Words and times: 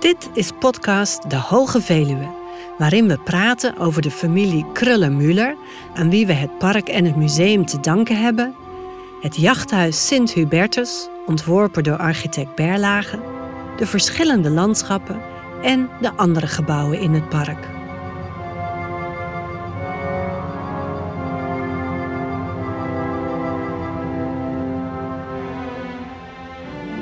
Dit 0.00 0.28
is 0.32 0.52
podcast 0.58 1.30
De 1.30 1.36
Hoge 1.36 1.80
Veluwe, 1.80 2.28
waarin 2.78 3.08
we 3.08 3.18
praten 3.18 3.78
over 3.78 4.02
de 4.02 4.10
familie 4.10 4.64
Krullen-Müller, 4.72 5.56
aan 5.94 6.10
wie 6.10 6.26
we 6.26 6.32
het 6.32 6.58
park 6.58 6.88
en 6.88 7.04
het 7.04 7.16
museum 7.16 7.66
te 7.66 7.80
danken 7.80 8.20
hebben, 8.20 8.54
het 9.20 9.36
jachthuis 9.36 10.06
Sint 10.06 10.32
Hubertus, 10.32 11.08
ontworpen 11.26 11.82
door 11.82 11.96
architect 11.96 12.54
Berlage, 12.54 13.20
de 13.76 13.86
verschillende 13.86 14.50
landschappen 14.50 15.20
en 15.62 15.88
de 16.00 16.12
andere 16.12 16.46
gebouwen 16.46 17.00
in 17.00 17.12
het 17.12 17.28
park. 17.28 17.68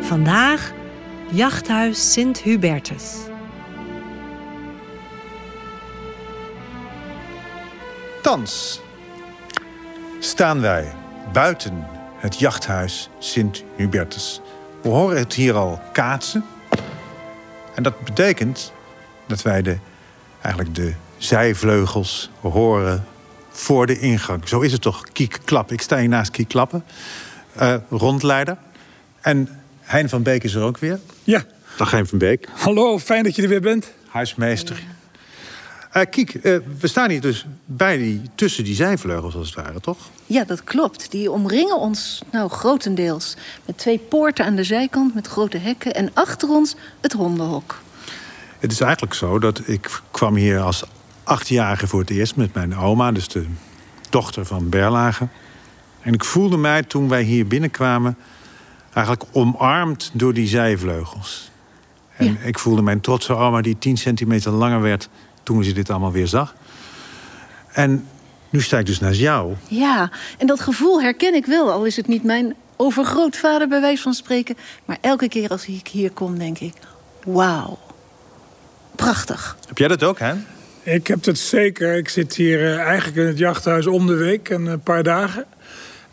Vandaag 0.01 0.73
Jachthuis 1.35 2.13
Sint 2.13 2.39
Hubertus. 2.39 3.15
Thans 8.23 8.81
staan 10.21 10.61
wij 10.61 10.93
buiten 11.33 11.87
het 12.17 12.39
jachthuis 12.39 13.09
Sint 13.19 13.65
Hubertus. 13.77 14.41
We 14.83 14.89
horen 14.89 15.19
het 15.19 15.35
hier 15.35 15.55
al 15.55 15.81
kaatsen. 15.93 16.45
En 17.75 17.83
dat 17.83 18.05
betekent 18.05 18.73
dat 19.27 19.43
wij 19.43 19.63
de, 19.63 19.79
eigenlijk 20.41 20.75
de 20.75 20.95
zijvleugels 21.17 22.31
horen 22.41 23.05
voor 23.51 23.87
de 23.87 23.99
ingang. 23.99 24.49
Zo 24.49 24.61
is 24.61 24.73
het 24.73 24.83
toch, 24.83 25.03
Kiek 25.13 25.39
Klap. 25.45 25.73
Ik 25.73 25.81
sta 25.81 25.99
hier 25.99 26.09
naast 26.09 26.31
Kiek 26.31 26.49
Klappen, 26.49 26.85
uh, 27.61 27.75
rondleider. 27.91 28.57
En 29.21 29.49
Hein 29.85 30.09
van 30.09 30.23
Beek 30.23 30.45
is 30.45 30.55
er 30.55 30.63
ook 30.63 30.79
weer. 30.79 30.99
Ja. 31.25 31.45
Dag 31.77 31.91
van 31.91 32.19
Beek. 32.19 32.49
Hallo, 32.53 32.99
fijn 32.99 33.23
dat 33.23 33.37
je 33.37 33.43
er 33.43 33.49
weer 33.49 33.61
bent. 33.61 33.93
Huismeester. 34.09 34.83
Uh, 35.97 36.03
Kiek, 36.11 36.35
uh, 36.35 36.57
we 36.81 36.87
staan 36.87 37.11
hier 37.11 37.21
dus 37.21 37.47
bij 37.65 37.97
die, 37.97 38.21
tussen 38.35 38.65
die 38.65 38.75
zijvleugels 38.75 39.35
als 39.35 39.47
het 39.47 39.57
ware, 39.57 39.81
toch? 39.81 39.99
Ja, 40.27 40.45
dat 40.45 40.65
klopt. 40.65 41.11
Die 41.11 41.31
omringen 41.31 41.79
ons 41.79 42.23
nou 42.33 42.51
grotendeels. 42.51 43.37
Met 43.67 43.79
twee 43.79 43.99
poorten 43.99 44.45
aan 44.45 44.55
de 44.55 44.65
zijkant 44.65 45.15
met 45.15 45.27
grote 45.27 45.59
hekken. 45.59 45.95
En 45.95 46.11
achter 46.15 46.49
ons 46.49 46.75
het 47.01 47.13
hondenhok. 47.13 47.81
Het 48.59 48.73
is 48.73 48.81
eigenlijk 48.81 49.15
zo 49.15 49.39
dat 49.39 49.61
ik 49.69 50.01
kwam 50.11 50.35
hier 50.35 50.61
als 50.61 50.85
achtjarige 51.23 51.87
voor 51.87 52.01
het 52.01 52.11
eerst 52.11 52.37
met 52.37 52.55
mijn 52.55 52.77
oma, 52.77 53.13
dus 53.13 53.29
de 53.29 53.47
dochter 54.11 54.47
van 54.47 54.69
Berlage. 54.69 55.29
En 56.01 56.13
ik 56.13 56.25
voelde 56.25 56.57
mij 56.57 56.83
toen 56.83 57.09
wij 57.09 57.23
hier 57.23 57.47
binnenkwamen 57.47 58.17
eigenlijk 58.95 59.27
omarmd 59.33 60.11
door 60.13 60.35
die 60.35 60.47
zijvleugels. 60.49 61.51
En 62.17 62.27
Ja. 62.27 62.47
ik 62.47 62.59
voelde 62.59 62.83
mijn 62.83 63.01
trotse 63.01 63.35
oma 63.35 63.61
die 63.61 63.79
10 63.79 63.97
centimeter 63.97 64.53
langer 64.53 64.81
werd 64.81 65.09
toen 65.43 65.65
ze 65.65 65.73
dit 65.73 65.91
allemaal 65.91 66.13
weer 66.13 66.27
zag. 66.27 66.55
En 67.73 68.07
nu 68.51 68.61
sta 68.61 68.79
ik 68.79 68.87
dus 68.87 69.01
naast 69.01 69.19
jou. 69.19 69.55
Ja, 69.69 70.11
en 70.39 70.47
dat 70.47 70.61
gevoel 70.61 71.03
herken 71.03 71.35
ik 71.35 71.47
wel. 71.47 71.71
Al 71.73 71.85
is 71.85 71.97
het 71.97 72.07
niet 72.07 72.23
mijn 72.25 72.55
overgrootvader 72.77 73.69
bij 73.69 73.81
wijze 73.81 74.03
van 74.03 74.15
spreken. 74.15 74.57
Maar 74.85 74.99
elke 75.01 75.29
keer 75.29 75.49
als 75.49 75.67
ik 75.67 75.89
hier 75.89 76.11
kom, 76.11 76.39
denk 76.39 76.59
ik... 76.59 76.73
Wauw. 77.25 77.79
Prachtig. 78.97 79.57
Heb 79.69 79.79
jij 79.79 79.89
dat 79.89 80.03
ook, 80.03 80.19
hè? 80.19 80.35
Ik 80.83 81.07
heb 81.07 81.25
het 81.25 81.39
zeker. 81.39 81.95
Ik 81.97 82.09
zit 82.09 82.35
hier 82.35 82.65
eh, 82.65 82.79
eigenlijk 82.81 83.17
in 83.17 83.27
het 83.27 83.39
jachthuis 83.39 83.87
om 83.87 84.07
de 84.07 84.15
week, 84.15 84.49
een 84.49 84.69
eh, 84.69 84.75
paar 84.85 85.03
dagen. 85.03 85.45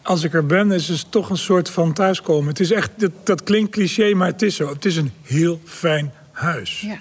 Als 0.03 0.23
ik 0.23 0.33
er 0.33 0.45
ben, 0.45 0.71
is 0.71 0.87
het 0.87 1.11
toch 1.11 1.29
een 1.29 1.37
soort 1.37 1.69
van 1.69 1.93
thuiskomen. 1.93 2.47
Het 2.47 2.59
is 2.59 2.71
echt, 2.71 2.91
dat, 2.97 3.11
dat 3.23 3.43
klinkt 3.43 3.71
cliché, 3.71 4.13
maar 4.13 4.27
het 4.27 4.41
is 4.41 4.55
zo. 4.55 4.69
Het 4.69 4.85
is 4.85 4.95
een 4.95 5.11
heel 5.21 5.61
fijn 5.65 6.11
huis. 6.31 6.81
Ja. 6.81 6.99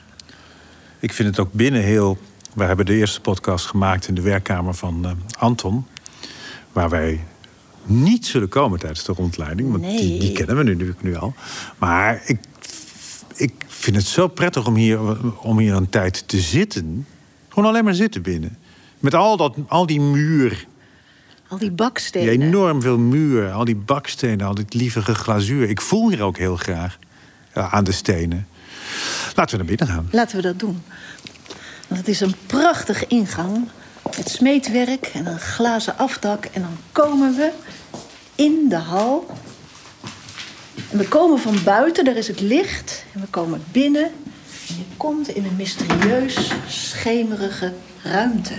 Ik 0.98 1.12
vind 1.12 1.28
het 1.28 1.38
ook 1.38 1.52
binnen 1.52 1.82
heel. 1.82 2.18
We 2.54 2.64
hebben 2.64 2.86
de 2.86 2.94
eerste 2.94 3.20
podcast 3.20 3.66
gemaakt 3.66 4.08
in 4.08 4.14
de 4.14 4.20
werkkamer 4.20 4.74
van 4.74 5.04
eh, 5.04 5.10
Anton. 5.38 5.86
Waar 6.72 6.88
wij 6.88 7.20
niet 7.84 8.26
zullen 8.26 8.48
komen 8.48 8.78
tijdens 8.78 9.04
de 9.04 9.12
rondleiding. 9.12 9.70
Want 9.70 9.84
die, 9.84 10.20
die 10.20 10.32
kennen 10.32 10.56
we 10.56 10.62
nu, 10.62 10.72
natuurlijk 10.72 11.02
nu 11.02 11.16
al. 11.16 11.34
Maar 11.78 12.22
ik, 12.26 12.38
ik 13.34 13.52
vind 13.66 13.96
het 13.96 14.06
zo 14.06 14.28
prettig 14.28 14.66
om 14.66 14.74
hier, 14.74 14.98
om 15.42 15.58
hier 15.58 15.74
een 15.74 15.88
tijd 15.88 16.28
te 16.28 16.40
zitten. 16.40 17.06
Gewoon 17.48 17.68
alleen 17.68 17.84
maar 17.84 17.94
zitten 17.94 18.22
binnen. 18.22 18.58
Met 18.98 19.14
al, 19.14 19.36
dat, 19.36 19.56
al 19.68 19.86
die 19.86 20.00
muur. 20.00 20.66
Al 21.50 21.58
die 21.58 21.68
Die 21.68 21.76
bakstenen. 21.76 22.28
enorm 22.28 22.82
veel 22.82 22.98
muur. 22.98 23.50
Al 23.52 23.64
die 23.64 23.76
bakstenen, 23.76 24.46
al 24.46 24.54
dit 24.54 24.74
lievige 24.74 25.14
glazuur. 25.14 25.68
Ik 25.68 25.80
voel 25.80 26.08
hier 26.10 26.22
ook 26.22 26.36
heel 26.38 26.56
graag 26.56 26.98
aan 27.52 27.84
de 27.84 27.92
stenen. 27.92 28.48
Laten 29.34 29.50
we 29.58 29.64
naar 29.64 29.76
binnen 29.76 29.94
gaan. 29.96 30.08
Laten 30.12 30.36
we 30.36 30.42
dat 30.42 30.58
doen. 30.58 30.82
Want 31.88 32.00
het 32.00 32.08
is 32.08 32.20
een 32.20 32.34
prachtige 32.46 33.06
ingang. 33.06 33.68
Met 34.16 34.28
smeedwerk 34.28 35.06
en 35.06 35.26
een 35.26 35.38
glazen 35.40 35.98
afdak. 35.98 36.44
En 36.44 36.60
dan 36.62 36.76
komen 36.92 37.36
we 37.36 37.50
in 38.34 38.66
de 38.68 38.76
hal. 38.76 39.26
En 40.90 40.98
we 40.98 41.08
komen 41.08 41.38
van 41.38 41.56
buiten, 41.64 42.04
daar 42.04 42.16
is 42.16 42.28
het 42.28 42.40
licht. 42.40 43.04
En 43.14 43.20
we 43.20 43.26
komen 43.26 43.62
binnen. 43.72 44.04
En 44.68 44.76
je 44.76 44.84
komt 44.96 45.28
in 45.28 45.44
een 45.44 45.56
mysterieus, 45.56 46.52
schemerige 46.68 47.72
ruimte. 48.02 48.54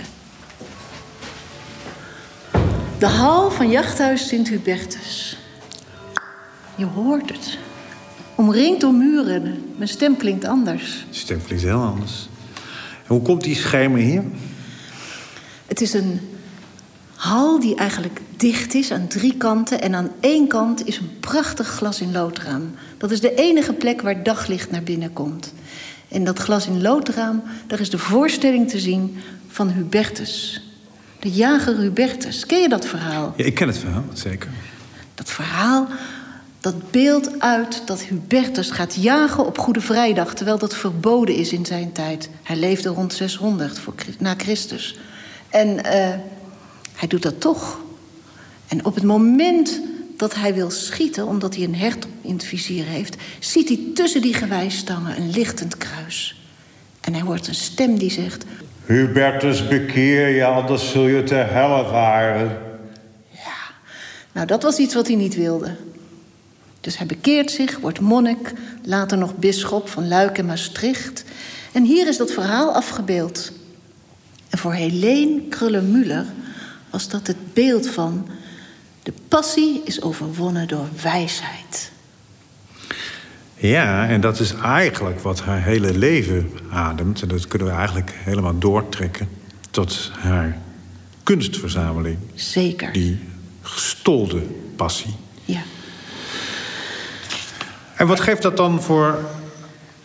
De 3.02 3.08
hal 3.08 3.50
van 3.50 3.70
jachthuis 3.70 4.28
Sint 4.28 4.48
Hubertus. 4.48 5.36
Je 6.76 6.84
hoort 6.84 7.30
het. 7.30 7.58
Omringd 8.34 8.80
door 8.80 8.94
muren. 8.94 9.74
Mijn 9.76 9.88
stem 9.88 10.16
klinkt 10.16 10.44
anders. 10.44 11.06
De 11.10 11.16
stem 11.16 11.42
klinkt 11.44 11.64
heel 11.64 11.82
anders. 11.82 12.28
En 12.86 13.14
hoe 13.14 13.22
komt 13.22 13.42
die 13.42 13.54
schemer 13.54 14.00
hier? 14.00 14.22
Het 15.66 15.80
is 15.80 15.92
een 15.92 16.20
hal 17.14 17.60
die 17.60 17.74
eigenlijk 17.74 18.20
dicht 18.36 18.74
is 18.74 18.92
aan 18.92 19.08
drie 19.08 19.36
kanten. 19.36 19.80
En 19.80 19.94
aan 19.94 20.10
één 20.20 20.48
kant 20.48 20.86
is 20.86 20.98
een 20.98 21.18
prachtig 21.20 21.68
glas 21.68 22.00
in 22.00 22.12
loodraam. 22.12 22.74
Dat 22.98 23.10
is 23.10 23.20
de 23.20 23.34
enige 23.34 23.72
plek 23.72 24.02
waar 24.02 24.22
daglicht 24.22 24.70
naar 24.70 24.82
binnen 24.82 25.12
komt. 25.12 25.52
En 26.08 26.24
dat 26.24 26.38
glas 26.38 26.66
in 26.66 26.82
loodraam, 26.82 27.42
daar 27.66 27.80
is 27.80 27.90
de 27.90 27.98
voorstelling 27.98 28.68
te 28.68 28.78
zien 28.78 29.16
van 29.48 29.68
Hubertus. 29.68 30.62
De 31.22 31.30
jager 31.30 31.76
Hubertus. 31.76 32.46
Ken 32.46 32.60
je 32.60 32.68
dat 32.68 32.86
verhaal? 32.86 33.34
Ja, 33.36 33.44
ik 33.44 33.54
ken 33.54 33.68
het 33.68 33.78
verhaal, 33.78 34.04
zeker. 34.12 34.50
Dat 35.14 35.30
verhaal, 35.30 35.88
dat 36.60 36.90
beeld 36.90 37.40
uit 37.40 37.82
dat 37.86 38.02
Hubertus 38.02 38.70
gaat 38.70 38.94
jagen 38.94 39.46
op 39.46 39.58
Goede 39.58 39.80
Vrijdag... 39.80 40.34
terwijl 40.34 40.58
dat 40.58 40.76
verboden 40.76 41.34
is 41.34 41.52
in 41.52 41.66
zijn 41.66 41.92
tijd. 41.92 42.30
Hij 42.42 42.56
leefde 42.56 42.88
rond 42.88 43.12
600 43.12 43.78
voor, 43.78 43.94
na 44.18 44.34
Christus. 44.36 44.98
En 45.48 45.84
eh, 45.84 46.18
hij 46.94 47.08
doet 47.08 47.22
dat 47.22 47.40
toch. 47.40 47.80
En 48.68 48.84
op 48.84 48.94
het 48.94 49.04
moment 49.04 49.80
dat 50.16 50.34
hij 50.34 50.54
wil 50.54 50.70
schieten, 50.70 51.26
omdat 51.26 51.54
hij 51.54 51.64
een 51.64 51.74
hert 51.74 52.06
in 52.20 52.32
het 52.32 52.44
vizier 52.44 52.84
heeft... 52.84 53.16
ziet 53.38 53.68
hij 53.68 53.80
tussen 53.94 54.22
die 54.22 54.34
gewijsstangen 54.34 55.16
een 55.16 55.30
lichtend 55.30 55.76
kruis. 55.76 56.46
En 57.00 57.12
hij 57.12 57.22
hoort 57.22 57.48
een 57.48 57.54
stem 57.54 57.98
die 57.98 58.10
zegt... 58.10 58.44
Hubertus, 58.86 59.68
bekeer 59.68 60.28
je, 60.28 60.44
anders 60.44 60.90
zul 60.90 61.06
je 61.06 61.22
te 61.22 61.34
helle 61.34 61.84
varen. 61.84 62.58
Nou, 64.32 64.46
dat 64.46 64.62
was 64.62 64.78
iets 64.78 64.94
wat 64.94 65.06
hij 65.06 65.16
niet 65.16 65.34
wilde. 65.34 65.76
Dus 66.80 66.98
hij 66.98 67.06
bekeert 67.06 67.50
zich, 67.50 67.78
wordt 67.78 68.00
monnik, 68.00 68.52
later 68.84 69.18
nog 69.18 69.36
bisschop 69.36 69.88
van 69.88 70.08
Luik 70.08 70.38
en 70.38 70.46
Maastricht. 70.46 71.24
En 71.72 71.84
hier 71.84 72.08
is 72.08 72.16
dat 72.16 72.32
verhaal 72.32 72.74
afgebeeld. 72.74 73.52
En 74.48 74.58
voor 74.58 74.72
Helene 74.72 75.40
Krullen-Müller 75.48 76.24
was 76.90 77.08
dat 77.08 77.26
het 77.26 77.54
beeld 77.54 77.88
van... 77.88 78.28
de 79.02 79.12
passie 79.28 79.80
is 79.84 80.02
overwonnen 80.02 80.68
door 80.68 80.88
wijsheid. 81.02 81.91
Ja, 83.68 84.08
en 84.08 84.20
dat 84.20 84.40
is 84.40 84.54
eigenlijk 84.54 85.20
wat 85.20 85.40
haar 85.40 85.62
hele 85.62 85.98
leven 85.98 86.50
ademt. 86.70 87.22
En 87.22 87.28
dat 87.28 87.48
kunnen 87.48 87.68
we 87.68 87.74
eigenlijk 87.74 88.12
helemaal 88.14 88.58
doortrekken 88.58 89.28
tot 89.70 90.10
haar 90.18 90.58
kunstverzameling. 91.22 92.18
Zeker, 92.34 92.92
Die 92.92 93.18
gestolde 93.60 94.42
passie. 94.76 95.14
ja. 95.44 95.62
En 97.96 98.06
wat 98.06 98.20
geeft 98.20 98.42
dat 98.42 98.56
dan 98.56 98.82
voor 98.82 99.18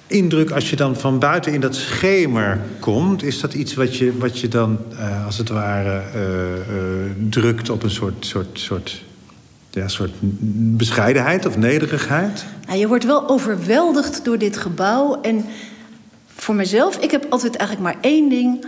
indruk 0.07 0.51
als 0.51 0.69
je 0.69 0.75
dan 0.75 0.95
van 0.95 1.19
buiten 1.19 1.53
in 1.53 1.61
dat 1.61 1.75
schemer 1.75 2.59
komt? 2.79 3.23
Is 3.23 3.39
dat 3.39 3.53
iets 3.53 3.73
wat 3.73 3.97
je, 3.97 4.17
wat 4.17 4.39
je 4.39 4.47
dan 4.47 4.79
eh, 4.97 5.25
als 5.25 5.37
het 5.37 5.49
ware 5.49 6.01
eh, 6.13 6.53
eh, 6.59 7.11
drukt 7.29 7.69
op 7.69 7.83
een 7.83 7.91
soort, 7.91 8.25
soort, 8.25 8.59
soort, 8.59 9.03
ja, 9.77 9.87
soort 9.87 10.11
bescheidenheid 10.77 11.45
of 11.45 11.57
nederigheid? 11.57 12.45
Nou, 12.67 12.79
je 12.79 12.87
wordt 12.87 13.03
wel 13.03 13.29
overweldigd 13.29 14.25
door 14.25 14.37
dit 14.37 14.57
gebouw. 14.57 15.21
En 15.21 15.45
voor 16.35 16.55
mezelf, 16.55 16.97
ik 16.97 17.11
heb 17.11 17.25
altijd 17.29 17.55
eigenlijk 17.55 17.93
maar 17.93 18.03
één 18.11 18.29
ding. 18.29 18.65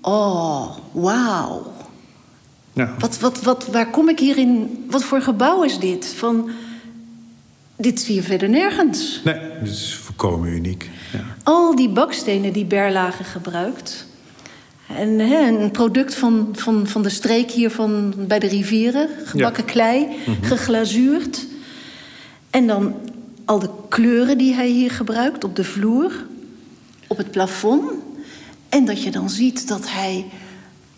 Oh, 0.00 0.76
wauw. 0.92 1.72
Ja. 2.72 2.94
Wat, 2.98 3.18
wat, 3.18 3.42
wat, 3.42 3.66
waar 3.66 3.90
kom 3.90 4.08
ik 4.08 4.18
hier 4.18 4.38
in? 4.38 4.84
Wat 4.90 5.04
voor 5.04 5.20
gebouw 5.20 5.62
is 5.62 5.78
dit? 5.78 6.06
Van, 6.06 6.50
dit 7.76 8.00
zie 8.00 8.14
je 8.14 8.22
verder 8.22 8.48
nergens. 8.48 9.20
Nee, 9.24 9.40
dit 9.60 9.72
is 9.72 9.94
volkomen 9.94 10.48
uniek. 10.48 10.90
Al 11.42 11.76
die 11.76 11.88
bakstenen 11.88 12.52
die 12.52 12.64
Berlage 12.64 13.24
gebruikt. 13.24 14.06
En 14.86 15.18
hè, 15.18 15.48
een 15.48 15.70
product 15.70 16.14
van, 16.14 16.48
van, 16.52 16.86
van 16.86 17.02
de 17.02 17.08
streek 17.08 17.50
hier 17.50 17.70
van, 17.70 18.14
bij 18.16 18.38
de 18.38 18.46
rivieren. 18.46 19.08
Gebakken 19.24 19.64
klei, 19.64 20.06
geglazuurd. 20.42 21.46
En 22.50 22.66
dan 22.66 22.94
al 23.44 23.58
de 23.58 23.70
kleuren 23.88 24.38
die 24.38 24.54
hij 24.54 24.68
hier 24.68 24.90
gebruikt 24.90 25.44
op 25.44 25.56
de 25.56 25.64
vloer, 25.64 26.12
op 27.06 27.16
het 27.16 27.30
plafond. 27.30 27.90
En 28.68 28.84
dat 28.84 29.02
je 29.02 29.10
dan 29.10 29.30
ziet 29.30 29.68
dat 29.68 29.90
hij 29.90 30.24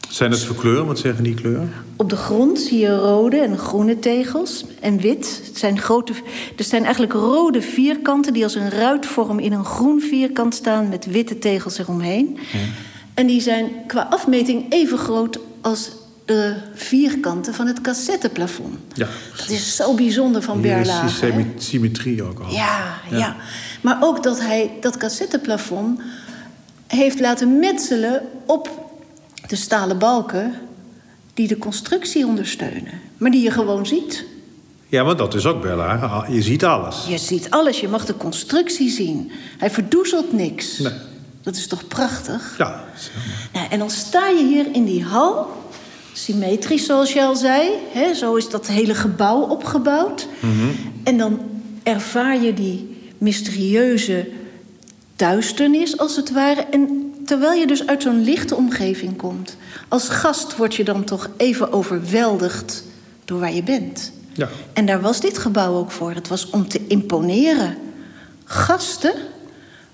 Zijn 0.08 0.30
dat 0.30 0.40
voor 0.40 0.56
kleuren? 0.56 0.86
Wat 0.86 0.98
zeggen 0.98 1.24
die 1.24 1.34
kleuren? 1.34 1.72
op 1.98 2.10
de 2.10 2.16
grond 2.16 2.58
zie 2.58 2.78
je 2.78 2.96
rode 2.96 3.36
en 3.36 3.58
groene 3.58 3.98
tegels 3.98 4.64
en 4.80 5.00
wit. 5.00 5.42
Het 5.46 5.58
zijn 5.58 5.78
grote, 5.78 6.12
er 6.56 6.64
zijn 6.64 6.82
eigenlijk 6.82 7.12
rode 7.12 7.62
vierkanten 7.62 8.32
die 8.32 8.42
als 8.42 8.54
een 8.54 8.70
ruitvorm 8.70 9.38
in 9.38 9.52
een 9.52 9.64
groen 9.64 10.00
vierkant 10.00 10.54
staan 10.54 10.88
met 10.88 11.06
witte 11.06 11.38
tegels 11.38 11.78
eromheen. 11.78 12.38
En 13.18 13.26
die 13.26 13.40
zijn 13.40 13.70
qua 13.86 14.06
afmeting 14.10 14.72
even 14.72 14.98
groot 14.98 15.38
als 15.60 15.90
de 16.24 16.54
vierkanten 16.74 17.54
van 17.54 17.66
het 17.66 17.80
cassetteplafond. 17.80 18.76
Ja. 18.94 19.08
Dat 19.36 19.48
is 19.48 19.76
zo 19.76 19.94
bijzonder 19.94 20.42
van 20.42 20.60
Berlage. 20.60 21.28
symmetrie 21.58 22.22
ook 22.22 22.38
al. 22.40 22.50
Ja, 22.52 22.94
ja, 23.10 23.36
Maar 23.80 23.98
ook 24.00 24.22
dat 24.22 24.40
hij 24.40 24.70
dat 24.80 24.96
cassetteplafond 24.96 26.00
heeft 26.86 27.20
laten 27.20 27.58
metselen 27.58 28.22
op 28.46 28.70
de 29.46 29.56
stalen 29.56 29.98
balken 29.98 30.54
die 31.34 31.48
de 31.48 31.58
constructie 31.58 32.26
ondersteunen. 32.26 33.00
Maar 33.16 33.30
die 33.30 33.42
je 33.42 33.50
gewoon 33.50 33.86
ziet. 33.86 34.24
Ja, 34.88 35.02
maar 35.04 35.16
dat 35.16 35.34
is 35.34 35.46
ook 35.46 35.62
Berlage. 35.62 36.06
Al- 36.06 36.32
Je 36.32 36.42
ziet 36.42 36.64
alles. 36.64 37.04
Je 37.08 37.18
ziet 37.18 37.50
alles, 37.50 37.80
je 37.80 37.88
mag 37.88 38.04
de 38.04 38.16
constructie 38.16 38.90
zien. 38.90 39.30
Hij 39.58 39.70
verdoezelt 39.70 40.32
niks. 40.32 40.78
Nee. 40.78 40.92
Dat 41.48 41.56
is 41.56 41.66
toch 41.66 41.86
prachtig? 41.86 42.54
Ja. 42.58 42.84
Nou, 43.52 43.66
en 43.70 43.78
dan 43.78 43.90
sta 43.90 44.28
je 44.28 44.44
hier 44.44 44.66
in 44.72 44.84
die 44.84 45.04
hal, 45.04 45.48
symmetrisch 46.12 46.86
zoals 46.86 47.12
je 47.12 47.22
al 47.22 47.36
zei. 47.36 47.70
Hè, 47.92 48.14
zo 48.14 48.34
is 48.34 48.48
dat 48.48 48.66
hele 48.66 48.94
gebouw 48.94 49.40
opgebouwd. 49.40 50.26
En 51.04 51.18
dan 51.18 51.40
ervaar 51.82 52.42
je 52.42 52.54
die 52.54 52.96
mysterieuze 53.18 54.28
duisternis, 55.16 55.98
als 55.98 56.16
het 56.16 56.32
ware. 56.32 56.60
En 56.60 57.12
terwijl 57.26 57.60
je 57.60 57.66
dus 57.66 57.86
uit 57.86 58.02
zo'n 58.02 58.24
lichte 58.24 58.54
omgeving 58.54 59.16
komt... 59.16 59.56
als 59.88 60.08
gast 60.08 60.56
word 60.56 60.74
je 60.74 60.84
dan 60.84 61.04
toch 61.04 61.30
even 61.36 61.72
overweldigd 61.72 62.84
door 63.24 63.40
waar 63.40 63.54
je 63.54 63.62
bent. 63.62 64.12
Ja. 64.32 64.48
En 64.72 64.86
daar 64.86 65.00
was 65.00 65.20
dit 65.20 65.38
gebouw 65.38 65.74
ook 65.74 65.90
voor. 65.90 66.12
Het 66.12 66.28
was 66.28 66.50
om 66.50 66.68
te 66.68 66.86
imponeren. 66.86 67.76
Gasten 68.44 69.14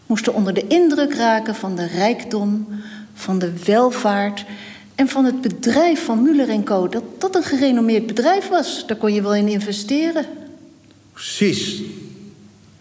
moesten 0.07 0.35
onder 0.35 0.55
de 0.55 0.67
indruk 0.67 1.15
raken 1.15 1.55
van 1.55 1.77
de 1.77 1.87
rijkdom, 1.87 2.67
van 3.15 3.39
de 3.39 3.53
welvaart 3.65 4.45
en 4.95 5.09
van 5.09 5.25
het 5.25 5.41
bedrijf 5.41 6.05
van 6.05 6.23
Muller 6.23 6.63
Co. 6.63 6.89
Dat 6.89 7.05
dat 7.19 7.35
een 7.35 7.43
gerenommeerd 7.43 8.07
bedrijf 8.07 8.49
was. 8.49 8.87
Daar 8.87 8.97
kon 8.97 9.13
je 9.13 9.23
wel 9.23 9.35
in 9.35 9.49
investeren. 9.49 10.25
Precies. 11.13 11.83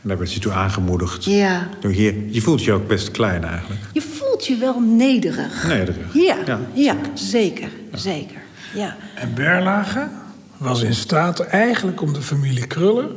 En 0.01 0.09
daar 0.09 0.17
werd 0.17 0.33
je 0.33 0.39
toe 0.39 0.51
aangemoedigd. 0.51 1.25
Ja. 1.25 1.69
Door 1.79 1.91
hier, 1.91 2.15
je 2.29 2.41
voelt 2.41 2.63
je 2.63 2.71
ook 2.71 2.87
best 2.87 3.11
klein 3.11 3.43
eigenlijk. 3.43 3.81
Je 3.93 4.01
voelt 4.01 4.45
je 4.45 4.57
wel 4.57 4.79
nederig. 4.79 5.67
Nederig. 5.67 6.13
Ja, 6.13 6.37
Ja, 6.45 6.59
ja, 6.73 6.95
zeker, 7.13 7.69
zeker. 7.93 8.41
Ja. 8.73 8.95
En 9.15 9.33
Berlage 9.33 10.07
was 10.57 10.81
in 10.81 10.93
staat 10.95 11.39
eigenlijk 11.39 12.01
om 12.01 12.13
de 12.13 12.21
familie 12.21 12.67
Kruller 12.67 13.09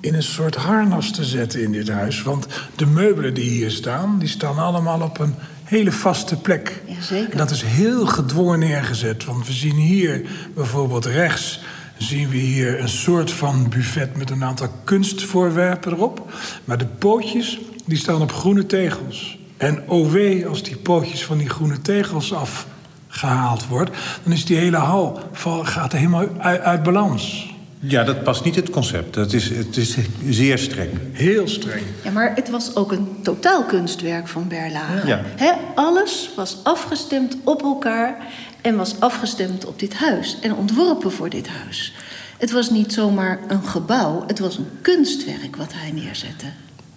in 0.00 0.14
een 0.14 0.22
soort 0.22 0.54
harnas 0.54 1.12
te 1.12 1.24
zetten 1.24 1.62
in 1.62 1.72
dit 1.72 1.88
huis. 1.88 2.22
Want 2.22 2.46
de 2.76 2.86
meubelen 2.86 3.34
die 3.34 3.50
hier 3.50 3.70
staan, 3.70 4.18
die 4.18 4.28
staan 4.28 4.58
allemaal 4.58 5.00
op 5.00 5.18
een 5.18 5.34
hele 5.64 5.92
vaste 5.92 6.36
plek. 6.36 6.82
Jazeker. 6.86 7.30
En 7.32 7.38
dat 7.38 7.50
is 7.50 7.62
heel 7.62 8.06
gedwongen 8.06 8.58
neergezet. 8.58 9.24
Want 9.24 9.46
we 9.46 9.52
zien 9.52 9.76
hier 9.76 10.22
bijvoorbeeld 10.54 11.06
rechts 11.06 11.60
zien 11.98 12.28
we 12.28 12.36
hier 12.36 12.80
een 12.80 12.88
soort 12.88 13.30
van 13.30 13.68
buffet 13.68 14.16
met 14.16 14.30
een 14.30 14.44
aantal 14.44 14.68
kunstvoorwerpen 14.84 15.92
erop. 15.92 16.32
Maar 16.64 16.78
de 16.78 16.86
pootjes 16.86 17.58
die 17.84 17.98
staan 17.98 18.22
op 18.22 18.32
groene 18.32 18.66
tegels. 18.66 19.38
En 19.56 20.10
wee, 20.10 20.46
als 20.46 20.62
die 20.62 20.76
pootjes 20.76 21.24
van 21.24 21.38
die 21.38 21.48
groene 21.48 21.80
tegels 21.80 22.34
afgehaald 22.34 23.66
wordt... 23.66 23.90
dan 24.22 24.32
is 24.32 24.44
die 24.44 24.56
hele 24.56 24.76
hal 24.76 25.20
gaat 25.62 25.92
helemaal 25.92 26.26
uit, 26.38 26.60
uit 26.60 26.82
balans. 26.82 27.49
Ja, 27.82 28.04
dat 28.04 28.22
past 28.22 28.44
niet 28.44 28.54
het 28.56 28.70
concept. 28.70 29.14
Dat 29.14 29.32
is, 29.32 29.48
het 29.48 29.76
is 29.76 29.96
zeer 30.28 30.58
streng. 30.58 30.90
Heel 31.12 31.48
streng. 31.48 31.82
Ja, 32.04 32.10
maar 32.10 32.32
het 32.34 32.50
was 32.50 32.76
ook 32.76 32.92
een 32.92 33.08
totaalkunstwerk 33.22 34.28
van 34.28 34.48
Berlage. 34.48 35.06
Ja. 35.06 35.20
Hè, 35.36 35.52
alles 35.74 36.30
was 36.36 36.56
afgestemd 36.62 37.36
op 37.44 37.62
elkaar 37.62 38.16
en 38.60 38.76
was 38.76 39.00
afgestemd 39.00 39.64
op 39.66 39.78
dit 39.78 39.94
huis 39.94 40.38
en 40.42 40.54
ontworpen 40.54 41.12
voor 41.12 41.28
dit 41.30 41.48
huis. 41.48 41.94
Het 42.38 42.50
was 42.52 42.70
niet 42.70 42.92
zomaar 42.92 43.38
een 43.48 43.62
gebouw, 43.64 44.24
het 44.26 44.38
was 44.38 44.58
een 44.58 44.68
kunstwerk 44.82 45.56
wat 45.56 45.72
hij 45.74 45.90
neerzette. 45.92 46.46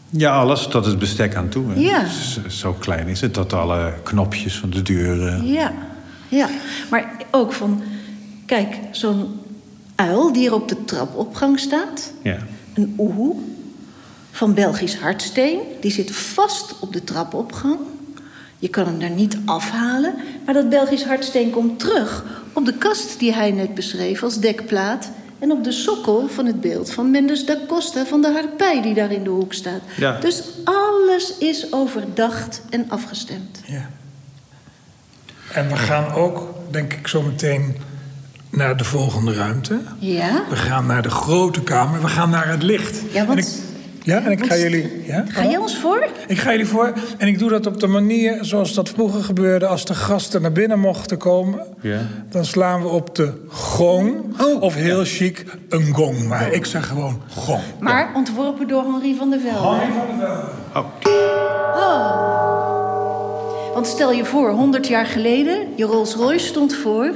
Ja, 0.10 0.36
alles 0.40 0.68
tot 0.68 0.86
het 0.86 1.00
bestek 1.00 1.36
aan 1.36 1.50
toe. 1.50 1.70
hè. 1.72 1.80
Ja. 1.80 2.06
Z- 2.08 2.46
Zo 2.48 2.74
klein 2.74 3.08
is 3.08 3.22
het, 3.22 3.34
tot 3.34 3.54
alle 3.54 3.94
knopjes 4.04 4.58
van 4.58 4.70
de 4.70 4.82
deuren. 4.82 5.46
Ja, 5.48 5.72
ja. 6.30 6.50
Maar 6.90 7.12
ook 7.32 7.54
van, 7.54 7.84
kijk, 8.46 8.76
zo'n 8.92 9.40
uil 10.08 10.34
die 10.34 10.48
er 10.48 10.54
op 10.54 10.68
de 10.68 10.86
trapopgang 10.86 11.60
staat. 11.60 12.12
Ja. 12.22 12.38
Een 12.74 12.96
oehoe 12.98 13.36
van 14.32 14.54
Belgisch 14.54 14.98
hardsteen. 14.98 15.60
Die 15.82 15.92
zit 15.92 16.12
vast 16.12 16.80
op 16.80 16.94
de 16.94 17.04
trapopgang. 17.04 17.78
Je 18.60 18.68
kan 18.70 18.86
hem 18.86 19.00
daar 19.00 19.10
niet 19.10 19.38
afhalen. 19.46 20.14
Maar 20.46 20.54
dat 20.54 20.70
Belgisch 20.70 21.04
hardsteen 21.04 21.50
komt 21.50 21.80
terug 21.80 22.24
op 22.54 22.66
de 22.66 22.74
kast 22.74 23.20
die 23.20 23.34
hij 23.34 23.52
net 23.52 23.76
beschreef 23.76 24.24
als 24.24 24.40
dekplaat. 24.40 25.10
En 25.40 25.52
op 25.52 25.64
de 25.64 25.72
sokkel 25.72 26.28
van 26.28 26.46
het 26.46 26.62
beeld 26.62 26.92
van 26.92 27.12
Mendes 27.12 27.46
da 27.46 27.58
Costa 27.68 28.06
van 28.06 28.22
de 28.22 28.32
harpij 28.32 28.82
die 28.82 28.94
daar 28.94 29.12
in 29.12 29.24
de 29.24 29.30
hoek 29.30 29.54
staat. 29.54 29.82
Ja. 29.98 30.20
Dus 30.20 30.44
alles 30.64 31.38
is 31.38 31.74
overdacht 31.74 32.62
en 32.70 32.86
afgestemd. 32.90 33.60
Ja. 33.66 33.90
En 35.54 35.68
we 35.68 35.76
gaan 35.76 36.14
ook, 36.14 36.48
denk 36.72 36.94
ik, 36.94 37.08
zo 37.08 37.22
meteen 37.22 37.76
naar 38.56 38.78
de 38.78 38.84
volgende 38.84 39.34
ruimte. 39.34 39.80
Ja? 40.00 40.44
We 40.50 40.56
gaan 40.56 40.86
naar 40.86 41.02
de 41.02 41.10
grote 41.10 41.62
kamer. 41.62 42.02
We 42.02 42.08
gaan 42.08 42.30
naar 42.30 42.48
het 42.50 42.64
licht. 42.64 43.02
Ja, 43.12 43.26
want- 43.26 43.40
En 43.40 43.46
ik, 43.46 43.52
ja, 44.04 44.22
en 44.24 44.32
ik 44.32 44.46
ga 44.46 44.58
jullie... 44.58 45.04
Ja? 45.08 45.24
Ga 45.28 45.44
jij 45.46 45.58
ons 45.58 45.78
voor? 45.78 46.08
Ik 46.28 46.38
ga 46.38 46.52
jullie 46.52 46.66
voor. 46.68 46.94
En 47.18 47.28
ik 47.28 47.40
doe 47.40 47.50
dat 47.50 47.66
op 47.66 47.80
de 47.80 47.88
manier 47.88 48.38
zoals 48.42 48.74
dat 48.74 48.90
vroeger 48.90 49.24
gebeurde. 49.24 49.66
Als 49.68 49.86
de 49.86 49.94
gasten 49.94 50.42
naar 50.42 50.52
binnen 50.52 50.80
mochten 50.80 51.18
komen... 51.18 51.60
Ja. 51.82 52.00
dan 52.30 52.46
slaan 52.46 52.82
we 52.82 52.88
op 52.88 53.16
de 53.16 53.34
gong. 53.48 54.16
Of 54.60 54.76
heel 54.76 55.02
chic, 55.06 55.46
een 55.70 55.94
gong. 55.94 56.28
Maar 56.28 56.52
ik 56.52 56.66
zeg 56.66 56.88
gewoon 56.88 57.22
gong. 57.30 57.62
Maar 57.80 58.12
ontworpen 58.16 58.68
door 58.68 58.84
Henri 58.84 59.16
van 59.18 59.30
der 59.30 59.40
Velde. 59.40 59.82
Oh, 61.76 63.74
Want 63.74 63.88
stel 63.88 64.12
je 64.12 64.26
voor, 64.26 64.50
100 64.52 64.88
jaar 64.88 65.06
geleden, 65.06 65.58
je 65.76 65.84
Rolls 65.86 66.16
Royce 66.16 66.46
stond 66.46 66.74
voor. 66.76 67.12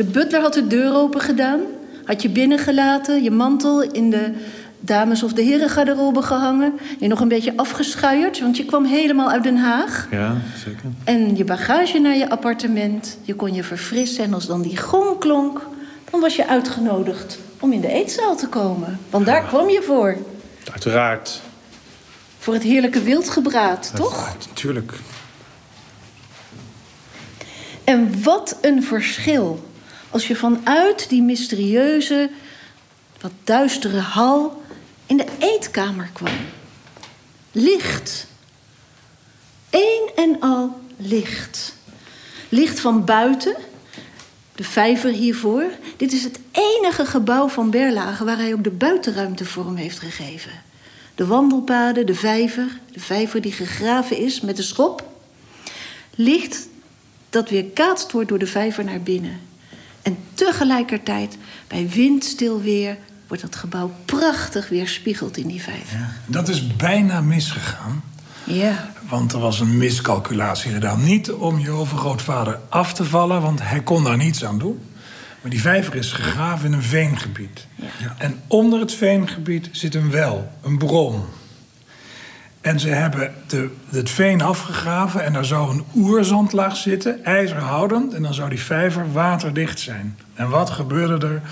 De 0.00 0.06
butler 0.06 0.40
had 0.40 0.54
de 0.54 0.66
deur 0.66 0.94
open 0.94 1.20
gedaan. 1.20 1.60
Had 2.04 2.22
je 2.22 2.28
binnengelaten, 2.28 3.22
je 3.22 3.30
mantel 3.30 3.82
in 3.82 4.10
de 4.10 4.32
dames- 4.78 5.22
of 5.22 5.32
de 5.32 5.42
herengarderobe 5.42 6.22
gehangen. 6.22 6.72
Je 6.98 7.06
nog 7.06 7.20
een 7.20 7.28
beetje 7.28 7.56
afgeschuierd, 7.56 8.40
want 8.40 8.56
je 8.56 8.64
kwam 8.64 8.84
helemaal 8.84 9.30
uit 9.30 9.42
Den 9.42 9.56
Haag. 9.56 10.08
ja, 10.10 10.36
zeker. 10.64 10.84
En 11.04 11.36
je 11.36 11.44
bagage 11.44 11.98
naar 11.98 12.16
je 12.16 12.30
appartement. 12.30 13.18
Je 13.22 13.34
kon 13.34 13.54
je 13.54 13.62
verfrissen 13.62 14.24
en 14.24 14.34
als 14.34 14.46
dan 14.46 14.62
die 14.62 14.76
gong 14.76 15.18
klonk... 15.18 15.66
dan 16.10 16.20
was 16.20 16.36
je 16.36 16.48
uitgenodigd 16.48 17.38
om 17.58 17.72
in 17.72 17.80
de 17.80 17.92
eetzaal 17.92 18.36
te 18.36 18.48
komen. 18.48 18.98
Want 19.10 19.26
daar 19.26 19.44
kwam 19.44 19.68
je 19.68 19.82
voor. 19.82 20.16
Uiteraard. 20.72 21.40
Voor 22.38 22.54
het 22.54 22.62
heerlijke 22.62 23.02
wildgebraad, 23.02 23.92
toch? 23.94 24.14
Uiteraard, 24.14 24.48
Tuurlijk. 24.52 24.92
En 27.84 28.22
wat 28.22 28.58
een 28.60 28.82
verschil. 28.82 29.68
Als 30.10 30.26
je 30.26 30.36
vanuit 30.36 31.08
die 31.08 31.22
mysterieuze, 31.22 32.30
wat 33.20 33.32
duistere 33.44 33.98
hal 33.98 34.62
in 35.06 35.16
de 35.16 35.26
eetkamer 35.38 36.10
kwam. 36.12 36.34
Licht. 37.52 38.26
Eén 39.70 40.10
en 40.16 40.40
al 40.40 40.80
licht. 40.96 41.74
Licht 42.48 42.80
van 42.80 43.04
buiten, 43.04 43.56
de 44.54 44.64
vijver 44.64 45.10
hiervoor. 45.10 45.64
Dit 45.96 46.12
is 46.12 46.24
het 46.24 46.38
enige 46.50 47.06
gebouw 47.06 47.48
van 47.48 47.70
Berlage 47.70 48.24
waar 48.24 48.38
hij 48.38 48.52
ook 48.52 48.64
de 48.64 48.70
buitenruimte 48.70 49.44
vorm 49.44 49.76
heeft 49.76 49.98
gegeven. 49.98 50.62
De 51.14 51.26
wandelpaden, 51.26 52.06
de 52.06 52.14
vijver, 52.14 52.78
de 52.92 53.00
vijver 53.00 53.40
die 53.40 53.52
gegraven 53.52 54.16
is 54.16 54.40
met 54.40 54.56
de 54.56 54.62
schop. 54.62 55.08
Licht 56.14 56.68
dat 57.30 57.50
weer 57.50 57.64
kaatst 57.64 58.12
wordt 58.12 58.28
door 58.28 58.38
de 58.38 58.46
vijver 58.46 58.84
naar 58.84 59.00
binnen. 59.00 59.49
En 60.02 60.16
tegelijkertijd, 60.34 61.36
bij 61.66 61.88
windstil 61.88 62.60
weer, 62.60 62.96
wordt 63.26 63.42
dat 63.42 63.56
gebouw 63.56 63.92
prachtig 64.04 64.68
weerspiegeld 64.68 65.36
in 65.36 65.46
die 65.46 65.62
vijver. 65.62 66.08
Dat 66.26 66.48
is 66.48 66.76
bijna 66.76 67.20
misgegaan. 67.20 68.02
Ja. 68.44 68.90
Want 69.08 69.32
er 69.32 69.38
was 69.38 69.60
een 69.60 69.76
miscalculatie 69.76 70.72
gedaan. 70.72 71.04
Niet 71.04 71.30
om 71.30 71.58
je 71.58 71.70
overgrootvader 71.70 72.58
af 72.68 72.94
te 72.94 73.04
vallen, 73.04 73.42
want 73.42 73.60
hij 73.62 73.82
kon 73.82 74.04
daar 74.04 74.16
niets 74.16 74.44
aan 74.44 74.58
doen. 74.58 74.80
Maar 75.40 75.50
die 75.50 75.60
vijver 75.60 75.94
is 75.94 76.12
gegraven 76.12 76.66
in 76.66 76.72
een 76.72 76.82
veengebied. 76.82 77.66
En 78.18 78.40
onder 78.46 78.80
het 78.80 78.94
veengebied 78.94 79.68
zit 79.72 79.94
een 79.94 80.10
wel, 80.10 80.52
een 80.62 80.78
bron. 80.78 81.24
En 82.60 82.80
ze 82.80 82.88
hebben 82.88 83.34
de, 83.46 83.70
het 83.90 84.10
veen 84.10 84.40
afgegraven 84.42 85.24
en 85.24 85.32
daar 85.32 85.44
zou 85.44 85.70
een 85.70 85.84
oerzandlaag 85.94 86.76
zitten, 86.76 87.24
ijzerhoudend. 87.24 88.14
En 88.14 88.22
dan 88.22 88.34
zou 88.34 88.48
die 88.48 88.60
vijver 88.60 89.12
waterdicht 89.12 89.80
zijn. 89.80 90.18
En 90.34 90.48
wat 90.48 90.70
gebeurde 90.70 91.26
er? 91.26 91.42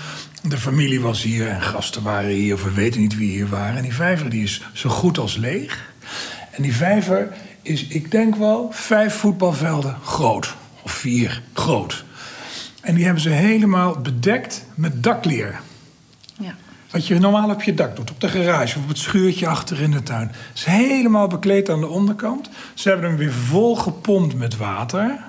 De 0.49 0.57
familie 0.57 1.01
was 1.01 1.23
hier 1.23 1.47
en 1.47 1.61
gasten 1.61 2.03
waren 2.03 2.29
hier, 2.29 2.53
of 2.53 2.63
we 2.63 2.73
weten 2.73 3.01
niet 3.01 3.17
wie 3.17 3.31
hier 3.31 3.49
waren. 3.49 3.77
En 3.77 3.83
die 3.83 3.93
vijver 3.93 4.29
die 4.29 4.43
is 4.43 4.61
zo 4.73 4.89
goed 4.89 5.17
als 5.17 5.35
leeg. 5.35 5.91
En 6.51 6.63
die 6.63 6.75
vijver 6.75 7.33
is, 7.61 7.87
ik 7.87 8.11
denk 8.11 8.35
wel, 8.35 8.69
vijf 8.71 9.13
voetbalvelden 9.13 9.97
groot. 10.03 10.55
Of 10.81 10.91
vier 10.91 11.41
groot. 11.53 12.03
En 12.81 12.95
die 12.95 13.03
hebben 13.03 13.23
ze 13.23 13.29
helemaal 13.29 13.99
bedekt 13.99 14.65
met 14.75 15.03
dakleer. 15.03 15.59
ja. 16.37 16.55
Wat 16.91 17.07
je 17.07 17.19
normaal 17.19 17.49
op 17.49 17.61
je 17.61 17.73
dak 17.73 17.95
doet, 17.95 18.11
op 18.11 18.21
de 18.21 18.27
garage 18.27 18.77
of 18.77 18.83
op 18.83 18.89
het 18.89 18.97
schuurtje 18.97 19.47
achter 19.47 19.81
in 19.81 19.91
de 19.91 20.03
tuin. 20.03 20.27
Het 20.27 20.57
is 20.57 20.65
helemaal 20.65 21.27
bekleed 21.27 21.69
aan 21.69 21.79
de 21.79 21.87
onderkant. 21.87 22.49
Ze 22.73 22.89
hebben 22.89 23.09
hem 23.09 23.17
weer 23.17 23.33
vol 23.33 23.75
gepompt 23.75 24.35
met 24.35 24.57
water. 24.57 25.19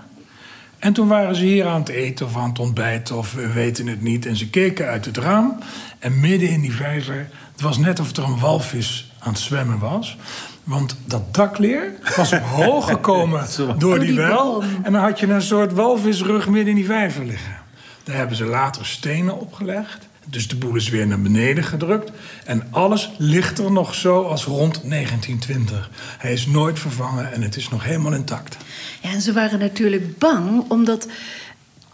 En 0.78 0.92
toen 0.92 1.08
waren 1.08 1.34
ze 1.34 1.44
hier 1.44 1.66
aan 1.66 1.80
het 1.80 1.88
eten 1.88 2.26
of 2.26 2.36
aan 2.36 2.48
het 2.48 2.58
ontbijten 2.58 3.16
of 3.16 3.32
we 3.32 3.52
weten 3.52 3.86
het 3.86 4.02
niet. 4.02 4.26
En 4.26 4.36
ze 4.36 4.50
keken 4.50 4.86
uit 4.86 5.04
het 5.04 5.16
raam 5.16 5.58
en 5.98 6.20
midden 6.20 6.48
in 6.48 6.60
die 6.60 6.72
vijver... 6.72 7.28
het 7.52 7.60
was 7.60 7.78
net 7.78 8.00
of 8.00 8.16
er 8.16 8.24
een 8.24 8.38
walvis 8.38 9.12
aan 9.18 9.32
het 9.32 9.40
zwemmen 9.40 9.78
was. 9.78 10.16
Want 10.64 10.96
dat 11.04 11.34
dakleer 11.34 11.92
was 12.16 12.32
omhoog 12.32 12.88
gekomen 12.94 13.46
door 13.78 13.98
die 13.98 14.14
wel. 14.14 14.62
En 14.82 14.92
dan 14.92 15.02
had 15.02 15.20
je 15.20 15.26
een 15.26 15.42
soort 15.42 15.72
walvisrug 15.72 16.48
midden 16.48 16.68
in 16.68 16.74
die 16.74 16.84
vijver 16.84 17.24
liggen. 17.24 17.56
Daar 18.04 18.16
hebben 18.16 18.36
ze 18.36 18.44
later 18.44 18.86
stenen 18.86 19.40
opgelegd. 19.40 20.08
Dus 20.30 20.48
de 20.48 20.56
boel 20.56 20.74
is 20.74 20.88
weer 20.88 21.06
naar 21.06 21.20
beneden 21.20 21.64
gedrukt. 21.64 22.10
En 22.44 22.66
alles 22.70 23.10
ligt 23.18 23.58
er 23.58 23.72
nog 23.72 23.94
zo 23.94 24.22
als 24.22 24.44
rond 24.44 24.80
1920. 24.82 25.90
Hij 26.18 26.32
is 26.32 26.46
nooit 26.46 26.78
vervangen 26.78 27.32
en 27.32 27.42
het 27.42 27.56
is 27.56 27.68
nog 27.68 27.84
helemaal 27.84 28.12
intact. 28.12 28.56
Ja, 29.02 29.10
en 29.10 29.20
ze 29.20 29.32
waren 29.32 29.58
natuurlijk 29.58 30.18
bang, 30.18 30.64
omdat 30.68 31.06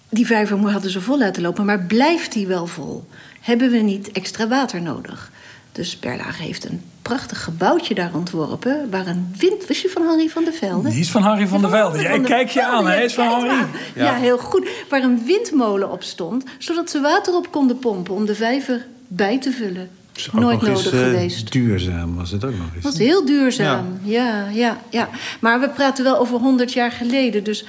die 0.08 0.26
vijver 0.26 0.70
hadden 0.70 0.90
ze 0.90 1.00
vol 1.00 1.18
laten 1.18 1.42
lopen. 1.42 1.64
Maar 1.64 1.82
blijft 1.82 2.32
die 2.32 2.46
wel 2.46 2.66
vol? 2.66 3.08
Hebben 3.40 3.70
we 3.70 3.78
niet 3.78 4.12
extra 4.12 4.48
water 4.48 4.82
nodig? 4.82 5.30
Dus 5.72 5.98
Berlage 5.98 6.42
heeft 6.42 6.64
een 6.64 6.82
prachtig 7.08 7.44
gebouwtje 7.44 7.94
daar 7.94 8.10
ontworpen... 8.14 8.90
waar 8.90 9.06
een 9.06 9.34
wind... 9.38 9.66
Was 9.66 9.82
je 9.82 9.88
van 9.88 10.02
Henri 10.02 10.30
van 10.30 10.44
der 10.44 10.52
Velde? 10.52 10.88
Die 10.88 11.00
is 11.00 11.10
van 11.10 11.22
Harry 11.22 11.46
van 11.46 11.60
der 11.60 11.70
Velde. 11.70 12.00
Jij 12.00 12.20
kijkt 12.20 12.52
je 12.52 12.64
aan, 12.64 12.86
hij 12.86 13.04
is 13.04 13.14
van 13.14 13.26
aan. 13.26 13.68
Ja. 13.94 14.14
heel 14.14 14.38
goed. 14.38 14.68
Waar 14.88 15.02
een 15.02 15.22
windmolen 15.26 15.90
op 15.90 16.02
stond, 16.02 16.44
zodat 16.58 16.90
ze 16.90 17.00
water 17.00 17.34
op 17.34 17.52
konden 17.52 17.78
pompen... 17.78 18.14
om 18.14 18.26
de 18.26 18.34
vijver 18.34 18.86
bij 19.08 19.40
te 19.40 19.52
vullen. 19.52 19.88
Is 20.14 20.28
ook 20.34 20.40
Nooit 20.40 20.60
nog 20.60 20.68
eens, 20.68 20.84
nodig 20.84 21.00
eh, 21.00 21.06
geweest. 21.06 21.52
Duurzaam 21.52 22.16
was 22.16 22.30
het 22.30 22.44
ook 22.44 22.56
nog 22.56 22.74
eens. 22.74 22.82
Dat 22.82 22.92
was 22.92 22.98
heel 22.98 23.24
duurzaam. 23.24 23.98
Ja. 24.02 24.48
ja, 24.52 24.78
ja, 24.90 25.08
Maar 25.40 25.60
we 25.60 25.68
praten 25.68 26.04
wel 26.04 26.18
over 26.18 26.38
100 26.38 26.72
jaar 26.72 26.92
geleden. 26.92 27.44
Dus 27.44 27.64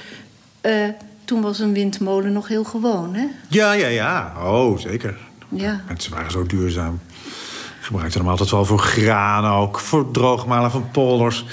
eh, 0.60 0.72
toen 1.24 1.40
was 1.40 1.58
een 1.58 1.72
windmolen 1.72 2.32
nog 2.32 2.48
heel 2.48 2.64
gewoon, 2.64 3.14
hè? 3.14 3.26
Ja, 3.48 3.72
ja, 3.72 3.86
ja. 3.86 4.32
Oh, 4.44 4.78
zeker. 4.78 5.16
Ja. 5.48 5.84
Mensen 5.88 6.12
waren 6.12 6.30
zo 6.30 6.46
duurzaam. 6.46 7.00
Gebruikten 7.88 8.20
hem 8.20 8.30
altijd 8.30 8.50
wel 8.50 8.64
voor 8.64 8.78
graan 8.78 9.44
ook. 9.44 9.78
Voor 9.78 10.10
droogmalen 10.10 10.70
van 10.70 10.90
polders. 10.90 11.44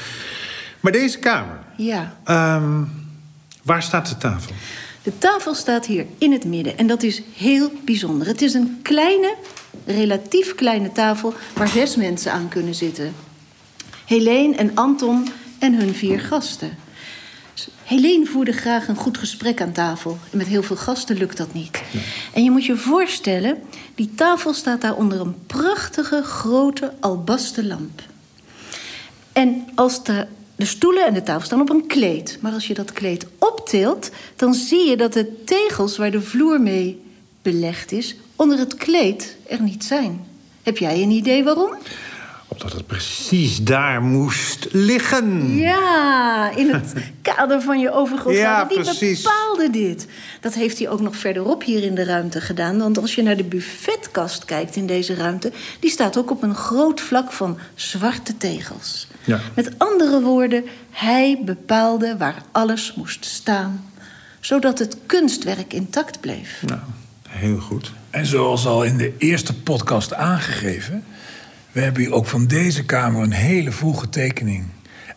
Maar 0.79 0.91
deze 0.91 1.19
kamer. 1.19 1.59
Ja. 1.77 2.15
ehm, 2.23 2.83
waar 3.63 3.83
staat 3.83 4.09
de 4.09 4.17
tafel? 4.17 4.51
De 5.03 5.17
tafel 5.17 5.53
staat 5.53 5.85
hier 5.85 6.05
in 6.17 6.31
het 6.31 6.45
midden 6.45 6.77
en 6.77 6.87
dat 6.87 7.03
is 7.03 7.21
heel 7.35 7.71
bijzonder. 7.85 8.27
Het 8.27 8.41
is 8.41 8.53
een 8.53 8.79
kleine, 8.81 9.35
relatief 9.85 10.55
kleine 10.55 10.91
tafel 10.91 11.33
waar 11.53 11.67
zes 11.67 11.95
mensen 11.95 12.31
aan 12.31 12.47
kunnen 12.47 12.75
zitten. 12.75 13.13
Helene 14.05 14.55
en 14.55 14.75
Anton 14.75 15.27
en 15.59 15.73
hun 15.73 15.95
vier 15.95 16.19
gasten. 16.19 16.77
Helene 17.85 18.25
voerde 18.25 18.51
graag 18.51 18.87
een 18.87 18.95
goed 18.95 19.17
gesprek 19.17 19.61
aan 19.61 19.71
tafel. 19.71 20.17
En 20.31 20.37
met 20.37 20.47
heel 20.47 20.63
veel 20.63 20.75
gasten 20.75 21.17
lukt 21.17 21.37
dat 21.37 21.53
niet. 21.53 21.81
En 22.33 22.43
je 22.43 22.51
moet 22.51 22.65
je 22.65 22.77
voorstellen, 22.77 23.57
die 23.95 24.11
tafel 24.15 24.53
staat 24.53 24.81
daar 24.81 24.95
onder 24.95 25.19
een 25.19 25.45
prachtige 25.45 26.23
grote 26.23 26.93
albasten 26.99 27.67
lamp. 27.67 28.01
En 29.33 29.67
als 29.75 30.03
de, 30.03 30.27
de 30.55 30.65
stoelen 30.65 31.05
en 31.05 31.13
de 31.13 31.23
tafel 31.23 31.45
staan 31.45 31.61
op 31.61 31.69
een 31.69 31.87
kleed. 31.87 32.37
Maar 32.41 32.53
als 32.53 32.67
je 32.67 32.73
dat 32.73 32.91
kleed 32.91 33.25
optilt, 33.39 34.11
dan 34.35 34.53
zie 34.53 34.89
je 34.89 34.97
dat 34.97 35.13
de 35.13 35.43
tegels 35.43 35.97
waar 35.97 36.11
de 36.11 36.21
vloer 36.21 36.61
mee 36.61 37.01
belegd 37.41 37.91
is, 37.91 38.15
onder 38.35 38.57
het 38.57 38.75
kleed 38.75 39.35
er 39.47 39.61
niet 39.61 39.83
zijn. 39.83 40.25
Heb 40.63 40.77
jij 40.77 41.01
een 41.01 41.11
idee 41.11 41.43
waarom? 41.43 41.71
Omdat 42.47 42.73
het 42.73 42.87
precies 42.87 43.63
daar 43.63 44.01
moest 44.01 44.67
liggen. 44.71 45.55
Ja, 45.57 46.51
in 46.55 46.69
het 46.73 46.93
kader 47.35 47.61
van 47.61 47.79
je 47.79 47.91
overgrootvader. 47.91 48.41
Ja, 48.41 48.65
Die 48.65 48.81
precies. 48.81 49.21
bepaalde 49.21 49.69
dit. 49.69 50.07
Dat 50.41 50.53
heeft 50.53 50.77
hij 50.79 50.89
ook 50.89 50.99
nog 51.01 51.15
verderop 51.15 51.63
hier 51.63 51.83
in 51.83 51.95
de 51.95 52.03
ruimte 52.03 52.41
gedaan. 52.41 52.77
Want 52.77 52.97
als 52.97 53.15
je 53.15 53.21
naar 53.23 53.37
de 53.37 53.43
buffetkast 53.43 54.45
kijkt 54.45 54.75
in 54.75 54.87
deze 54.87 55.15
ruimte... 55.15 55.51
die 55.79 55.89
staat 55.89 56.17
ook 56.17 56.31
op 56.31 56.43
een 56.43 56.55
groot 56.55 57.01
vlak 57.01 57.31
van 57.31 57.57
zwarte 57.75 58.37
tegels. 58.37 59.07
Ja. 59.23 59.39
Met 59.55 59.71
andere 59.77 60.21
woorden, 60.21 60.63
hij 60.91 61.41
bepaalde 61.45 62.17
waar 62.17 62.41
alles 62.51 62.93
moest 62.95 63.25
staan. 63.25 63.89
Zodat 64.39 64.79
het 64.79 64.97
kunstwerk 65.05 65.73
intact 65.73 66.19
bleef. 66.19 66.61
Nou, 66.65 66.79
heel 67.29 67.57
goed. 67.59 67.91
En 68.09 68.25
zoals 68.25 68.65
al 68.65 68.83
in 68.83 68.97
de 68.97 69.13
eerste 69.17 69.53
podcast 69.59 70.13
aangegeven... 70.13 71.03
we 71.75 71.82
hebben 71.82 72.03
hier 72.03 72.13
ook 72.13 72.25
van 72.25 72.48
deze 72.48 72.84
kamer 72.84 73.22
een 73.22 73.32
hele 73.32 73.72
vroege 73.72 74.10
tekening. 74.10 74.65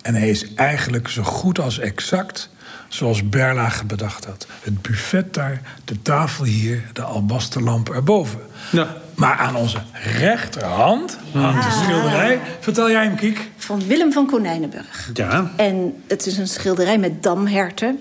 En 0.02 0.14
hij 0.14 0.30
is 0.30 0.54
eigenlijk 0.54 1.08
zo 1.08 1.22
goed 1.22 1.58
als 1.58 1.78
exact 1.78 2.50
zoals 2.88 3.28
Berlage 3.28 3.84
bedacht 3.84 4.24
had. 4.24 4.46
Het 4.60 4.82
buffet 4.82 5.34
daar, 5.34 5.60
de 5.84 6.02
tafel 6.02 6.44
hier, 6.44 6.82
de 6.92 7.02
albastenlamp 7.02 7.90
erboven. 7.90 8.40
Ja. 8.70 8.96
Maar 9.14 9.36
aan 9.36 9.56
onze 9.56 9.78
rechterhand 10.18 11.18
hangt 11.32 11.64
de 11.64 11.82
schilderij. 11.82 12.40
Vertel 12.60 12.90
jij 12.90 13.04
hem, 13.04 13.16
Kiek. 13.16 13.50
Van 13.56 13.86
Willem 13.86 14.12
van 14.12 14.26
Konijnenburg. 14.26 15.10
Ja. 15.14 15.50
En 15.56 16.02
het 16.06 16.26
is 16.26 16.38
een 16.38 16.48
schilderij 16.48 16.98
met 16.98 17.22
damherten. 17.22 17.98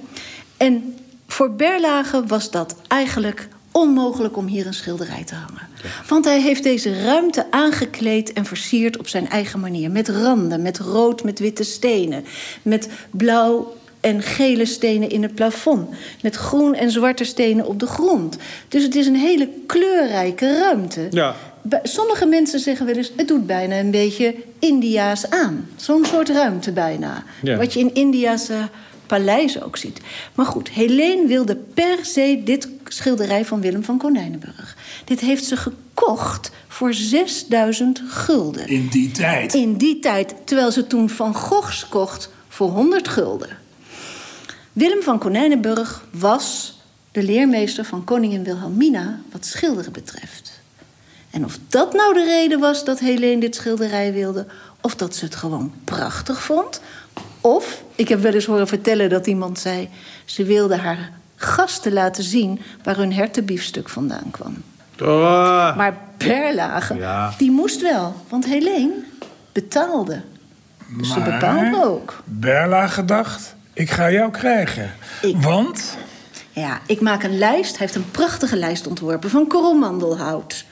En 0.57 0.95
voor 1.27 1.51
Berlage 1.51 2.23
was 2.27 2.51
dat 2.51 2.75
eigenlijk 2.87 3.47
onmogelijk 3.77 4.37
om 4.37 4.47
hier 4.47 4.67
een 4.67 4.73
schilderij 4.73 5.23
te 5.23 5.35
hangen. 5.35 5.67
Want 6.07 6.25
hij 6.25 6.41
heeft 6.41 6.63
deze 6.63 7.03
ruimte 7.03 7.45
aangekleed 7.49 8.33
en 8.33 8.45
versierd 8.45 8.97
op 8.97 9.07
zijn 9.07 9.29
eigen 9.29 9.59
manier. 9.59 9.91
Met 9.91 10.09
randen, 10.09 10.61
met 10.61 10.79
rood, 10.79 11.23
met 11.23 11.39
witte 11.39 11.63
stenen. 11.63 12.25
Met 12.61 12.89
blauw 13.11 13.75
en 13.99 14.21
gele 14.21 14.65
stenen 14.65 15.09
in 15.09 15.23
het 15.23 15.35
plafond. 15.35 15.89
Met 16.21 16.35
groen 16.35 16.75
en 16.75 16.91
zwarte 16.91 17.23
stenen 17.23 17.65
op 17.65 17.79
de 17.79 17.87
grond. 17.87 18.37
Dus 18.67 18.83
het 18.83 18.95
is 18.95 19.07
een 19.07 19.15
hele 19.15 19.49
kleurrijke 19.65 20.59
ruimte. 20.59 21.07
Ja. 21.11 21.35
Sommige 21.83 22.25
mensen 22.25 22.59
zeggen 22.59 22.85
wel 22.85 22.95
eens, 22.95 23.11
het 23.15 23.27
doet 23.27 23.47
bijna 23.47 23.79
een 23.79 23.91
beetje 23.91 24.35
Indiaas 24.59 25.29
aan. 25.29 25.69
Zo'n 25.75 26.05
soort 26.05 26.29
ruimte 26.29 26.71
bijna. 26.71 27.23
Ja. 27.41 27.57
Wat 27.57 27.73
je 27.73 27.79
in 27.79 27.93
Indiase 27.93 28.69
paleizen 29.07 29.63
ook 29.63 29.77
ziet. 29.77 29.99
Maar 30.35 30.45
goed, 30.45 30.69
Helene 30.69 31.27
wilde 31.27 31.55
per 31.55 32.05
se 32.05 32.41
dit 32.43 32.69
schilderij 32.85 33.45
van 33.45 33.61
Willem 33.61 33.83
van 33.83 33.97
Konijnenburg. 33.97 34.77
Dit 35.05 35.19
heeft 35.19 35.45
ze 35.45 35.57
gekocht 35.57 36.51
voor 36.67 36.93
6000 36.93 38.01
gulden. 38.07 38.67
In 38.67 38.87
die 38.87 39.11
tijd. 39.11 39.53
In 39.53 39.77
die 39.77 39.99
tijd, 39.99 40.35
terwijl 40.43 40.71
ze 40.71 40.87
toen 40.87 41.09
Van 41.09 41.35
Goghs 41.35 41.87
kocht 41.87 42.29
voor 42.47 42.69
100 42.69 43.07
gulden. 43.07 43.57
Willem 44.73 45.03
van 45.03 45.19
Konijnenburg 45.19 46.03
was 46.11 46.77
de 47.11 47.23
leermeester 47.23 47.85
van 47.85 48.03
koningin 48.03 48.43
Wilhelmina 48.43 49.19
wat 49.31 49.45
schilderen 49.45 49.91
betreft. 49.91 50.59
En 51.29 51.45
of 51.45 51.59
dat 51.67 51.93
nou 51.93 52.13
de 52.13 52.23
reden 52.23 52.59
was 52.59 52.85
dat 52.85 52.99
Helene 52.99 53.39
dit 53.39 53.55
schilderij 53.55 54.13
wilde, 54.13 54.45
of 54.81 54.95
dat 54.95 55.15
ze 55.15 55.25
het 55.25 55.35
gewoon 55.35 55.73
prachtig 55.83 56.43
vond, 56.43 56.81
of 57.47 57.83
ik 57.95 58.07
heb 58.07 58.21
wel 58.21 58.33
eens 58.33 58.45
horen 58.45 58.67
vertellen 58.67 59.09
dat 59.09 59.27
iemand 59.27 59.59
zei: 59.59 59.89
ze 60.25 60.43
wilde 60.43 60.75
haar 60.77 61.11
gasten 61.35 61.93
laten 61.93 62.23
zien 62.23 62.59
waar 62.83 62.95
hun 62.95 63.13
hertenbiefstuk 63.13 63.89
vandaan 63.89 64.31
kwam. 64.31 64.63
Oh. 65.01 65.75
Maar 65.77 65.97
Berlage, 66.17 66.95
Ja. 66.95 67.33
die 67.37 67.51
moest 67.51 67.81
wel, 67.81 68.15
want 68.29 68.45
Helene 68.45 68.93
betaalde. 69.51 70.21
Dus 70.97 71.13
ze 71.13 71.19
bepaalde 71.19 71.85
ook. 71.85 72.21
Berlage 72.23 73.05
dacht, 73.05 73.55
ik 73.73 73.89
ga 73.89 74.11
jou 74.11 74.31
krijgen. 74.31 74.91
Ik- 75.21 75.37
Want 75.41 75.97
Ja, 76.51 76.79
ik 76.85 77.01
maak 77.01 77.23
een 77.23 77.37
lijst. 77.37 77.69
Hij 77.77 77.85
heeft 77.85 77.95
een 77.95 78.11
prachtige 78.11 78.55
lijst 78.55 78.87
ontworpen 78.87 79.29
van 79.29 79.47
korrelmandelhout. 79.47 80.65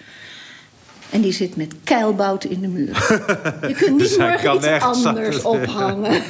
En 1.09 1.21
die 1.21 1.31
zit 1.31 1.55
met 1.55 1.73
keilbouten 1.83 2.49
in 2.49 2.61
de 2.61 2.67
muur. 2.67 3.19
Je 3.67 3.73
kunt 3.73 3.91
niet 3.99 3.99
Dus 3.99 4.17
morgen 4.17 4.55
iets 4.55 4.85
anders 5.05 5.41
ophangen. 5.55 6.21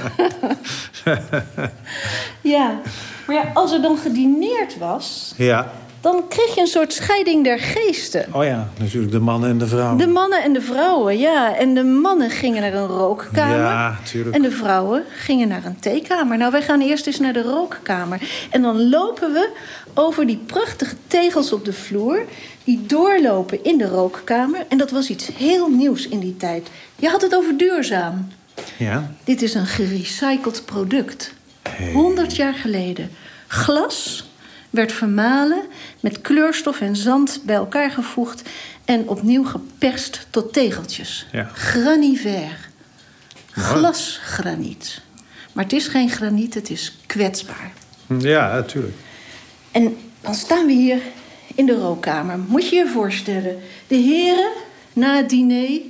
ja, 2.42 2.80
maar 3.28 3.36
ja, 3.36 3.52
als 3.54 3.72
er 3.72 3.82
dan 3.82 3.98
gedineerd 3.98 4.78
was... 4.78 5.34
Ja. 5.38 5.72
Dan 6.06 6.28
kreeg 6.28 6.56
je 6.56 6.62
een 6.62 6.68
soort 6.68 6.94
scheiding 6.94 7.44
der 7.44 7.60
geesten. 7.60 8.26
Oh 8.32 8.44
ja, 8.44 8.70
natuurlijk 8.80 9.12
de 9.12 9.20
mannen 9.20 9.50
en 9.50 9.58
de 9.58 9.68
vrouwen. 9.68 9.98
De 9.98 10.08
mannen 10.08 10.44
en 10.44 10.54
de 10.54 10.62
vrouwen, 10.62 11.18
ja. 11.18 11.56
En 11.56 11.74
de 11.74 11.84
mannen 11.84 12.30
gingen 12.30 12.62
naar 12.62 12.74
een 12.74 12.88
rookkamer. 12.88 13.58
Ja, 13.58 14.00
tuurlijk. 14.04 14.36
En 14.36 14.42
de 14.42 14.52
vrouwen 14.52 15.04
gingen 15.16 15.48
naar 15.48 15.66
een 15.66 15.80
theekamer. 15.80 16.38
Nou, 16.38 16.52
wij 16.52 16.62
gaan 16.62 16.82
eerst 16.82 17.08
eens 17.08 17.20
naar 17.20 17.34
de 17.34 17.42
rookkamer. 17.42 18.22
En 18.50 18.62
dan 18.62 18.90
lopen 18.90 19.34
we 19.34 19.50
over 19.94 20.28
die 20.28 20.38
prachtige 20.46 20.96
tegels 21.08 21.54
op 21.54 21.66
de 21.66 21.74
vloer... 21.74 22.26
die 22.64 22.86
doorlopen 22.86 23.64
in 23.64 23.78
de 23.78 23.88
rookkamer. 23.88 24.66
En 24.68 24.78
dat 24.78 24.92
was 24.92 25.10
iets 25.10 25.30
heel 25.38 25.70
nieuws 25.70 26.08
in 26.08 26.20
die 26.20 26.38
tijd. 26.38 26.70
Je 26.96 27.10
had 27.10 27.22
het 27.22 27.36
over 27.36 27.58
duurzaam. 27.58 28.28
Ja. 28.78 29.12
Dit 29.24 29.42
is 29.42 29.54
een 29.54 29.66
gerecycled 29.66 30.66
product. 30.66 31.34
100 31.94 32.36
jaar 32.36 32.54
geleden. 32.54 33.10
Glas 33.48 34.30
werd 34.76 34.92
vermalen, 34.92 35.62
met 36.06 36.22
kleurstof 36.22 36.82
en 36.82 36.96
zand 36.96 37.42
bij 37.44 37.56
elkaar 37.56 37.92
gevoegd... 37.92 38.50
en 38.86 39.08
opnieuw 39.10 39.44
geperst 39.44 40.28
tot 40.30 40.54
tegeltjes. 40.54 41.28
Ja. 41.32 41.50
Graniver. 41.54 42.70
Glasgraniet. 43.52 45.02
Maar 45.54 45.64
het 45.64 45.74
is 45.74 45.88
geen 45.88 46.10
graniet, 46.10 46.54
het 46.54 46.70
is 46.70 46.98
kwetsbaar. 47.06 47.72
Ja, 48.20 48.54
natuurlijk. 48.54 48.96
En 49.72 49.98
dan 50.22 50.36
staan 50.36 50.66
we 50.66 50.72
hier 50.72 51.00
in 51.56 51.66
de 51.66 51.76
rookkamer. 51.76 52.40
Moet 52.48 52.70
je 52.70 52.76
je 52.76 52.88
voorstellen, 52.88 53.58
de 53.88 53.96
heren 53.96 54.52
na 54.94 55.16
het 55.16 55.30
diner... 55.30 55.82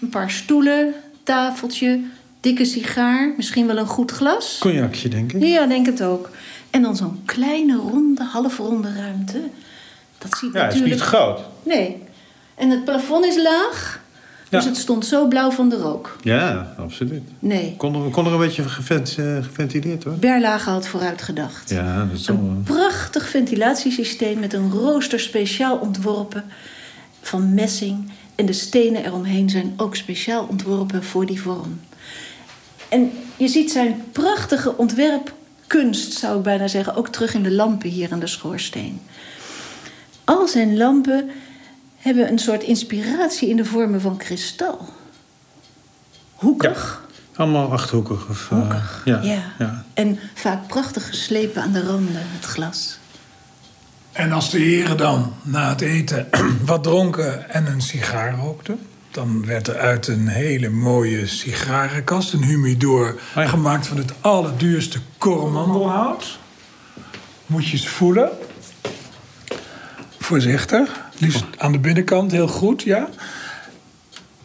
een 0.00 0.08
paar 0.08 0.30
stoelen, 0.30 0.94
tafeltje, 1.22 2.00
dikke 2.40 2.64
sigaar, 2.64 3.32
misschien 3.36 3.66
wel 3.66 3.78
een 3.78 3.86
goed 3.86 4.10
glas... 4.10 4.58
Cognacje, 4.60 5.08
denk 5.08 5.32
ik. 5.32 5.42
Ja, 5.42 5.66
denk 5.66 5.86
het 5.86 6.02
ook. 6.02 6.30
En 6.70 6.82
dan 6.82 6.96
zo'n 6.96 7.22
kleine, 7.24 7.76
ronde, 7.76 8.24
halfronde 8.24 8.92
ruimte. 8.94 9.40
Dat 10.18 10.38
ziet 10.38 10.52
Ja, 10.52 10.60
het 10.64 10.74
is 10.74 10.80
natuurlijk... 10.80 11.00
niet 11.00 11.10
groot. 11.10 11.40
Nee. 11.62 12.02
En 12.54 12.70
het 12.70 12.84
plafond 12.84 13.24
is 13.24 13.36
laag. 13.36 14.00
Dus 14.48 14.64
het 14.64 14.76
stond 14.76 15.06
zo 15.06 15.28
blauw 15.28 15.50
van 15.50 15.68
de 15.68 15.76
rook. 15.76 16.16
Ja, 16.22 16.74
absoluut. 16.78 17.22
Nee. 17.38 17.74
Kon 17.76 18.04
er, 18.04 18.10
kon 18.10 18.26
er 18.26 18.32
een 18.32 18.38
beetje 18.38 18.68
gevent, 18.68 19.16
eh, 19.18 19.36
geventileerd 19.36 20.02
worden? 20.02 20.20
Berlage 20.20 20.70
had 20.70 20.86
vooruit 20.86 21.22
gedacht. 21.22 21.70
Ja, 21.70 22.04
dat 22.04 22.18
is 22.18 22.26
wel... 22.26 22.36
Een 22.36 22.62
prachtig 22.62 23.28
ventilatiesysteem 23.28 24.38
met 24.38 24.52
een 24.52 24.70
rooster 24.70 25.20
speciaal 25.20 25.76
ontworpen 25.76 26.44
van 27.20 27.54
messing. 27.54 28.10
En 28.34 28.46
de 28.46 28.52
stenen 28.52 29.04
eromheen 29.04 29.50
zijn 29.50 29.72
ook 29.76 29.96
speciaal 29.96 30.46
ontworpen 30.50 31.04
voor 31.04 31.26
die 31.26 31.40
vorm. 31.40 31.80
En 32.88 33.12
je 33.36 33.48
ziet 33.48 33.72
zijn 33.72 34.02
prachtige 34.12 34.76
ontwerpkunst, 35.70 36.18
zou 36.18 36.36
ik 36.36 36.42
bijna 36.42 36.68
zeggen, 36.68 36.94
ook 36.94 37.08
terug 37.08 37.34
in 37.34 37.42
de 37.42 37.52
lampen 37.52 37.88
hier 37.88 38.12
aan 38.12 38.20
de 38.20 38.26
schoorsteen. 38.26 39.00
Al 40.24 40.48
zijn 40.48 40.76
lampen 40.76 41.30
hebben 41.96 42.28
een 42.28 42.38
soort 42.38 42.62
inspiratie 42.62 43.48
in 43.48 43.56
de 43.56 43.64
vormen 43.64 44.00
van 44.00 44.16
kristal. 44.16 44.88
Hoekig. 46.34 47.08
Allemaal 47.36 47.72
achthoekig. 47.72 48.28
Of, 48.28 48.48
eh, 48.50 48.58
Hoekig, 48.58 49.02
ja. 49.04 49.20
ja. 49.22 49.42
ja. 49.58 49.84
En 49.94 50.18
vaak 50.34 50.66
prachtig 50.66 51.06
geslepen 51.06 51.62
aan 51.62 51.72
de 51.72 51.82
randen, 51.82 52.22
het 52.22 52.44
glas. 52.44 52.98
En 54.12 54.32
als 54.32 54.50
de 54.50 54.58
heren 54.58 54.96
dan 54.96 55.34
na 55.42 55.68
het 55.68 55.80
eten 55.80 56.28
wat 56.64 56.82
dronken 56.82 57.50
en 57.50 57.66
een 57.66 57.80
sigaar 57.80 58.34
rookten... 58.34 58.78
dan 59.10 59.46
werd 59.46 59.66
er 59.66 59.76
uit 59.76 60.06
een 60.06 60.28
hele 60.28 60.68
mooie 60.68 61.26
sigarenkast, 61.26 62.32
een 62.32 62.44
humidor... 62.44 63.20
ja. 63.34 63.46
gemaakt 63.46 63.86
van 63.86 63.96
het 63.96 64.12
allerduurste 64.20 64.98
koromandelhout. 65.18 66.38
Moet 67.46 67.66
je 67.66 67.72
eens 67.72 67.88
voelen. 67.88 68.30
Voorzichtig. 70.18 71.00
Liefst 71.18 71.44
aan 71.56 71.72
de 71.72 71.78
binnenkant, 71.78 72.32
heel 72.32 72.48
goed, 72.48 72.82
ja. 72.82 73.08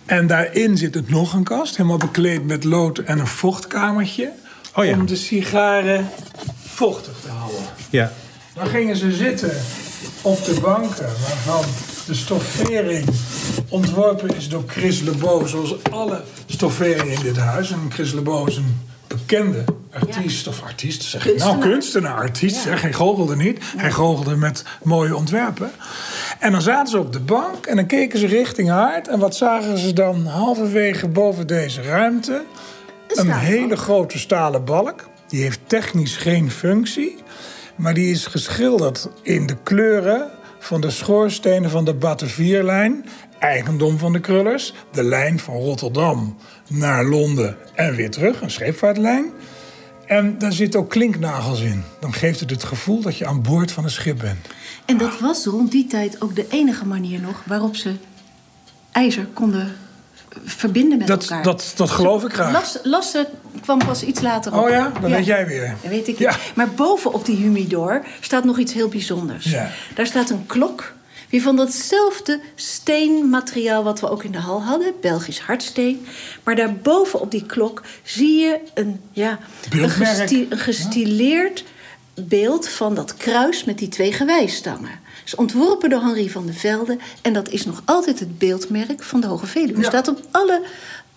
En 0.05 0.27
daarin 0.27 0.77
zit 0.77 0.93
het 0.93 1.09
nog 1.09 1.33
een 1.33 1.43
kast, 1.43 1.77
helemaal 1.77 1.97
bekleed 1.97 2.45
met 2.45 2.63
lood 2.63 2.97
en 2.97 3.19
een 3.19 3.27
vochtkamertje... 3.27 4.31
Oh 4.75 4.85
ja. 4.85 4.93
om 4.93 5.05
de 5.05 5.15
sigaren 5.15 6.09
vochtig 6.63 7.13
te 7.21 7.29
houden. 7.29 7.61
ja. 7.89 8.11
Dan 8.53 8.67
gingen 8.67 8.95
ze 8.95 9.11
zitten 9.11 9.51
op 10.21 10.45
de 10.45 10.59
banken 10.61 11.05
waarvan 11.05 11.63
de 12.05 12.13
stoffering 12.13 13.05
ontworpen 13.69 14.35
is 14.35 14.49
door 14.49 14.63
Chris 14.67 15.01
Lebeau, 15.01 15.47
zoals 15.47 15.83
alle 15.91 16.21
stofferingen 16.45 17.13
in 17.13 17.21
dit 17.23 17.37
huis. 17.37 17.71
En 17.71 17.79
Chris 17.89 18.13
Lebeau 18.13 18.49
is 18.49 18.57
een 18.57 18.79
bekende 19.07 19.63
artiest, 19.91 20.47
of 20.47 20.61
artiest 20.63 21.03
zeg 21.03 21.27
ik 21.27 21.37
nou, 21.37 21.59
Kunstenaar. 21.59 22.15
artiest, 22.17 22.55
zeg, 22.55 22.81
hij 22.81 22.93
goochelde 22.93 23.35
niet. 23.35 23.59
Hij 23.77 23.91
goochelde 23.91 24.35
met 24.35 24.63
mooie 24.83 25.15
ontwerpen. 25.15 25.71
En 26.39 26.51
dan 26.51 26.61
zaten 26.61 26.91
ze 26.91 26.99
op 26.99 27.13
de 27.13 27.19
bank 27.19 27.65
en 27.65 27.75
dan 27.75 27.85
keken 27.85 28.19
ze 28.19 28.27
richting 28.27 28.69
haard. 28.69 29.07
En 29.07 29.19
wat 29.19 29.35
zagen 29.35 29.77
ze 29.77 29.93
dan 29.93 30.25
halverwege 30.25 31.07
boven 31.07 31.47
deze 31.47 31.81
ruimte? 31.81 32.43
Een 33.07 33.31
hele 33.31 33.75
grote 33.75 34.19
stalen 34.19 34.65
balk. 34.65 35.07
Die 35.27 35.41
heeft 35.41 35.59
technisch 35.67 36.15
geen 36.15 36.51
functie. 36.51 37.15
Maar 37.75 37.93
die 37.93 38.11
is 38.11 38.25
geschilderd 38.25 39.09
in 39.21 39.47
de 39.47 39.55
kleuren 39.63 40.31
van 40.65 40.81
de 40.81 40.89
schoorstenen 40.89 41.69
van 41.69 41.85
de 41.85 41.93
Batavierlijn. 41.93 43.05
Eigendom 43.39 43.97
van 43.97 44.13
de 44.13 44.19
Krullers. 44.19 44.73
De 44.91 45.03
lijn 45.03 45.39
van 45.39 45.55
Rotterdam 45.55 46.35
naar 46.69 47.05
Londen 47.05 47.57
en 47.73 47.95
weer 47.95 48.11
terug. 48.11 48.41
Een 48.41 48.51
scheepvaartlijn. 48.51 49.31
En 50.05 50.37
daar 50.37 50.51
zitten 50.51 50.79
ook 50.79 50.89
klinknagels 50.89 51.61
in. 51.61 51.83
Dan 51.99 52.13
geeft 52.13 52.39
het 52.39 52.49
het 52.49 52.63
gevoel 52.63 53.01
dat 53.01 53.17
je 53.17 53.25
aan 53.25 53.41
boord 53.41 53.71
van 53.71 53.83
een 53.83 53.89
schip 53.89 54.19
bent. 54.19 54.47
En 54.85 54.97
dat 54.97 55.19
was 55.19 55.45
rond 55.45 55.71
die 55.71 55.87
tijd 55.87 56.21
ook 56.21 56.35
de 56.35 56.47
enige 56.49 56.85
manier 56.85 57.21
nog 57.21 57.43
waarop 57.45 57.75
ze 57.75 57.95
ijzer 58.91 59.27
konden 59.33 59.75
verbinden 60.43 60.97
met 60.97 61.07
Dat, 61.07 61.21
elkaar. 61.21 61.43
dat, 61.43 61.73
dat 61.75 61.89
geloof 61.89 62.23
ik 62.23 62.33
graag. 62.33 62.51
Las, 62.51 62.77
Lasse 62.83 63.27
kwam 63.61 63.77
pas 63.77 64.03
iets 64.03 64.21
later 64.21 64.53
op. 64.53 64.63
Oh 64.63 64.69
ja, 64.69 64.91
dan 65.01 65.11
weet 65.11 65.25
jij 65.25 65.47
weer. 65.47 65.75
Dat 65.81 65.91
weet 65.91 66.07
ik 66.07 66.17
Ja. 66.17 66.31
niet. 66.31 66.55
Maar 66.55 66.69
boven 66.69 67.13
op 67.13 67.25
die 67.25 67.35
humidor 67.35 68.05
staat 68.19 68.43
nog 68.43 68.59
iets 68.59 68.73
heel 68.73 68.87
bijzonders. 68.89 69.45
Ja. 69.45 69.69
Daar 69.95 70.05
staat 70.05 70.29
een 70.29 70.45
klok. 70.45 70.93
Weer 71.29 71.41
van 71.41 71.55
datzelfde 71.55 72.39
steenmateriaal 72.55 73.83
wat 73.83 73.99
we 73.99 74.09
ook 74.09 74.23
in 74.23 74.31
de 74.31 74.37
hal 74.37 74.63
hadden. 74.63 74.93
Belgisch 75.01 75.39
hardsteen. 75.39 76.05
Maar 76.43 76.55
daarboven 76.55 77.19
op 77.19 77.31
die 77.31 77.45
klok 77.45 77.81
zie 78.03 78.39
je 78.39 78.59
een, 78.73 79.01
ja, 79.11 79.29
een, 79.29 79.37
Beeldmerk. 79.79 80.09
gesti- 80.17 80.47
een 80.49 80.57
gestileerd 80.57 81.63
beeld 82.13 82.67
van 82.69 82.95
dat 82.95 83.15
kruis 83.15 83.63
met 83.63 83.77
die 83.77 83.87
twee 83.87 84.13
gewijsstangen. 84.13 84.99
Is 85.25 85.35
ontworpen 85.35 85.89
door 85.89 86.01
Henri 86.01 86.29
van 86.29 86.45
der 86.45 86.55
Velde. 86.55 86.97
En 87.21 87.33
dat 87.33 87.49
is 87.49 87.65
nog 87.65 87.81
altijd 87.85 88.19
het 88.19 88.37
beeldmerk 88.37 89.03
van 89.03 89.19
de 89.21 89.27
Hoge 89.27 89.45
Veluwe. 89.45 89.79
Ja. 89.81 89.87
staat 89.87 90.07
op 90.07 90.19
alle 90.31 90.61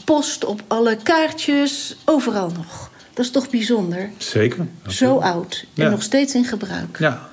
post, 0.05 0.45
op 0.45 0.63
alle 0.67 0.97
kaartjes, 1.03 1.97
overal 2.05 2.51
nog. 2.57 2.91
Dat 3.15 3.25
is 3.25 3.31
toch 3.33 3.51
bijzonder? 3.51 4.11
Zeker. 4.17 4.67
Zo 4.87 5.17
oud 5.19 5.65
en 5.75 5.85
Ja. 5.85 5.91
nog 5.91 6.03
steeds 6.03 6.35
in 6.35 6.45
gebruik. 6.45 6.99
Ja. 6.99 7.29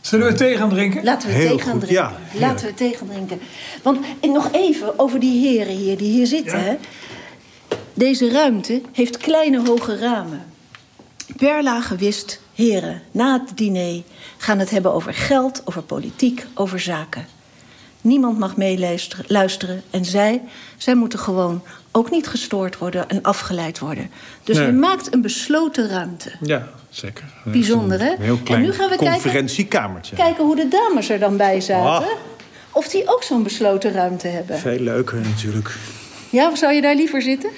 Zullen 0.00 0.26
we 0.26 0.32
thee 0.32 0.56
gaan 0.56 0.68
drinken? 0.68 1.04
Laten 1.04 1.28
we 1.28 1.34
Heel 1.34 1.48
thee 1.48 1.58
gaan 1.60 1.72
goed, 1.72 1.80
drinken. 1.80 2.04
ja. 2.32 2.38
Laten 2.46 2.66
we 2.66 2.74
thee 2.74 2.94
gaan 2.96 3.08
drinken. 3.08 3.40
Want 3.82 4.06
en 4.20 4.32
nog 4.32 4.48
even 4.52 4.98
over 4.98 5.20
die 5.20 5.48
heren 5.48 5.74
hier 5.76 5.96
die 5.96 6.10
hier 6.12 6.26
zitten. 6.26 6.58
Ja. 6.58 6.64
Hè. 6.64 6.76
Deze 7.94 8.30
ruimte 8.30 8.80
heeft 8.92 9.16
kleine 9.16 9.60
hoge 9.66 9.98
ramen. 9.98 10.44
Berlage 11.36 11.96
wist, 11.96 12.40
heren, 12.56 13.02
na 13.10 13.40
het 13.46 13.56
diner 13.56 14.02
gaan 14.36 14.58
het 14.58 14.70
hebben 14.70 14.92
over 14.94 15.14
geld, 15.14 15.62
over 15.64 15.82
politiek, 15.82 16.46
over 16.54 16.80
zaken. 16.80 17.26
Niemand 18.00 18.38
mag 18.38 18.56
meeluisteren 18.56 19.24
luisteren. 19.28 19.82
en 19.90 20.04
zij, 20.04 20.42
zij 20.76 20.94
moeten 20.94 21.18
gewoon 21.18 21.62
ook 21.92 22.10
niet 22.10 22.26
gestoord 22.26 22.78
worden 22.78 23.08
en 23.08 23.22
afgeleid 23.22 23.78
worden. 23.78 24.10
Dus 24.44 24.56
Nee. 24.56 24.66
je 24.66 24.72
maakt 24.72 25.14
een 25.14 25.20
besloten 25.22 25.88
ruimte. 25.88 26.30
Ja, 26.40 26.68
zeker. 26.90 27.24
Bijzonder, 27.44 28.00
hè? 28.00 28.14
Heel 28.18 28.38
En 28.44 28.60
nu 28.60 28.72
gaan 28.72 28.88
we 28.90 28.96
kijken- 28.96 29.12
conferentiekamertje. 29.12 30.16
Kijken 30.16 30.44
hoe 30.44 30.56
de 30.56 30.68
dames 30.68 31.08
er 31.08 31.18
dan 31.18 31.36
bij 31.36 31.60
zaten. 31.60 32.06
Ah. 32.08 32.12
Of 32.72 32.88
die 32.88 33.02
ook 33.14 33.22
zo'n 33.22 33.42
besloten 33.42 33.92
ruimte 33.92 34.28
hebben. 34.28 34.58
Veel 34.58 34.78
leuker 34.78 35.20
natuurlijk. 35.20 35.74
Ja, 36.30 36.50
of 36.50 36.58
zou 36.58 36.72
je 36.72 36.80
daar 36.80 36.94
liever 36.94 37.22
zitten? 37.22 37.50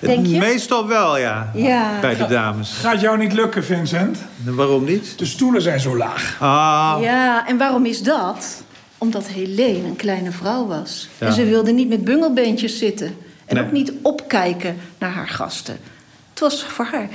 Denk 0.00 0.26
je? 0.26 0.38
Meestal 0.38 0.86
wel, 0.88 1.18
ja. 1.18 1.50
Ja. 1.54 2.00
Bij 2.00 2.16
de 2.16 2.26
dames. 2.26 2.70
Gaat 2.72 3.00
jou 3.00 3.18
niet 3.18 3.32
lukken, 3.32 3.64
Vincent. 3.64 4.18
En 4.46 4.54
Waarom 4.54 4.84
niet? 4.84 5.18
De 5.18 5.24
stoelen 5.24 5.62
zijn 5.62 5.80
zo 5.80 5.96
laag. 5.96 6.36
Ah, 6.40 6.96
Ja, 7.00 7.46
en 7.48 7.56
waarom 7.58 7.86
is 7.86 8.02
dat? 8.02 8.62
Omdat 8.98 9.26
Helene 9.26 9.86
een 9.88 9.96
kleine 9.96 10.30
vrouw 10.30 10.66
was. 10.66 11.08
Ja. 11.18 11.26
En 11.26 11.32
ze 11.32 11.44
wilde 11.44 11.72
niet 11.72 11.88
met 11.88 12.04
bungelbeentjes 12.04 12.78
zitten. 12.78 13.16
En 13.46 13.54
Nee. 13.56 13.64
ook 13.64 13.72
niet 13.72 13.92
opkijken 14.02 14.76
naar 14.98 15.10
haar 15.10 15.28
gasten. 15.28 15.78
Het 16.30 16.40
was 16.40 16.64
voor 16.64 16.84
haar. 16.84 17.08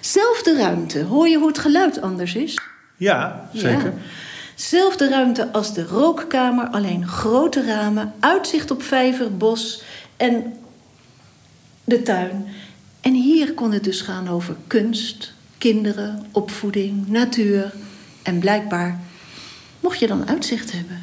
Zelfde 0.00 0.56
ruimte. 0.56 1.02
Hoor 1.02 1.28
je 1.28 1.38
hoe 1.38 1.46
het 1.48 1.58
geluid 1.58 2.00
anders 2.02 2.34
is? 2.34 2.60
ja, 2.96 3.48
zeker. 3.52 3.84
Ja. 3.84 3.92
Zelfde 4.54 5.08
ruimte 5.08 5.52
als 5.52 5.74
de 5.74 5.84
rookkamer, 5.84 6.66
alleen 6.66 7.06
grote 7.08 7.64
ramen, 7.66 8.12
uitzicht 8.20 8.70
op 8.70 8.82
vijver, 8.82 9.36
bos 9.36 9.82
en 10.16 10.52
de 11.84 12.02
tuin. 12.02 12.46
En 13.00 13.12
hier 13.14 13.54
kon 13.54 13.72
het 13.72 13.84
dus 13.84 14.00
gaan 14.00 14.28
over 14.28 14.56
kunst, 14.66 15.32
kinderen, 15.58 16.26
opvoeding, 16.30 17.08
natuur. 17.08 17.72
En 18.22 18.38
blijkbaar 18.38 19.00
mocht 19.80 19.98
je 19.98 20.06
dan 20.06 20.28
uitzicht 20.28 20.72
hebben. 20.72 21.00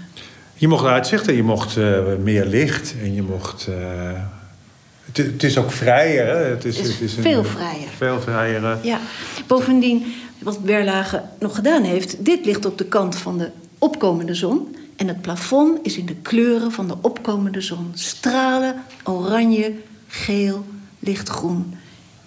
Je 0.54 0.68
mocht 0.68 0.86
uitzicht 0.86 1.28
en 1.28 1.36
je 1.36 1.44
mocht 1.44 1.78
eh, 1.78 2.00
meer 2.24 2.46
licht 2.46 2.96
en 3.02 3.14
je 3.14 3.22
mocht. 3.22 3.68
eh, 3.68 4.12
het, 5.06 5.18
het 5.18 5.44
is 5.44 5.58
ook 5.58 5.72
vrijer. 5.72 6.26
Hè? 6.28 6.44
Het 6.44 6.66
is, 6.66 6.78
Het 6.78 6.86
is 6.86 6.92
het 6.94 7.02
is 7.02 7.14
veel 7.14 7.44
vrijer. 7.44 7.88
Veel 7.98 8.22
vrijer. 8.22 8.78
Ja, 8.84 9.00
bovendien, 9.48 10.14
wat 10.40 10.64
Berlage 10.64 11.22
nog 11.40 11.56
gedaan 11.56 11.84
heeft... 11.84 12.26
dit 12.26 12.46
ligt 12.46 12.66
op 12.66 12.78
de 12.78 12.86
kant 12.86 13.16
van 13.16 13.38
de 13.38 13.50
opkomende 13.78 14.34
zon... 14.34 14.76
en 14.96 15.08
het 15.08 15.22
plafond 15.22 15.80
is 15.82 15.98
in 15.98 16.06
de 16.06 16.16
kleuren 16.16 16.72
van 16.72 16.88
de 16.88 16.96
opkomende 17.02 17.62
zon. 17.62 17.92
Stralen, 17.94 18.76
oranje, 19.04 19.74
geel, 20.10 20.66
lichtgroen. 21.00 21.76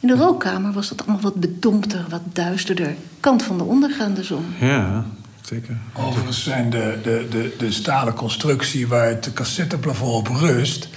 In 0.01 0.09
de 0.09 0.15
rookkamer 0.17 0.73
was 0.73 0.89
dat 0.89 1.01
allemaal 1.01 1.21
wat 1.23 1.35
bedompter, 1.35 2.05
wat 2.09 2.23
duisterder. 2.33 2.95
Kant 3.21 3.43
van 3.43 3.59
de 3.59 3.65
ondergaande 3.65 4.23
zon. 4.25 4.45
Ja, 4.61 5.05
zeker. 5.41 5.77
Overigens 5.93 6.43
zijn 6.45 6.71
de, 6.71 6.99
de, 7.03 7.27
de, 7.31 7.55
de 7.59 7.73
stalen 7.73 8.15
constructie 8.15 8.87
waar 8.89 9.07
het 9.09 9.31
cassetteplafond 9.35 10.29
op 10.29 10.37
rust... 10.37 10.89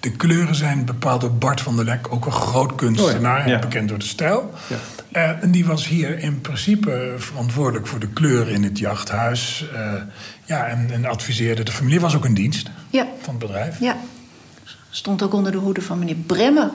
de 0.00 0.10
kleuren 0.10 0.54
zijn 0.54 0.84
bepaald 0.84 1.20
door 1.20 1.32
Bart 1.34 1.60
van 1.60 1.76
der 1.76 1.84
Lek, 1.84 2.06
ook 2.12 2.26
een 2.26 2.32
groot 2.32 2.74
kunstenaar... 2.74 3.40
Oh 3.40 3.46
ja. 3.46 3.52
Ja. 3.52 3.58
bekend 3.58 3.88
door 3.88 3.98
de 3.98 4.04
stijl. 4.04 4.50
Ja. 4.68 4.76
Eh, 5.12 5.42
en 5.42 5.50
die 5.50 5.64
was 5.66 5.88
hier 5.88 6.18
in 6.18 6.40
principe 6.40 7.14
verantwoordelijk 7.18 7.86
voor 7.86 7.98
de 7.98 8.08
kleuren 8.08 8.52
in 8.54 8.62
het 8.62 8.78
jachthuis. 8.78 9.66
eh, 9.74 9.92
ja, 10.44 10.66
en, 10.66 10.88
en 10.92 11.04
adviseerde 11.04 11.62
de 11.62 11.72
familie. 11.72 12.00
Was 12.00 12.16
ook 12.16 12.24
een 12.24 12.34
dienst 12.34 12.70
Ja, 12.90 13.06
van 13.20 13.34
het 13.34 13.38
bedrijf. 13.46 13.80
ja. 13.80 13.96
Stond 14.96 15.22
ook 15.22 15.34
onder 15.34 15.52
de 15.52 15.58
hoede 15.58 15.82
van 15.82 15.98
meneer 15.98 16.14
Bremme. 16.26 16.70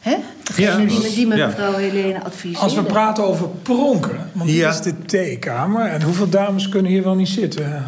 Hè? 0.00 0.16
Degene 0.44 0.66
Ja. 0.82 0.86
die, 0.88 1.14
die 1.14 1.26
Ja. 1.36 1.46
mevrouw 1.46 1.74
Helene 1.74 2.22
adviseerde. 2.24 2.58
Als 2.58 2.74
we 2.74 2.82
praten 2.82 3.24
over 3.24 3.48
pronken, 3.62 4.30
want 4.32 4.48
dit 4.48 4.58
Ja. 4.58 4.68
is 4.70 4.80
de 4.80 4.98
theekamer... 5.06 5.86
en 5.86 6.02
hoeveel 6.02 6.28
dames 6.28 6.68
kunnen 6.68 6.90
hier 6.90 7.02
wel 7.02 7.14
niet 7.14 7.28
zitten? 7.28 7.84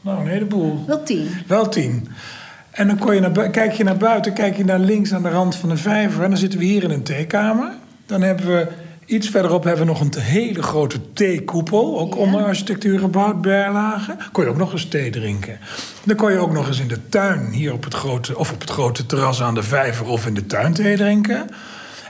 Nou, 0.00 0.20
een 0.20 0.26
heleboel. 0.28 0.84
Wel 0.86 1.02
tien. 1.02 1.28
Wel 1.46 1.68
tien. 1.68 2.08
En 2.70 2.86
dan 2.86 2.98
kon 2.98 3.14
je 3.14 3.20
naar 3.20 3.50
kijk 3.50 3.72
je 3.72 3.84
naar 3.84 3.96
buiten, 3.96 4.32
kijk 4.32 4.56
je 4.56 4.64
naar 4.64 4.78
links 4.78 5.12
aan 5.14 5.22
de 5.22 5.28
rand 5.30 5.56
van 5.56 5.68
de 5.68 5.76
vijver. 5.76 6.22
En 6.22 6.28
dan 6.30 6.38
zitten 6.38 6.58
we 6.58 6.64
hier 6.64 6.82
in 6.82 6.90
een 6.90 7.02
theekamer. 7.02 7.72
Dan 8.06 8.22
hebben 8.22 8.46
we 8.46 8.68
iets 9.06 9.28
verderop 9.28 9.64
hebben 9.64 9.86
we 9.86 9.92
nog 9.92 10.00
een 10.00 10.10
te- 10.10 10.20
hele 10.20 10.62
grote 10.62 11.12
theekoepel. 11.12 11.98
Ook 11.98 12.14
Ja. 12.14 12.20
onder 12.20 12.44
architectuur 12.44 12.98
gebouwd, 12.98 13.40
Berlage. 13.40 14.16
Kon 14.32 14.44
je 14.44 14.50
ook 14.50 14.56
nog 14.56 14.72
eens 14.72 14.88
thee 14.88 15.10
drinken. 15.10 15.58
Dan 16.04 16.16
kon 16.16 16.32
je 16.32 16.38
ook 16.38 16.52
nog 16.52 16.66
eens 16.68 16.80
in 16.80 16.88
de 16.88 17.08
tuin, 17.08 17.48
hier 17.52 17.72
op 17.72 17.84
het 17.84 17.94
grote, 17.94 18.38
of 18.38 18.52
op 18.52 18.60
het 18.60 18.70
grote 18.70 19.06
terras 19.06 19.42
aan 19.42 19.54
de 19.54 19.62
vijver 19.62 20.06
of 20.06 20.26
in 20.26 20.34
de 20.34 20.46
tuin 20.46 20.72
thee 20.74 20.96
drinken. 20.96 21.46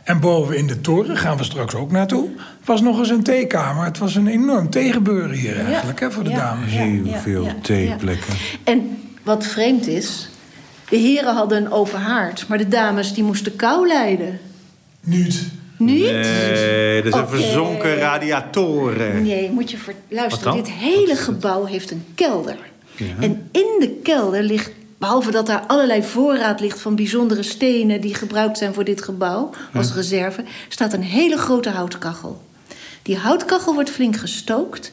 En 0.04 0.20
boven 0.20 0.56
in 0.56 0.66
de 0.66 0.80
toren 0.80 1.16
gaan 1.16 1.36
we 1.36 1.44
straks 1.44 1.74
ook 1.74 1.90
naartoe. 1.90 2.28
Was 2.64 2.80
nog 2.80 2.98
eens 2.98 3.08
een 3.10 3.22
theekamer. 3.22 3.84
Het 3.84 3.98
was 3.98 4.14
een 4.14 4.26
enorm 4.26 4.70
theegebeuren 4.70 5.36
hier 5.36 5.64
eigenlijk 5.64 6.00
hè, 6.00 6.10
voor 6.10 6.24
de 6.24 6.30
Ja. 6.30 6.36
dames. 6.36 6.72
Heel 6.72 7.04
ja, 7.04 7.18
veel 7.18 7.44
ja, 7.44 7.54
theeplekken. 7.62 8.34
En 8.64 8.98
wat 9.22 9.46
vreemd 9.46 9.86
is, 9.86 10.28
de 10.88 10.96
heren 10.96 11.34
hadden 11.34 11.58
een 11.64 11.72
open 11.72 12.00
haard, 12.00 12.48
maar 12.48 12.58
de 12.58 12.68
dames 12.68 13.14
die 13.14 13.24
moesten 13.24 13.56
kou 13.56 13.86
lijden. 13.86 14.38
Niet. 15.00 15.42
Niet? 15.76 16.10
Nee, 16.10 17.02
dat 17.02 17.12
zijn 17.12 17.24
Oké. 17.24 17.36
verzonken 17.36 17.96
radiatoren. 17.96 19.22
Nee, 19.22 19.50
moet 19.50 19.70
je 19.70 19.76
luisteren. 20.08 20.54
Dit 20.54 20.70
hele 20.70 21.16
gebouw 21.16 21.64
heeft 21.64 21.90
een 21.90 22.04
kelder. 22.14 22.56
En 23.20 23.48
in 23.52 23.76
de 23.80 23.98
kelder 24.02 24.42
ligt, 24.42 24.70
behalve 24.98 25.30
dat 25.30 25.46
daar 25.46 25.64
allerlei 25.66 26.02
voorraad 26.02 26.60
ligt 26.60 26.80
van 26.80 26.96
bijzondere 26.96 27.42
stenen 27.42 28.00
die 28.00 28.14
gebruikt 28.14 28.58
zijn 28.58 28.74
voor 28.74 28.84
dit 28.84 29.02
gebouw 29.02 29.50
als 29.74 29.94
reserve, 29.94 30.44
staat 30.68 30.92
een 30.92 31.02
hele 31.02 31.36
grote 31.36 31.70
houtkachel. 31.70 32.40
Die 33.02 33.16
houtkachel 33.16 33.74
wordt 33.74 33.90
flink 33.90 34.16
gestookt. 34.16 34.92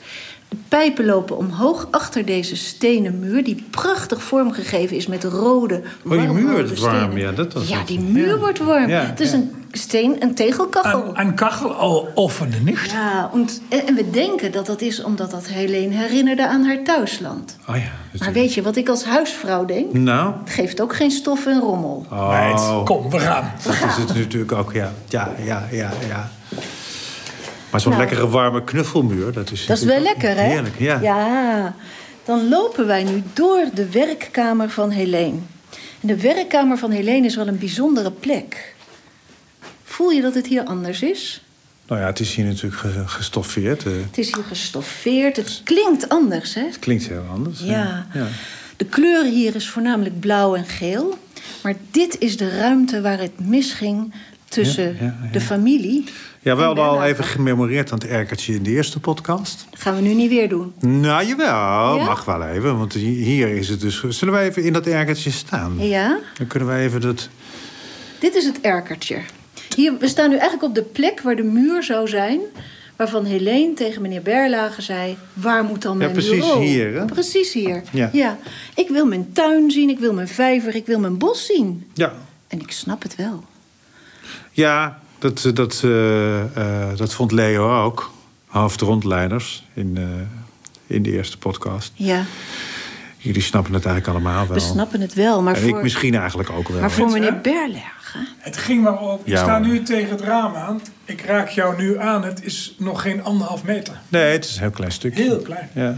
De 0.54 0.60
pijpen 0.68 1.06
lopen 1.06 1.38
omhoog 1.38 1.88
achter 1.92 2.26
deze 2.26 2.56
stenen 2.56 3.20
muur, 3.20 3.44
die 3.44 3.66
prachtig 3.70 4.24
vormgegeven 4.24 4.96
is 4.96 5.08
met 5.08 5.24
rode. 5.24 5.82
Oh, 6.06 6.12
die 6.12 6.28
muur 6.28 6.52
wordt 6.52 6.80
warm, 6.80 7.18
ja, 7.18 7.32
dat 7.32 7.54
was 7.54 7.68
Ja, 7.68 7.84
die 7.86 8.00
muur 8.00 8.28
Ja. 8.28 8.38
wordt 8.38 8.60
warm. 8.60 8.89
Ja, 8.89 9.00
het 9.02 9.20
is 9.20 9.32
ja. 9.32 9.38
een 9.38 9.52
steen, 9.72 10.16
een 10.24 10.36
tegelkachel. 10.36 11.04
Een, 11.08 11.20
een 11.20 11.34
kachel 11.36 12.08
offende 12.13 12.58
nicht. 12.58 12.92
Ja, 12.92 13.30
und, 13.34 13.62
en 13.70 13.96
we 13.96 14.10
denken 14.10 14.52
dat 14.52 14.66
dat 14.66 14.82
is 14.82 15.04
omdat 15.04 15.32
dat 15.32 15.48
Helene 15.48 15.96
herinnerde 15.96 16.48
aan 16.48 16.63
haar 16.63 16.84
thuisland. 16.84 17.58
Oh 17.70 17.76
ja. 17.76 18.20
Maar 18.20 18.34
weet 18.34 18.54
je 18.54 18.62
wat 18.62 18.76
ik 18.76 18.89
als 18.89 19.04
huisvrouw 19.06 19.66
denk? 19.66 19.94
Nou. 19.94 20.34
Het 20.44 20.54
geeft 20.54 20.82
ook 20.82 20.96
geen 20.96 21.12
stof 21.12 21.46
en 21.46 21.60
rommel. 21.60 22.06
Meid, 22.12 22.60
Oh, 22.60 22.86
kom, 22.86 23.10
we 23.10 23.20
gaan. 23.20 23.52
dat 23.63 23.74
is 23.74 23.80
het 23.80 24.16
natuurlijk 24.16 24.52
ook, 24.52 24.74
ja. 24.74 24.92
Ja, 25.08 25.32
ja, 25.44 25.68
ja, 25.72 25.92
ja. 26.08 26.30
Maar 27.73 27.81
zo'n 27.81 27.91
Nou. 27.91 28.03
lekkere 28.03 28.27
warme 28.29 28.63
knuffelmuur, 28.63 29.31
dat 29.33 29.51
is... 29.51 29.65
Dat 29.65 29.77
is 29.77 29.83
wel 29.83 29.99
lekker, 29.99 30.29
hè? 30.36 30.41
Heerlijk, 30.43 30.79
ja. 30.79 30.99
Ja. 31.01 31.75
Dan 32.25 32.49
lopen 32.49 32.88
wij 32.88 33.03
nu 33.03 33.23
door 33.33 33.65
de 33.73 33.89
werkkamer 33.89 34.69
van 34.69 34.89
Helene. 34.89 35.38
En 36.01 36.07
de 36.07 36.21
werkkamer 36.21 36.77
van 36.77 36.91
Helene 36.91 37.25
is 37.25 37.36
wel 37.36 37.47
een 37.47 37.57
bijzondere 37.57 38.12
plek. 38.12 38.75
Voel 39.83 40.09
je 40.12 40.21
dat 40.21 40.33
het 40.33 40.47
hier 40.47 40.63
anders 40.63 41.01
is? 41.01 41.43
Nou 41.88 42.01
ja, 42.01 42.07
het 42.07 42.19
is 42.19 42.36
hier 42.36 42.45
natuurlijk 42.45 42.75
ge- 42.75 43.03
gestoffeerd. 43.07 43.86
eh, 43.86 43.91
Het 44.05 44.17
is 44.17 44.33
hier 44.36 44.43
gestoffeerd. 44.43 45.36
Het 45.36 45.62
klinkt 45.63 46.09
anders, 46.09 46.53
hè? 46.53 46.62
Het 46.65 46.79
klinkt 46.79 47.07
heel 47.07 47.25
anders. 47.31 47.59
Ja. 47.59 48.07
ja. 48.13 48.27
De 48.77 48.86
kleur 48.86 49.25
hier 49.25 49.55
is 49.55 49.69
voornamelijk 49.69 50.19
blauw 50.19 50.55
en 50.55 50.65
geel. 50.65 51.17
Maar 51.63 51.73
dit 51.91 52.19
is 52.19 52.38
de 52.38 52.57
ruimte 52.57 53.01
waar 53.01 53.19
het 53.19 53.39
misging 53.39 54.13
tussen 54.54 54.84
Ja, 55.00 55.04
ja, 55.06 55.18
ja. 55.24 55.30
de 55.32 55.42
familie. 55.42 56.04
Ja, 56.42 56.56
we 56.56 56.62
en 56.62 56.68
hadden 56.68 56.86
al 56.86 57.04
even 57.04 57.24
gememoreerd 57.24 57.92
aan 57.92 57.98
het 57.98 58.08
erkertje 58.08 58.54
in 58.54 58.63
de 58.63 58.70
eerste 58.70 59.00
podcast. 59.00 59.66
Dat 59.70 59.82
gaan 59.82 59.96
we 59.96 60.02
nu 60.02 60.13
niet 60.13 60.30
weer 60.30 60.50
doen. 60.50 60.74
Nou, 60.80 61.26
jawel, 61.26 61.98
Ja? 61.98 62.06
mag 62.06 62.26
wel 62.26 62.44
even. 62.46 62.78
Want 62.78 62.94
hi- 62.94 63.24
hier 63.24 63.48
is 63.48 63.70
het 63.70 63.82
dus... 63.82 64.04
Zullen 64.10 64.34
we 64.34 64.39
even 64.39 64.63
in 64.63 64.74
dat 64.74 64.86
erkertje 64.88 65.32
staan? 65.32 65.76
Ja, 65.80 66.20
Dan 66.38 66.48
kunnen 66.48 66.70
we 66.70 66.76
even 66.76 67.02
dat... 67.02 67.30
dit 68.20 68.36
is 68.36 68.46
het 68.46 68.62
erkertje. 68.62 69.18
Hier, 69.76 69.94
we 70.00 70.08
staan 70.08 70.30
nu 70.30 70.36
eigenlijk 70.38 70.63
op 70.63 70.76
de 70.76 70.82
plek 70.92 71.22
waar 71.22 71.36
de 71.36 71.44
muur 71.44 71.84
zou 71.84 72.08
zijn... 72.08 72.39
waarvan 72.96 73.26
Helene 73.26 73.74
tegen 73.74 74.02
meneer 74.02 74.22
Berlage 74.22 74.82
zei... 74.82 75.18
waar 75.34 75.63
moet 75.63 75.82
dan 75.82 75.98
mijn 75.98 76.12
precies 76.12 76.30
bureau? 76.32 76.63
hier, 76.66 76.94
hè? 77.00 77.06
Precies 77.06 77.54
hier, 77.54 77.84
Ja. 78.12 78.38
Ik 78.76 78.89
wil 78.89 79.06
mijn 79.06 79.30
tuin 79.34 79.72
zien, 79.72 79.89
ik 79.89 80.00
wil 80.00 80.13
mijn 80.13 80.28
vijver, 80.28 80.76
ik 80.76 80.86
wil 80.86 81.00
mijn 81.00 81.18
bos 81.18 81.46
zien. 81.46 81.86
Ja, 81.94 82.13
En 82.48 82.60
ik 82.60 82.72
snap 82.72 83.04
het 83.04 83.16
wel. 83.16 83.44
Ja 84.54 85.00
dat, 85.20 85.52
dat, 85.54 85.82
eh, 85.84 86.42
eh, 86.42 86.98
dat 86.98 87.13
vond 87.13 87.32
Leo 87.32 87.84
ook. 87.84 88.12
Hoofdrondleiders 88.48 89.68
in, 89.74 89.98
eh, 89.98 90.04
in 90.96 91.04
de 91.04 91.12
eerste 91.12 91.38
podcast. 91.38 91.92
Ja, 91.96 92.26
Jullie 93.18 93.42
snappen 93.42 93.74
het 93.74 93.86
eigenlijk 93.86 94.18
allemaal 94.18 94.48
wel. 94.48 94.56
we 94.56 94.63
snappen 94.63 95.02
het 95.02 95.13
wel. 95.13 95.42
Maar 95.42 95.56
en 95.56 95.62
voor, 95.62 95.78
ik 95.78 95.84
misschien 95.84 96.16
eigenlijk 96.16 96.50
ook 96.50 96.68
wel. 96.68 96.80
maar 96.80 96.92
voor 96.92 97.12
meneer? 97.12 97.42
Berlage... 97.42 97.92
Het 98.38 98.58
ging 98.58 98.84
maar 98.84 99.00
op. 99.00 99.22
Ik 99.22 99.28
Ja, 99.28 99.44
sta 99.44 99.60
nu 99.60 99.84
tegen 99.84 100.10
het 100.10 100.22
raam 100.22 100.56
aan. 100.56 100.82
Ik 101.06 101.22
raak 101.22 101.50
jou 101.50 101.82
nu 101.82 102.00
aan. 102.00 102.24
Het 102.24 102.44
is 102.44 102.76
nog 102.78 103.02
geen 103.02 103.24
anderhalf 103.24 103.63
meter. 103.63 104.00
Nee, 104.10 104.32
het 104.32 104.46
is 104.46 104.56
een 104.56 104.62
heel 104.62 104.72
klein 104.72 104.92
stukje. 104.92 105.24
Heel 105.24 105.39
klein. 105.39 105.70
Ja. 105.74 105.98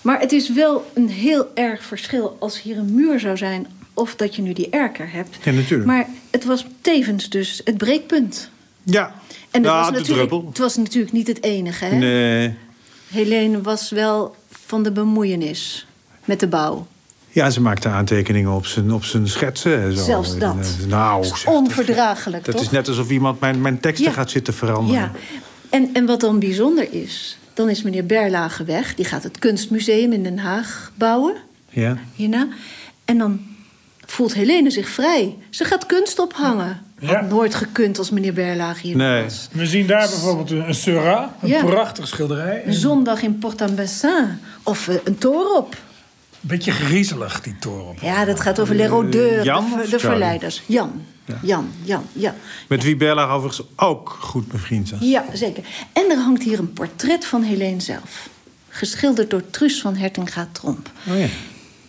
Maar 0.00 0.20
het 0.20 0.32
is 0.32 0.52
wel 0.52 0.90
een 0.94 1.08
heel 1.08 1.50
erg 1.54 1.84
verschil 1.84 2.36
als 2.40 2.62
hier 2.62 2.78
een 2.78 2.94
muur 2.94 3.20
zou 3.20 3.36
zijn 3.36 3.66
of 3.94 4.16
dat 4.16 4.36
je 4.36 4.42
nu 4.42 4.52
die 4.52 4.70
erker 4.70 5.12
hebt. 5.12 5.38
Ja, 5.42 5.52
natuurlijk. 5.52 5.86
Maar 5.86 6.06
het 6.34 6.44
was 6.44 6.66
tevens 6.80 7.28
dus 7.28 7.60
het 7.64 7.76
breekpunt. 7.78 8.50
Ja, 8.82 9.14
En 9.50 9.62
dat 9.62 9.72
ja 9.72 9.80
was 9.80 9.90
natuurlijk, 9.90 10.30
het 10.46 10.58
was 10.58 10.76
natuurlijk 10.76 11.12
niet 11.12 11.26
het 11.26 11.42
enige. 11.42 11.84
Hè? 11.84 11.96
Nee. 11.96 12.54
Helene 13.10 13.60
was 13.60 13.90
wel 13.90 14.36
van 14.50 14.82
de 14.82 14.92
bemoeienis 14.92 15.86
met 16.24 16.40
de 16.40 16.46
bouw. 16.46 16.86
Ja, 17.30 17.50
ze 17.50 17.60
maakte 17.60 17.88
aantekeningen 17.88 18.52
op 18.52 18.66
zijn, 18.66 18.92
op 18.92 19.04
zijn 19.04 19.28
schetsen. 19.28 19.82
En 19.82 19.96
zo. 19.96 20.04
Zelfs 20.04 20.38
dat. 20.38 20.56
Nou, 20.88 21.22
Dat 21.22 21.32
is 21.36 21.44
onverdraaglijk, 21.44 22.44
Dat 22.44 22.54
toch? 22.54 22.64
is 22.64 22.70
net 22.70 22.88
alsof 22.88 23.10
iemand 23.10 23.40
mijn, 23.40 23.60
mijn 23.60 23.80
teksten 23.80 24.06
Ja. 24.06 24.12
gaat 24.12 24.30
zitten 24.30 24.54
veranderen. 24.54 25.00
Ja, 25.00 25.12
en, 25.70 25.90
en 25.92 26.06
wat 26.06 26.20
dan 26.20 26.38
bijzonder 26.38 26.92
is, 26.92 27.38
dan 27.54 27.68
is 27.70 27.82
meneer 27.82 28.06
Berlage 28.06 28.64
weg. 28.64 28.94
Die 28.94 29.04
gaat 29.04 29.22
het 29.22 29.38
kunstmuseum 29.38 30.12
in 30.12 30.22
Den 30.22 30.38
Haag 30.38 30.92
bouwen. 30.94 31.34
Ja. 31.70 31.98
hierna. 32.14 32.48
En 33.04 33.18
dan 33.18 33.40
voelt 34.14 34.34
Helene 34.34 34.70
zich 34.70 34.88
vrij. 34.88 35.36
Ze 35.50 35.64
gaat 35.64 35.86
kunst 35.86 36.18
ophangen. 36.18 36.82
Ja. 36.98 37.14
Had 37.20 37.28
nooit 37.28 37.54
gekund 37.54 37.98
als 37.98 38.10
meneer 38.10 38.32
Berlage 38.32 38.86
hier 38.86 38.96
Nee. 38.96 39.22
was. 39.22 39.48
We 39.52 39.66
zien 39.66 39.86
daar 39.86 40.08
bijvoorbeeld 40.08 40.50
een, 40.50 40.74
Seurat. 40.74 41.28
Een 41.42 41.48
Ja. 41.48 41.64
prachtig 41.64 42.08
schilderij. 42.08 42.62
Een 42.66 42.72
zondag 42.72 43.22
in 43.22 43.38
Port-en-Bessin. 43.38 44.38
Of 44.62 44.88
eh, 44.88 44.94
een 45.04 45.18
toren 45.18 45.56
op. 45.56 45.76
Beetje 46.40 46.70
griezelig, 46.72 47.40
die 47.40 47.56
toren. 47.58 47.86
op. 47.88 47.98
Ja, 48.00 48.24
dat 48.24 48.40
gaat 48.40 48.60
over 48.60 48.74
Les 48.74 48.88
Rodeurs, 48.88 49.36
Eh, 49.38 49.44
Jan 49.44 49.68
de, 49.76 49.82
of 49.82 49.88
de 49.88 49.98
verleiders. 49.98 50.62
Jan. 50.66 51.02
Jan, 51.42 51.68
Jan, 51.82 52.04
ja. 52.12 52.34
Met 52.68 52.82
wie 52.82 52.96
Bella 52.96 53.28
overigens 53.30 53.66
ook 53.76 54.16
goed 54.20 54.48
bevriend 54.48 54.90
was. 54.90 55.00
Ja, 55.02 55.24
zeker. 55.32 55.64
En 55.92 56.10
er 56.10 56.16
hangt 56.16 56.42
hier 56.42 56.58
een 56.58 56.72
portret 56.72 57.24
van 57.26 57.42
Helene 57.42 57.80
zelf. 57.80 58.28
geschilderd 58.68 59.30
door 59.30 59.42
Truus 59.50 59.80
van 59.80 59.96
Hertinga-Tromp. 59.96 60.90
Oh 61.10 61.18
ja. 61.18 61.26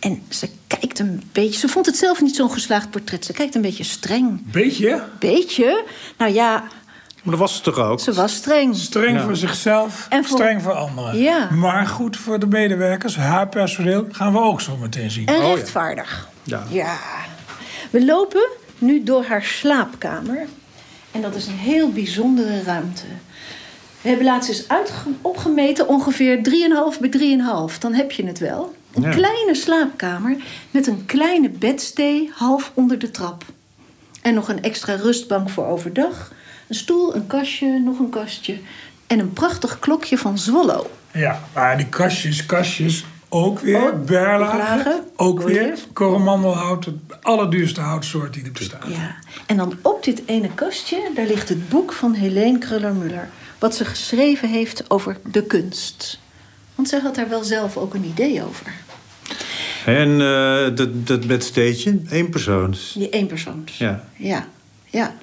En 0.00 0.22
ze 0.28 0.48
kijkt 0.66 0.98
een 0.98 1.22
beetje... 1.32 1.58
Ze 1.58 1.68
vond 1.68 1.86
het 1.86 1.96
zelf 1.96 2.20
niet 2.22 2.36
zo'n 2.36 2.50
geslaagd 2.50 2.90
portret. 2.90 3.24
Ze 3.24 3.32
kijkt 3.32 3.54
een 3.54 3.60
beetje 3.62 3.84
streng. 3.84 4.50
Beetje 4.52 5.02
Beetje? 5.18 5.84
Nou 6.18 6.32
ja, 6.32 6.50
Maar 7.22 7.34
dat 7.34 7.38
was 7.38 7.54
het 7.54 7.62
toch 7.62 7.78
ook? 7.78 8.00
ze 8.00 8.12
was 8.12 8.34
streng. 8.34 8.76
streng 8.76 9.16
Ja. 9.16 9.24
voor 9.24 9.36
zichzelf, 9.36 10.06
En 10.08 10.24
voor- 10.24 10.38
streng 10.38 10.62
voor 10.62 10.72
anderen. 10.72 11.18
Ja. 11.18 11.50
Maar 11.50 11.86
goed 11.86 12.16
voor 12.16 12.38
de 12.38 12.46
medewerkers, 12.46 13.16
haar 13.16 13.48
personeel, 13.48 14.06
gaan 14.10 14.32
we 14.32 14.38
ook 14.40 14.60
zo 14.60 14.76
meteen 14.76 15.10
zien. 15.10 15.26
En 15.26 15.34
Oh 15.36 15.42
ja. 15.48 15.54
rechtvaardig. 15.54 16.28
Ja. 16.42 16.64
Ja. 16.70 16.96
We 17.90 18.04
lopen 18.04 18.48
nu 18.78 19.02
door 19.02 19.24
haar 19.24 19.42
slaapkamer. 19.42 20.46
En 21.10 21.22
dat 21.22 21.34
is 21.34 21.46
een 21.46 21.58
heel 21.58 21.90
bijzondere 21.92 22.62
ruimte. 22.62 23.04
We 24.00 24.08
hebben 24.08 24.26
laatst 24.26 24.48
eens 24.48 24.66
opgemeten, 25.20 25.88
ongeveer 25.88 26.42
3,5 26.42 27.00
bij 27.00 27.08
3,5. 27.70 27.78
Dan 27.78 27.94
heb 27.94 28.10
je 28.12 28.26
het 28.26 28.38
wel. 28.38 28.74
Een 28.96 29.02
Ja. 29.02 29.10
kleine 29.10 29.54
slaapkamer 29.54 30.36
met 30.70 30.86
een 30.86 31.06
kleine 31.06 31.48
bedstee 31.48 32.30
half 32.34 32.70
onder 32.74 32.98
de 32.98 33.10
trap. 33.10 33.44
En 34.22 34.34
nog 34.34 34.48
een 34.48 34.62
extra 34.62 34.94
rustbank 34.94 35.50
voor 35.50 35.66
overdag. 35.66 36.32
Een 36.68 36.74
stoel, 36.74 37.14
een 37.14 37.26
kastje, 37.26 37.78
nog 37.78 37.98
een 37.98 38.10
kastje. 38.10 38.58
En 39.06 39.18
een 39.18 39.32
prachtig 39.32 39.78
klokje 39.78 40.18
van 40.18 40.38
Zwollo. 40.38 40.90
Ja, 41.12 41.40
maar 41.54 41.76
die 41.76 41.86
kastjes, 41.88 42.46
kastjes, 42.46 43.04
ook 43.28 43.58
weer 43.60 44.00
berlagen. 44.00 45.04
Ook 45.16 45.42
weer 45.42 45.78
coromandelhout, 45.92 46.84
het 46.84 46.94
allerduurste 47.22 47.80
houtsoort 47.80 48.32
die 48.34 48.44
er 48.44 48.52
bestaat. 48.52 48.86
Ja, 48.88 49.16
en 49.46 49.56
dan 49.56 49.72
op 49.82 50.04
dit 50.04 50.22
ene 50.26 50.48
kastje, 50.54 51.10
daar 51.14 51.26
ligt 51.26 51.48
het 51.48 51.68
boek 51.68 51.92
van 51.92 52.14
Helene 52.14 52.58
Kruller-Müller. 52.58 53.28
Wat 53.58 53.74
ze 53.74 53.84
geschreven 53.84 54.48
heeft 54.48 54.90
over 54.90 55.16
de 55.24 55.42
kunst. 55.42 56.18
Want 56.74 56.88
zij 56.88 57.00
had 57.00 57.14
daar 57.14 57.28
wel 57.28 57.44
zelf 57.44 57.76
ook 57.76 57.94
een 57.94 58.04
idee 58.04 58.44
over. 58.44 58.72
En 59.86 60.20
eh, 60.20 60.76
dat, 60.76 61.06
dat 61.06 61.26
bedsteedje, 61.26 61.98
één 62.10 62.30
persoons. 62.30 62.92
Die 62.92 63.08
eenpersoons. 63.08 63.78
Ja. 63.78 64.04
ja. 64.16 64.46
Ja. 64.90 65.14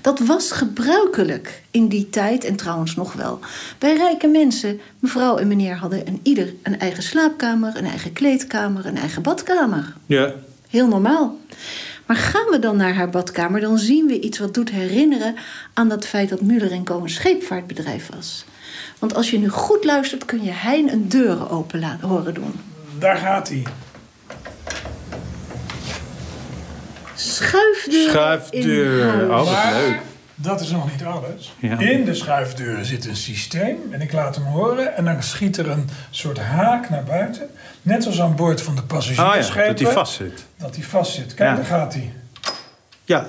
Dat 0.00 0.18
was 0.18 0.50
gebruikelijk 0.50 1.62
in 1.70 1.88
die 1.88 2.10
tijd 2.10 2.44
en 2.44 2.56
trouwens 2.56 2.96
nog 2.96 3.12
wel. 3.12 3.40
Bij 3.78 3.96
rijke 3.96 4.26
mensen, 4.26 4.80
mevrouw 4.98 5.36
en 5.36 5.48
meneer 5.48 5.76
hadden 5.76 6.08
een 6.08 6.20
ieder 6.22 6.54
een 6.62 6.78
eigen 6.78 7.02
slaapkamer, 7.02 7.76
een 7.76 7.86
eigen 7.86 8.12
kleedkamer, 8.12 8.86
een 8.86 8.96
eigen 8.96 9.22
badkamer. 9.22 9.94
Ja. 10.06 10.34
Heel 10.68 10.88
normaal. 10.88 11.38
Maar 12.06 12.16
gaan 12.16 12.50
we 12.50 12.58
dan 12.58 12.76
naar 12.76 12.94
haar 12.94 13.10
badkamer, 13.10 13.60
dan 13.60 13.78
zien 13.78 14.06
we 14.06 14.20
iets 14.20 14.38
wat 14.38 14.54
doet 14.54 14.70
herinneren 14.70 15.34
aan 15.74 15.88
dat 15.88 16.06
feit 16.06 16.28
dat 16.28 16.40
Muller 16.40 16.82
Co. 16.82 17.02
een 17.02 17.10
scheepvaartbedrijf 17.10 18.08
was. 18.14 18.44
Want 18.98 19.14
als 19.14 19.30
je 19.30 19.38
nu 19.38 19.48
goed 19.48 19.84
luistert, 19.84 20.24
kun 20.24 20.42
je 20.42 20.50
Hein 20.50 20.92
een 20.92 21.08
deuren 21.08 21.50
open 21.50 21.80
laten 21.80 22.08
horen 22.08 22.34
doen. 22.34 22.52
Daar 22.98 23.16
gaat 23.16 23.48
hij. 23.48 23.62
Schuifdeuren. 27.14 29.30
huis. 29.30 29.48
Oh, 29.48 29.70
wat 29.72 29.80
leuk. 29.80 29.98
dat 30.34 30.60
is 30.60 30.70
nog 30.70 30.90
niet 30.92 31.04
alles. 31.04 31.54
Ja. 31.58 31.78
In 31.78 32.04
de 32.04 32.14
schuifdeuren 32.14 32.84
zit 32.84 33.06
een 33.06 33.16
systeem. 33.16 33.76
En 33.90 34.00
ik 34.00 34.12
laat 34.12 34.34
hem 34.36 34.44
horen. 34.44 34.96
En 34.96 35.04
dan 35.04 35.22
schiet 35.22 35.56
er 35.56 35.70
een 35.70 35.88
soort 36.10 36.38
haak 36.38 36.90
naar 36.90 37.04
buiten. 37.04 37.48
Net 37.82 38.06
als 38.06 38.20
aan 38.20 38.36
boord 38.36 38.62
van 38.62 38.74
de 38.74 38.80
Oh 38.80 38.86
passagiersschepen. 38.86 39.62
ja, 39.62 39.68
dat 39.68 39.78
die 39.78 39.86
vast 39.86 40.14
zit. 40.14 40.44
Dat 40.56 40.74
die 40.74 40.86
vast 40.86 41.14
zit. 41.14 41.34
Kijk, 41.34 41.48
Ja. 41.50 41.56
daar 41.56 41.64
gaat 41.64 41.94
hij. 41.94 42.12
Ja. 43.04 43.26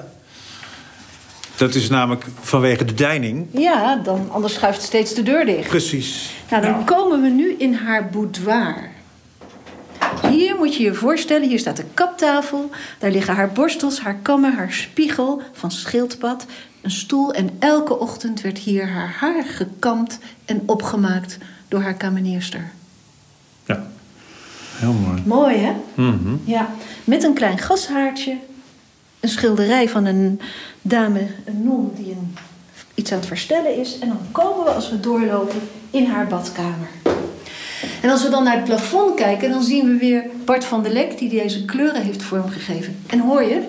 Dat 1.56 1.76
is 1.76 1.90
namelijk 1.90 2.26
vanwege 2.42 2.86
de 2.86 2.94
deining. 2.94 3.48
Ja, 3.52 3.96
dan, 4.04 4.30
anders 4.32 4.54
schuift 4.54 4.82
steeds 4.82 5.14
de 5.14 5.24
deur 5.24 5.46
dicht. 5.46 5.68
Precies. 5.70 6.32
Nou, 6.50 6.62
dan 6.62 6.72
Nou. 6.72 6.84
komen 6.84 7.22
we 7.22 7.30
nu 7.30 7.56
in 7.58 7.74
haar 7.74 8.10
boudoir. 8.10 8.90
Hier 10.22 10.56
moet 10.56 10.76
je 10.76 10.84
je 10.84 10.94
voorstellen, 10.94 11.50
hier 11.50 11.60
staat 11.60 11.78
de 11.78 11.86
kaptafel. 11.94 12.70
Daar 13.00 13.12
liggen 13.12 13.36
haar 13.36 13.52
borstels, 13.52 14.00
haar 14.00 14.16
kammen, 14.22 14.54
haar 14.54 14.72
spiegel 14.72 15.42
van 15.52 15.72
schildpad, 15.72 16.46
een 16.82 16.92
stoel. 16.92 17.34
En 17.34 17.50
elke 17.60 18.00
ochtend 18.00 18.42
werd 18.42 18.58
hier 18.58 18.88
haar 18.88 19.16
haar 19.20 19.44
gekamd 19.44 20.20
en 20.46 20.62
opgemaakt 20.66 21.38
door 21.68 21.82
haar 21.82 21.94
kamenierster. 21.94 22.72
Ja. 23.66 23.88
Heel 24.78 24.94
mooi. 24.94 25.22
Mooi, 25.26 25.58
hè? 25.58 25.74
Mhm. 25.94 26.36
Ja, 26.44 26.70
met 27.04 27.24
een 27.24 27.34
klein 27.34 27.58
gashaartje. 27.58 28.38
Een 29.20 29.30
schilderij 29.30 29.90
van 29.90 30.06
een 30.06 30.42
dame, 30.82 31.28
een 31.46 31.64
non, 31.64 31.92
die 31.96 32.12
een, 32.12 32.36
iets 32.94 33.12
aan 33.12 33.18
het 33.18 33.28
verstellen 33.28 33.80
is. 33.80 34.00
En 34.00 34.08
dan 34.08 34.20
komen 34.32 34.64
we, 34.64 34.70
als 34.70 34.90
we 34.90 35.00
doorlopen, 35.00 35.62
in 35.92 36.06
haar 36.06 36.28
badkamer. 36.28 36.88
En 38.02 38.10
als 38.10 38.24
we 38.24 38.30
dan 38.30 38.44
naar 38.44 38.56
het 38.56 38.64
plafond 38.64 39.16
kijken, 39.16 39.50
dan 39.50 39.64
zien 39.64 39.86
we 39.88 39.98
weer 39.98 40.24
Bart 40.46 40.66
van 40.66 40.84
der 40.84 40.92
Lek... 40.92 41.18
die 41.18 41.30
deze 41.30 41.66
kleuren 41.66 42.02
heeft 42.02 42.24
vormgegeven. 42.24 43.00
En 43.08 43.20
hoor 43.20 43.44
je 43.44 43.62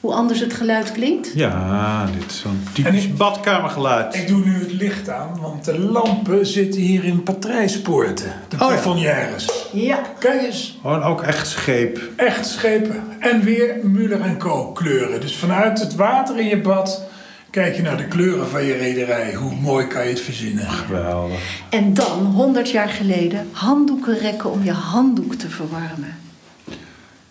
hoe 0.00 0.12
anders 0.12 0.40
het 0.40 0.54
geluid 0.54 0.92
klinkt? 0.92 1.30
Ja, 1.34 2.06
dit 2.18 2.30
is 2.30 2.38
zo'n 2.40 2.62
En 2.66 2.72
typisch 2.72 3.04
ik- 3.04 3.16
badkamergeluid. 3.16 4.14
Ik 4.14 4.28
doe 4.28 4.44
nu 4.44 4.58
het 4.58 4.72
licht 4.72 5.08
aan, 5.08 5.38
want 5.40 5.64
de 5.64 5.78
lampen 5.78 6.46
zitten 6.46 6.80
hier 6.80 7.04
in 7.04 7.22
patrijspoorten. 7.22 8.32
De 8.48 8.56
ja. 8.58 8.66
plafonnières. 8.66 9.66
Ja. 9.72 9.98
Kijk 10.18 10.42
eens, 10.42 10.78
Gewoon 10.80 11.02
ook 11.02 11.22
echt 11.22 11.46
scheep. 11.48 12.00
echt 12.16 12.46
schepen. 12.46 13.02
En 13.18 13.42
weer 13.42 13.76
Muller 13.82 14.36
Co. 14.38 14.72
kleuren. 14.72 15.20
Dus 15.20 15.36
vanuit 15.36 15.80
het 15.80 15.94
water 15.94 16.38
in 16.38 16.46
je 16.46 16.60
bad 16.60 17.02
kijk 17.50 17.76
je 17.76 17.82
naar 17.82 17.96
de 17.96 18.06
kleuren 18.08 18.48
van 18.48 18.64
je 18.64 18.72
rederij. 18.74 19.34
Hoe 19.34 19.54
mooi 19.54 19.86
kan 19.86 20.02
je 20.02 20.08
het 20.08 20.20
verzinnen? 20.20 20.68
Geweldig. 20.70 21.62
En 21.70 21.94
dan, 21.94 22.24
100 22.24 22.70
jaar 22.70 22.88
geleden, 22.88 23.48
handdoeken 23.52 24.18
rekken 24.18 24.50
om 24.50 24.64
je 24.64 24.72
handdoek 24.72 25.34
te 25.34 25.48
verwarmen. 25.48 26.18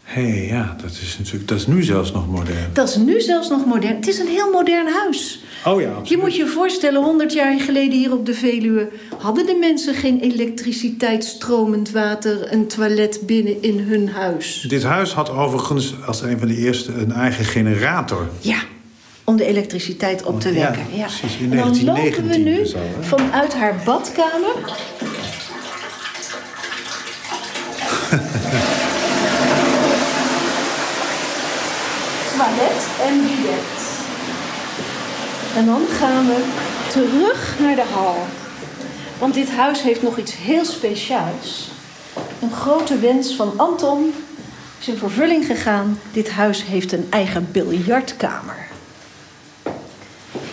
Hé, 0.03 0.29
hey, 0.29 0.45
ja, 0.47 0.75
dat 0.81 0.91
is 0.91 1.15
natuurlijk... 1.17 1.47
Dat 1.47 1.57
is 1.57 1.67
nu 1.67 1.83
zelfs 1.83 2.11
nog 2.11 2.27
modern. 2.27 2.69
Dat 2.73 2.89
is 2.89 2.95
nu 2.95 3.21
zelfs 3.21 3.49
nog 3.49 3.65
modern. 3.65 3.95
Het 3.95 4.07
is 4.07 4.19
een 4.19 4.27
heel 4.27 4.51
modern 4.51 4.87
huis. 4.87 5.43
Oh 5.65 5.81
ja, 5.81 5.87
Je 5.87 5.93
absoluut. 5.93 6.21
moet 6.21 6.35
je 6.35 6.47
voorstellen, 6.47 7.03
100 7.03 7.33
jaar 7.33 7.59
geleden 7.59 7.97
hier 7.97 8.13
op 8.13 8.25
de 8.25 8.33
Veluwe 8.33 8.89
hadden 9.17 9.45
de 9.45 9.57
mensen 9.59 9.93
geen 9.93 10.19
elektriciteit, 10.19 11.23
stromend 11.23 11.91
water, 11.91 12.53
een 12.53 12.67
toilet 12.67 13.19
binnen 13.25 13.61
in 13.61 13.79
hun 13.79 14.09
huis. 14.09 14.65
Dit 14.67 14.83
huis 14.83 15.13
had 15.13 15.29
overigens 15.29 15.93
als 16.05 16.21
een 16.21 16.39
van 16.39 16.47
de 16.47 16.57
eerste 16.57 16.93
een 16.93 17.11
eigen 17.11 17.45
generator. 17.45 18.27
Ja, 18.39 18.59
om 19.29 19.37
de 19.37 19.45
elektriciteit 19.45 20.23
op 20.23 20.41
te 20.41 20.53
Ja, 20.53 20.59
wekken. 20.59 20.97
Ja, 20.97 21.05
precies, 21.05 21.37
in 21.37 21.51
En 21.51 21.57
dan 21.57 21.67
lopen 21.67 21.79
we 21.79 21.85
1919 21.85 22.43
nu 22.43 22.55
dus 22.55 22.75
al, 22.75 22.81
vanuit 22.99 23.53
haar 23.53 23.75
badkamer. 23.85 24.55
Toilet 32.37 32.87
en 33.07 33.21
bidet. 33.21 33.77
En 35.55 35.65
dan 35.65 35.81
gaan 35.99 36.25
we 36.25 36.43
terug 36.91 37.55
naar 37.59 37.75
de 37.75 37.83
hal. 37.93 38.17
Want 39.19 39.33
dit 39.33 39.49
huis 39.49 39.81
heeft 39.81 40.01
nog 40.01 40.17
iets 40.17 40.37
heel 40.37 40.65
speciaals. 40.65 41.71
Een 42.41 42.51
grote 42.51 42.99
wens 42.99 43.35
van 43.35 43.53
Anton 43.57 44.13
is 44.79 44.87
in 44.87 44.97
vervulling 44.97 45.45
gegaan. 45.45 45.99
Dit 46.11 46.29
huis 46.29 46.63
heeft 46.63 46.91
een 46.91 47.07
eigen 47.09 47.47
biljartkamer. 47.51 48.68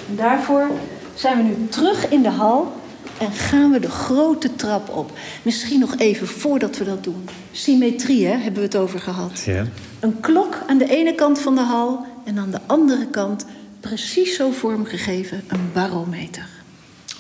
En 0.09 0.17
daarvoor 0.17 0.71
zijn 1.15 1.37
we 1.37 1.43
nu 1.43 1.69
terug 1.69 2.09
in 2.09 2.23
de 2.23 2.31
hal 2.31 2.73
en 3.19 3.33
gaan 3.33 3.71
we 3.71 3.81
de 3.81 3.91
grote 3.91 4.55
trap 4.55 4.89
op. 4.97 5.11
Misschien 5.43 5.81
nog 5.81 5.95
even 5.99 6.27
voordat 6.27 6.77
we 6.79 6.85
dat 6.85 7.05
doen. 7.05 7.29
Symmetrie, 7.53 8.27
hè, 8.27 8.33
hebben 8.37 8.55
we 8.61 8.67
het 8.67 8.77
over 8.77 9.01
gehad. 9.01 9.43
Ja. 9.47 9.65
Een 10.01 10.21
klok 10.21 10.59
aan 10.67 10.79
de 10.79 10.89
ene 10.97 11.15
kant 11.15 11.39
van 11.41 11.55
de 11.55 11.61
hal 11.61 12.07
en 12.25 12.39
aan 12.39 12.51
de 12.51 12.61
andere 12.67 13.07
kant, 13.07 13.45
precies 13.81 14.37
zo 14.37 14.51
vormgegeven, 14.51 15.43
een 15.49 15.71
barometer. 15.73 16.47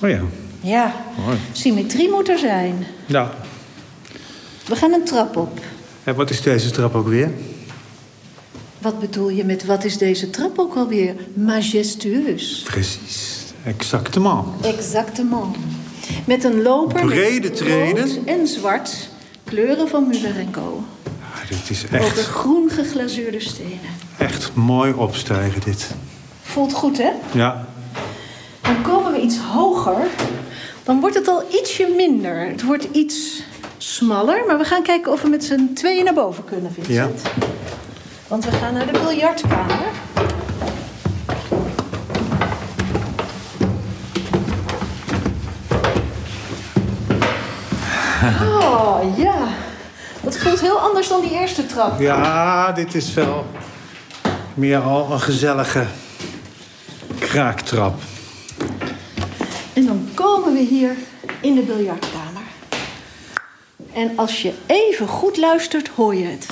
Oh 0.03 0.09
ja. 0.11 0.21
Ja, 0.61 0.95
Mooi. 1.25 1.39
symmetrie 1.53 2.11
moet 2.11 2.29
er 2.29 2.39
zijn. 2.39 2.87
Nou, 3.07 3.29
We 4.67 4.77
gaan 4.77 4.93
een 4.93 5.05
trap 5.05 5.37
op. 5.37 5.61
en 6.05 6.15
wat 6.15 6.31
is 6.31 6.41
deze 6.43 6.71
trap 6.71 6.95
ook 6.95 7.09
weer? 7.09 7.31
Wat 8.87 8.99
bedoel 8.99 9.29
je 9.29 9.45
met 9.45 9.65
wat 9.65 9.85
is 9.85 9.99
deze 9.99 10.31
trap 10.31 10.59
ook 10.59 10.77
alweer? 10.77 11.15
Majestueus. 11.35 12.63
Precies. 12.65 13.45
Exactement. 13.65 14.67
Exactement. 14.67 15.57
Met 16.25 16.45
een 16.45 16.63
loper 16.63 17.07
Brede 17.07 17.49
met 17.49 17.61
rood 17.61 18.19
en 18.25 18.47
zwart. 18.47 19.09
Kleuren 19.45 19.89
van 19.89 20.07
Muller 20.09 20.35
Co. 20.51 20.85
Ah, 21.05 21.49
dit 21.49 21.71
is 21.71 21.85
Over 21.85 21.99
echt, 21.99 22.19
groen 22.19 22.71
geglazuurde 22.71 23.41
stenen. 23.41 23.79
echt 24.19 24.55
mooi 24.55 24.93
opstijgen, 24.93 25.61
dit. 25.65 25.91
Voelt 26.43 26.73
goed, 26.73 26.99
hè? 26.99 27.11
Ja. 27.33 27.67
Dan 28.63 28.83
komen 28.83 29.13
we 29.13 29.21
iets 29.21 29.39
hoger. 29.39 30.07
Dan 30.83 31.01
wordt 31.01 31.15
het 31.17 31.29
al 31.29 31.43
ietsje 31.51 31.93
minder. 31.97 32.49
Het 32.49 32.63
wordt 32.63 32.89
iets 32.93 33.43
smaller. 33.77 34.45
Maar 34.47 34.59
we 34.59 34.65
gaan 34.65 34.83
kijken 34.83 35.13
of 35.13 35.23
we 35.23 35.29
met 35.29 35.45
z'n 35.45 35.73
tweeën 35.75 36.05
naar 36.05 36.15
boven 36.15 36.45
kunnen, 36.45 36.73
Vincent. 36.73 37.23
Want 38.29 38.45
we 38.45 38.51
gaan 38.51 38.73
naar 38.75 38.87
de 38.87 38.93
biljartkamer. 38.93 39.87
Oh, 48.43 49.19
ja. 49.19 49.49
Dat 50.21 50.39
voelt 50.39 50.61
heel 50.61 50.79
anders 50.79 51.09
dan 51.09 51.21
die 51.21 51.31
eerste 51.31 51.67
trap. 51.67 52.01
Ja, 52.01 52.73
dit 52.73 52.95
is 52.95 53.15
wel 53.15 53.47
meer 54.55 54.79
al 54.79 55.13
een 55.13 55.21
gezellige 55.21 55.87
kraaktrap. 57.19 58.01
En 59.73 59.87
dan 59.87 60.09
komen 60.15 60.53
we 60.53 60.61
hier 60.61 60.97
in 61.41 61.55
de 61.55 61.61
biljartkamer. 61.63 62.43
En 63.93 64.13
als 64.17 64.43
je 64.43 64.55
even 64.67 65.09
goed 65.09 65.37
luistert, 65.37 65.89
hoor 65.89 66.15
je 66.15 66.25
het. 66.25 66.47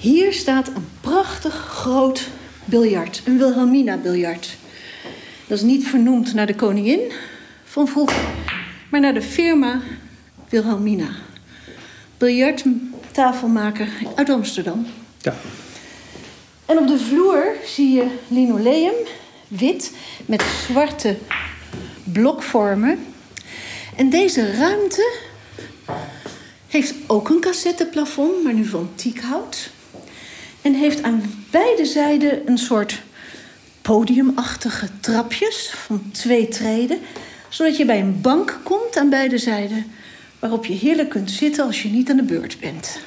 Hier 0.00 0.32
staat 0.32 0.68
een 0.68 0.88
prachtig 1.00 1.54
groot 1.54 2.28
biljart, 2.64 3.22
een 3.24 3.38
Wilhelmina-biljart. 3.38 4.56
Dat 5.46 5.58
is 5.58 5.64
niet 5.64 5.86
vernoemd 5.86 6.34
naar 6.34 6.46
de 6.46 6.54
koningin 6.54 7.12
van 7.64 7.88
vroeger, 7.88 8.22
maar 8.90 9.00
naar 9.00 9.14
de 9.14 9.22
firma 9.22 9.80
Wilhelmina. 10.48 11.08
Biljarttafelmaker 12.18 13.88
uit 14.14 14.30
Amsterdam. 14.30 14.86
Ja. 15.18 15.34
En 16.66 16.78
op 16.78 16.86
de 16.86 16.98
vloer 16.98 17.44
zie 17.64 17.92
je 17.92 18.06
linoleum, 18.28 18.94
wit, 19.48 19.92
met 20.26 20.42
zwarte 20.66 21.16
blokvormen. 22.04 22.98
En 23.96 24.10
deze 24.10 24.56
ruimte 24.56 25.12
heeft 26.68 26.94
ook 27.06 27.28
een 27.28 27.40
cassetteplafond, 27.40 28.42
maar 28.42 28.54
nu 28.54 28.64
van 28.64 28.90
tiekhout. 28.94 29.70
En 30.62 30.74
heeft 30.74 31.02
aan 31.02 31.22
beide 31.50 31.84
zijden 31.84 32.48
een 32.48 32.58
soort 32.58 33.02
podiumachtige 33.82 34.88
trapjes 35.00 35.72
van 35.86 36.10
twee 36.12 36.48
treden. 36.48 36.98
Zodat 37.48 37.76
je 37.76 37.84
bij 37.84 38.00
een 38.00 38.20
bank 38.20 38.60
komt 38.62 38.96
aan 38.96 39.10
beide 39.10 39.38
zijden. 39.38 39.86
Waarop 40.38 40.64
je 40.64 40.72
heerlijk 40.72 41.08
kunt 41.08 41.30
zitten 41.30 41.66
als 41.66 41.82
je 41.82 41.88
niet 41.88 42.10
aan 42.10 42.16
de 42.16 42.22
beurt 42.22 42.60
bent. 42.60 43.00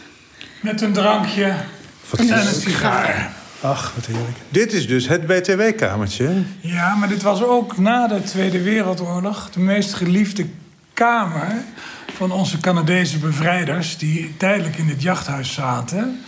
Met 0.61 0.81
een 0.81 0.93
drankje 0.93 1.55
en 2.17 2.31
een 2.31 2.53
sigaar. 2.53 3.33
Ach, 3.61 3.93
wat 3.95 4.05
heerlijk. 4.05 4.37
Dit 4.49 4.73
is 4.73 4.87
dus 4.87 5.07
het 5.07 5.25
BTW-kamertje. 5.25 6.43
Ja, 6.59 6.95
maar 6.95 7.07
dit 7.07 7.21
was 7.21 7.43
ook 7.43 7.77
na 7.77 8.07
de 8.07 8.23
Tweede 8.23 8.61
Wereldoorlog 8.61 9.49
de 9.49 9.59
meest 9.59 9.93
geliefde 9.93 10.45
kamer 10.93 11.63
van 12.13 12.31
onze 12.31 12.59
Canadese 12.59 13.17
bevrijders 13.17 13.97
die 13.97 14.33
tijdelijk 14.37 14.77
in 14.77 14.87
dit 14.87 15.01
jachthuis 15.01 15.53
zaten. 15.53 16.21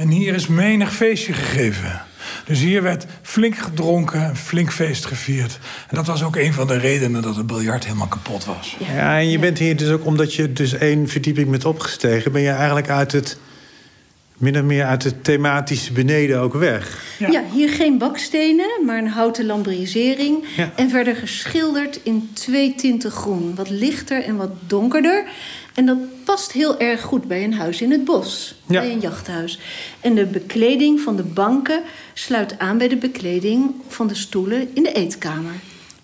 En 0.00 0.08
hier 0.08 0.34
is 0.34 0.46
menig 0.46 0.94
feestje 0.94 1.32
gegeven. 1.32 2.02
Dus 2.44 2.60
hier 2.60 2.82
werd 2.82 3.06
flink 3.22 3.56
gedronken, 3.56 4.24
en 4.24 4.36
flink 4.36 4.72
feest 4.72 5.06
gevierd. 5.06 5.58
En 5.88 5.96
dat 5.96 6.06
was 6.06 6.22
ook 6.22 6.36
een 6.36 6.52
van 6.52 6.66
de 6.66 6.78
redenen 6.78 7.22
dat 7.22 7.36
het 7.36 7.46
biljart 7.46 7.84
helemaal 7.84 8.06
kapot 8.06 8.44
was. 8.44 8.76
Ja, 8.94 9.18
en 9.18 9.30
je 9.30 9.38
bent 9.38 9.58
hier 9.58 9.76
dus 9.76 9.90
ook 9.90 10.04
omdat 10.04 10.34
je 10.34 10.52
dus 10.52 10.72
één 10.72 11.08
verdieping 11.08 11.50
bent 11.50 11.64
opgestegen... 11.64 12.32
ben 12.32 12.42
je 12.42 12.50
eigenlijk 12.50 12.88
uit 12.88 13.12
het, 13.12 13.38
min 14.40 14.56
of 14.56 14.62
meer 14.62 14.84
uit 14.84 15.04
het 15.04 15.24
thematische 15.24 15.92
beneden 15.92 16.40
ook 16.40 16.54
weg. 16.54 17.04
Ja. 17.18 17.30
Ja. 17.30 17.42
hier 17.52 17.68
geen 17.68 17.98
bakstenen, 17.98 18.70
maar 18.86 18.98
een 18.98 19.08
houten 19.08 19.46
lambrisering. 19.46 20.44
Ja. 20.56 20.72
En 20.76 20.90
verder 20.90 21.16
geschilderd 21.16 22.00
in 22.02 22.30
twee 22.32 22.74
tinten 22.74 23.10
groen. 23.10 23.54
Wat 23.54 23.70
lichter 23.70 24.24
en 24.24 24.36
wat 24.36 24.50
donkerder. 24.66 25.24
En 25.74 25.86
dat 25.86 25.98
past 26.24 26.52
heel 26.52 26.78
erg 26.78 27.00
goed 27.00 27.24
bij 27.24 27.44
een 27.44 27.54
huis 27.54 27.82
in 27.82 27.90
het 27.90 28.04
bos. 28.04 28.54
Ja. 28.66 28.80
Bij 28.80 28.92
een 28.92 29.00
jachthuis. 29.00 29.58
En 30.00 30.14
de 30.14 30.26
bekleding 30.26 31.00
van 31.00 31.16
de 31.16 31.22
banken 31.22 31.82
sluit 32.14 32.58
aan 32.58 32.78
bij 32.78 32.88
de 32.88 32.96
bekleding 32.96 33.74
van 33.88 34.06
de 34.06 34.14
stoelen 34.14 34.68
in 34.74 34.82
de 34.82 34.92
eetkamer. 34.92 35.52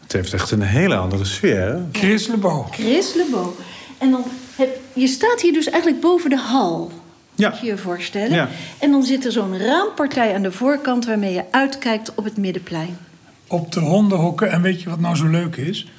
Het 0.03 0.12
heeft 0.12 0.33
echt 0.33 0.51
een 0.51 0.62
hele 0.62 0.96
andere 0.96 1.25
sfeer, 1.25 1.61
hè? 1.61 1.83
Chris 1.92 2.27
Lebo. 2.27 2.66
Chris 2.70 3.14
Lebo. 3.14 3.57
En 3.99 4.11
dan 4.11 4.25
heb, 4.57 4.81
je 4.92 5.07
staat 5.07 5.40
hier 5.40 5.53
dus 5.53 5.68
eigenlijk 5.68 6.01
boven 6.03 6.31
de 6.31 6.38
hal. 6.38 6.92
Ja. 7.37 7.49
Moet 7.49 7.61
je 7.61 7.66
je 7.66 7.79
voorstellen. 7.79 8.33
Ja. 8.33 8.49
En 8.79 8.90
dan 8.90 9.03
zit 9.03 9.25
er 9.25 9.33
zo'n 9.33 9.59
raampartij 9.59 10.35
aan 10.35 10.42
de 10.42 10.53
voorkant 10.53 11.07
waarmee 11.07 11.33
je 11.33 11.44
uitkijkt 11.51 12.14
op 12.14 12.25
het 12.25 12.37
middenplein. 12.37 12.99
Op 13.46 13.72
de 13.72 13.81
hondenhokken. 13.81 14.51
En 14.51 14.62
weet 14.62 14.83
je 14.83 14.90
wat 14.90 15.01
nou 15.01 15.16
zo 15.16 15.27
leuk 15.27 15.57
is? 15.57 15.90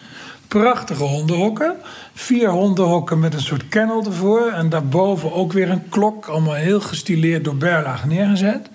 Prachtige 0.48 1.04
hondenhokken. 1.04 1.76
Vier 2.14 2.50
hondenhokken 2.50 3.20
met 3.20 3.34
een 3.34 3.42
soort 3.42 3.68
kennel 3.68 4.06
ervoor. 4.06 4.52
En 4.52 4.70
daarboven 4.70 5.34
ook 5.34 5.54
weer 5.54 5.70
een 5.70 5.90
klok. 5.90 6.26
Allemaal 6.26 6.54
heel 6.54 6.82
gestileerd 6.82 7.44
door 7.44 7.56
Berlaag 7.56 8.06
neergezet. 8.06 8.70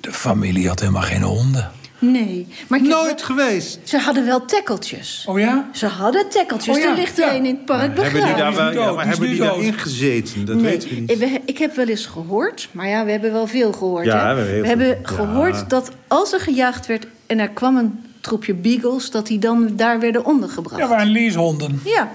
De 0.00 0.12
familie 0.12 0.68
had 0.68 0.80
helemaal 0.80 1.02
geen 1.02 1.22
honden. 1.22 1.70
Nee, 2.02 2.46
maar 2.68 2.78
heb 2.78 2.88
Nooit 2.88 3.22
geweest. 3.22 3.78
ze 3.84 3.98
hadden 3.98 4.24
wel 4.26 4.44
tekkeltjes. 4.44 5.24
Oh 5.28 5.38
ja? 5.38 5.68
Ze 5.72 5.86
hadden 5.86 6.28
tekkeltjes. 6.28 6.76
Oh 6.76 6.82
ja, 6.82 6.90
er 6.90 6.96
ligt 6.96 7.16
ja. 7.16 7.28
er 7.28 7.34
een 7.36 7.44
in 7.44 7.54
het 7.54 7.64
park 7.64 7.80
Hebben 7.80 8.24
die 8.24 8.34
daar 8.34 8.54
wel, 8.54 8.72
ja, 8.72 8.92
maar 8.92 9.06
hebben 9.06 9.28
die 9.28 9.38
daarin 9.40 9.74
gezeten? 9.78 10.44
Dat 10.44 10.56
nee, 10.56 10.64
weten 10.64 10.88
we 10.88 10.94
niet. 10.94 11.10
ik- 11.22 11.40
ik 11.44 11.58
heb 11.58 11.74
wel 11.76 11.86
eens 11.86 12.06
gehoord, 12.06 12.68
maar 12.72 12.88
ja, 12.88 13.04
we 13.04 13.10
hebben 13.10 13.32
wel 13.32 13.46
veel 13.46 13.72
gehoord. 13.72 14.04
Ja, 14.04 14.26
hè? 14.28 14.34
we 14.34 14.40
we 14.40 14.48
veel. 14.50 14.64
hebben 14.64 14.86
Ja. 14.88 14.96
gehoord 15.02 15.70
dat 15.70 15.90
als 16.08 16.32
er 16.32 16.40
gejaagd 16.40 16.86
werd 16.86 17.06
en 17.26 17.38
er 17.38 17.48
kwam 17.50 17.76
een 17.76 18.04
troepje 18.20 18.54
beagles, 18.54 19.10
dat 19.10 19.26
die 19.26 19.38
dan 19.38 19.72
daar 19.76 20.00
werden 20.00 20.24
ondergebracht. 20.24 20.80
Ja, 20.82 20.88
waren 20.88 21.10
leasehonden. 21.12 21.80
ja, 21.84 22.10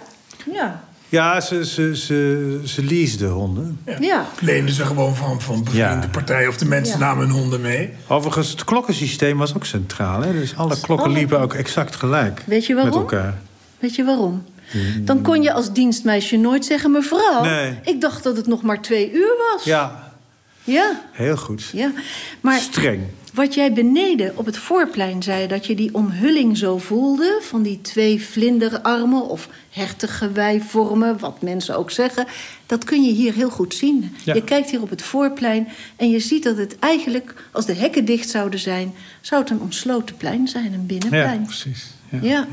ja, 0.53 0.83
Ja, 1.09 1.41
ze, 1.41 1.65
ze, 1.65 1.95
ze, 1.95 2.59
ze 2.63 2.83
leaseden 2.83 3.29
honden. 3.29 3.79
ja. 3.99 4.25
Leenden 4.39 4.75
ze 4.75 4.85
gewoon 4.85 5.15
van, 5.15 5.41
van 5.41 5.63
bevriende 5.63 6.01
Ja. 6.05 6.07
partijen 6.11 6.49
of 6.49 6.57
de 6.57 6.65
mensen 6.65 6.99
Ja. 6.99 7.05
namen 7.05 7.25
hun 7.27 7.35
honden 7.35 7.61
mee. 7.61 7.89
Overigens, 8.07 8.49
het 8.49 8.63
klokkensysteem 8.63 9.37
was 9.37 9.55
ook 9.55 9.65
centraal. 9.65 10.21
Hè? 10.21 10.31
Dus 10.33 10.55
alle 10.55 10.79
klokken 10.79 11.07
alle- 11.07 11.17
liepen 11.17 11.39
ook 11.39 11.53
exact 11.53 11.95
gelijk. 11.95 12.41
Weet 12.45 12.65
je 12.65 12.73
waarom? 12.73 12.91
Met 12.93 12.99
elkaar. 13.01 13.33
Weet 13.79 13.95
je 13.95 14.03
waarom? 14.03 14.43
Dan 14.99 15.21
kon 15.21 15.41
je 15.43 15.53
als 15.53 15.71
dienstmeisje 15.73 16.37
nooit 16.37 16.65
zeggen... 16.65 16.91
mevrouw, 16.91 17.43
Nee. 17.43 17.79
ik 17.83 18.01
dacht 18.01 18.23
dat 18.23 18.37
het 18.37 18.47
nog 18.47 18.61
maar 18.61 18.81
twee 18.81 19.11
uur 19.13 19.33
was. 19.53 19.63
Ja, 19.63 20.13
Ja, 20.63 21.01
heel 21.11 21.37
goed. 21.37 21.69
ja. 21.73 21.91
Maar 22.41 22.59
Streng. 22.59 23.01
Wat 23.35 23.53
jij 23.53 23.73
beneden 23.73 24.37
op 24.37 24.45
het 24.45 24.57
voorplein 24.57 25.23
zei... 25.23 25.47
dat 25.47 25.65
je 25.65 25.75
die 25.75 25.93
omhulling 25.93 26.57
zo 26.57 26.77
voelde... 26.77 27.39
van 27.41 27.61
die 27.63 27.81
twee 27.81 28.21
vlinderarmen 28.25 29.29
of 29.29 29.49
hertiggeweivormen... 29.69 31.19
wat 31.19 31.41
mensen 31.41 31.77
ook 31.77 31.91
zeggen... 31.91 32.27
dat 32.65 32.83
kun 32.83 33.03
je 33.03 33.11
hier 33.13 33.33
heel 33.33 33.49
goed 33.49 33.73
zien. 33.73 34.15
Ja. 34.23 34.33
Je 34.33 34.43
kijkt 34.43 34.69
hier 34.69 34.81
op 34.81 34.89
het 34.89 35.01
voorplein 35.01 35.67
en 35.95 36.09
je 36.09 36.19
ziet 36.19 36.43
dat 36.43 36.57
het 36.57 36.79
eigenlijk... 36.79 37.33
als 37.51 37.65
de 37.65 37.73
hekken 37.73 38.05
dicht 38.05 38.29
zouden 38.29 38.59
zijn... 38.59 38.93
zou 39.21 39.41
het 39.41 39.49
een 39.49 39.61
omsloten 39.61 40.17
plein 40.17 40.47
zijn, 40.47 40.65
een 40.65 40.71
Ja, 40.71 40.85
binnenplein. 40.85 41.43
precies. 41.43 41.93
Ja. 42.09 42.19
ja. 42.21 42.47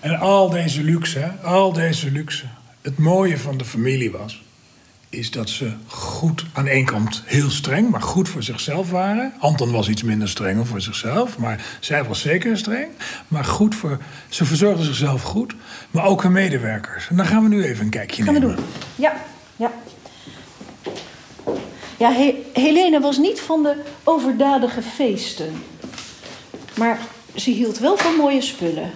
En 0.00 0.18
al 0.18 0.50
deze 0.50 0.82
luxe, 0.82 1.32
al 1.42 1.72
deze 1.72 2.10
luxe. 2.10 2.44
Het 2.80 2.98
mooie 2.98 3.38
van 3.38 3.58
de 3.58 3.64
familie 3.64 4.10
was... 4.10 4.42
is 5.12 5.30
dat 5.30 5.50
ze 5.50 5.72
goed 5.86 6.44
aan 6.52 6.66
één 6.66 6.84
kant 6.84 7.22
heel 7.24 7.50
streng, 7.50 7.90
maar 7.90 8.02
goed 8.02 8.28
voor 8.28 8.42
zichzelf 8.42 8.90
waren. 8.90 9.32
Anton 9.38 9.70
was 9.72 9.88
iets 9.88 10.02
minder 10.02 10.28
streng 10.28 10.66
voor 10.68 10.80
zichzelf, 10.80 11.38
maar 11.38 11.64
zij 11.80 12.04
was 12.04 12.20
zeker 12.20 12.58
streng. 12.58 12.86
Maar 13.28 13.44
goed 13.44 13.74
voor, 13.74 13.98
ze 14.28 14.44
verzorgden 14.44 14.84
zichzelf 14.84 15.22
goed, 15.22 15.54
maar 15.90 16.04
ook 16.04 16.22
hun 16.22 16.32
medewerkers. 16.32 17.08
En 17.08 17.16
dan 17.16 17.26
gaan 17.26 17.42
we 17.42 17.48
nu 17.48 17.64
even 17.64 17.84
een 17.84 17.90
kijkje 17.90 18.22
Gaan 18.22 18.34
we 18.34 18.40
nemen. 18.40 18.56
doen. 18.56 18.64
Ja, 18.94 19.12
ja. 19.56 19.72
Ja, 21.98 22.12
He- 22.12 22.36
Helene 22.52 23.00
was 23.00 23.18
niet 23.18 23.40
van 23.40 23.62
de 23.62 23.74
overdadige 24.04 24.82
feesten. 24.82 25.62
Maar 26.76 26.98
ze 27.34 27.50
hield 27.50 27.78
wel 27.78 27.96
van 27.96 28.14
mooie 28.14 28.40
spullen. 28.40 28.90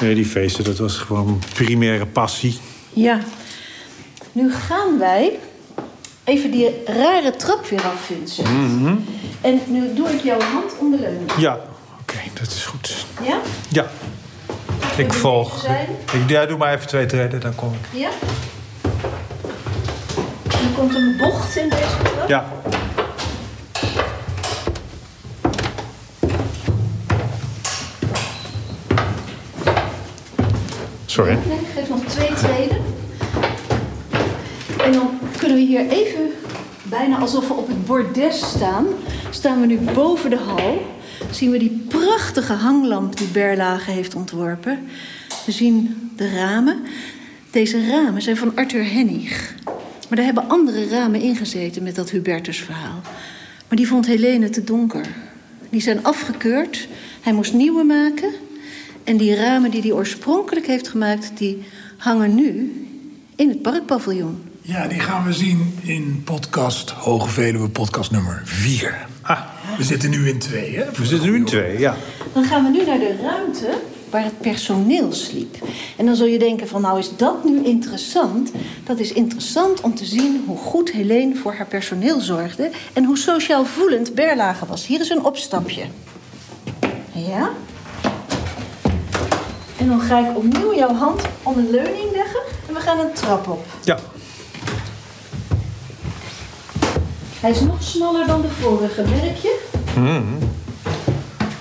Nee, 0.00 0.14
die 0.14 0.24
feesten, 0.24 0.64
dat 0.64 0.78
was 0.78 0.96
gewoon 0.96 1.42
primaire 1.54 2.06
passie. 2.06 2.58
Ja. 2.92 3.20
Nu 4.32 4.52
gaan 4.52 4.98
wij 4.98 5.38
even 6.24 6.50
die 6.50 6.82
rare 6.86 7.36
trap 7.36 7.66
weer 7.66 7.82
af, 7.84 8.00
Vincent. 8.00 8.48
En 9.40 9.60
nu 9.66 9.94
doe 9.94 10.08
ik 10.08 10.22
jouw 10.22 10.40
hand 10.40 10.78
om 10.78 10.90
de 10.90 10.98
leuning. 10.98 11.32
Ja, 11.38 11.58
oké, 12.00 12.18
dat 12.32 12.46
is 12.46 12.64
goed. 12.64 13.06
Ja? 13.22 13.38
Ja, 13.68 13.86
ik 14.96 15.12
volg. 15.12 15.66
Ik, 16.12 16.28
ja, 16.28 16.46
doe 16.46 16.58
maar 16.58 16.74
even 16.74 16.86
twee 16.86 17.06
treden, 17.06 17.40
dan 17.40 17.54
kom 17.54 17.72
ik. 17.72 18.00
Ja? 18.00 18.08
Er 20.44 20.68
komt 20.76 20.94
een 20.94 21.16
bocht 21.18 21.56
in 21.56 21.68
deze 21.68 21.96
trap. 22.02 22.28
Ja. 22.28 22.52
Sorry. 31.06 31.38
Nee, 31.46 31.58
ik 31.58 31.66
geef 31.74 31.88
nog 31.88 32.04
twee 32.04 32.34
treden. 32.34 33.00
En 34.84 34.92
dan 34.92 35.10
kunnen 35.38 35.56
we 35.56 35.62
hier 35.62 35.88
even, 35.88 36.30
bijna 36.82 37.18
alsof 37.18 37.48
we 37.48 37.54
op 37.54 37.68
het 37.68 37.86
bordes 37.86 38.48
staan, 38.50 38.86
staan 39.30 39.60
we 39.60 39.66
nu 39.66 39.78
boven 39.78 40.30
de 40.30 40.36
hal. 40.36 40.82
Zien 41.30 41.50
we 41.50 41.58
die 41.58 41.84
prachtige 41.88 42.52
hanglamp 42.52 43.16
die 43.16 43.26
Berlage 43.26 43.90
heeft 43.90 44.14
ontworpen. 44.14 44.78
We 45.46 45.52
zien 45.52 46.10
de 46.16 46.34
ramen. 46.34 46.82
Deze 47.50 47.88
ramen 47.88 48.22
zijn 48.22 48.36
van 48.36 48.56
Arthur 48.56 48.92
Hennig. 48.92 49.54
Maar 50.08 50.16
daar 50.16 50.24
hebben 50.24 50.48
andere 50.48 50.88
ramen 50.88 51.20
ingezeten 51.20 51.82
met 51.82 51.94
dat 51.94 52.10
Hubertus-verhaal. 52.10 53.00
Maar 53.68 53.76
die 53.76 53.88
vond 53.88 54.06
Helene 54.06 54.50
te 54.50 54.64
donker. 54.64 55.06
Die 55.70 55.80
zijn 55.80 56.04
afgekeurd. 56.04 56.88
Hij 57.20 57.32
moest 57.32 57.52
nieuwe 57.52 57.82
maken. 57.84 58.30
En 59.04 59.16
die 59.16 59.34
ramen 59.34 59.70
die 59.70 59.80
hij 59.80 59.92
oorspronkelijk 59.92 60.66
heeft 60.66 60.88
gemaakt, 60.88 61.30
die 61.34 61.62
hangen 61.96 62.34
nu 62.34 62.72
in 63.36 63.48
het 63.48 63.62
parkpaviljoen. 63.62 64.50
Ja, 64.64 64.86
die 64.86 65.00
gaan 65.00 65.24
we 65.24 65.32
zien 65.32 65.78
in 65.82 66.22
podcast 66.24 66.90
Hoge 66.90 67.28
Veluwe, 67.28 67.68
podcast 67.68 68.10
nummer 68.10 68.42
4. 68.44 69.06
Ah, 69.22 69.40
We 69.76 69.84
zitten 69.84 70.10
nu 70.10 70.28
in 70.28 70.38
twee, 70.38 70.76
hè? 70.76 70.84
we 70.92 71.06
zitten 71.06 71.30
nu 71.30 71.36
in 71.36 71.44
twee, 71.44 71.78
ja. 71.78 71.96
Dan 72.32 72.44
gaan 72.44 72.64
we 72.64 72.70
nu 72.70 72.84
naar 72.86 72.98
de 72.98 73.16
ruimte 73.22 73.80
waar 74.10 74.24
het 74.24 74.40
personeel 74.40 75.12
sliep. 75.12 75.56
En 75.96 76.06
dan 76.06 76.16
zul 76.16 76.26
je 76.26 76.38
denken 76.38 76.68
van 76.68 76.80
nou 76.80 76.98
is 76.98 77.16
dat 77.16 77.44
nu 77.44 77.64
interessant? 77.64 78.52
Dat 78.84 78.98
is 78.98 79.12
interessant 79.12 79.80
om 79.80 79.94
te 79.94 80.04
zien 80.04 80.42
hoe 80.46 80.56
goed 80.58 80.90
Helene 80.90 81.34
voor 81.36 81.54
haar 81.54 81.66
personeel 81.66 82.20
zorgde... 82.20 82.70
en 82.92 83.04
hoe 83.04 83.18
sociaal 83.18 83.64
voelend 83.64 84.14
Berlage 84.14 84.66
was. 84.66 84.86
Hier 84.86 85.00
is 85.00 85.10
een 85.10 85.24
opstapje. 85.24 85.82
Ja? 87.12 87.50
En 89.78 89.88
dan 89.88 90.00
ga 90.00 90.18
ik 90.30 90.36
opnieuw 90.36 90.74
jouw 90.74 90.94
hand 90.94 91.22
om 91.42 91.58
een 91.58 91.70
leuning 91.70 92.10
leggen 92.12 92.40
en 92.68 92.74
we 92.74 92.80
gaan 92.80 92.98
een 92.98 93.12
trap 93.12 93.48
op. 93.48 93.64
Ja, 93.84 93.98
Hij 97.42 97.50
is 97.50 97.60
nog 97.60 97.82
smaller 97.82 98.26
dan 98.26 98.40
de 98.42 98.48
vorige, 98.48 99.02
merk 99.02 99.36
je? 99.36 99.60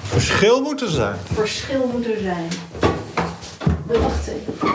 verschil 0.04 0.62
moet 0.62 0.82
er 0.82 0.90
zijn. 0.90 1.16
Verschil 1.34 1.90
moet 1.94 2.06
er 2.06 2.18
zijn. 2.22 2.48
Wacht 4.02 4.28
even. 4.28 4.70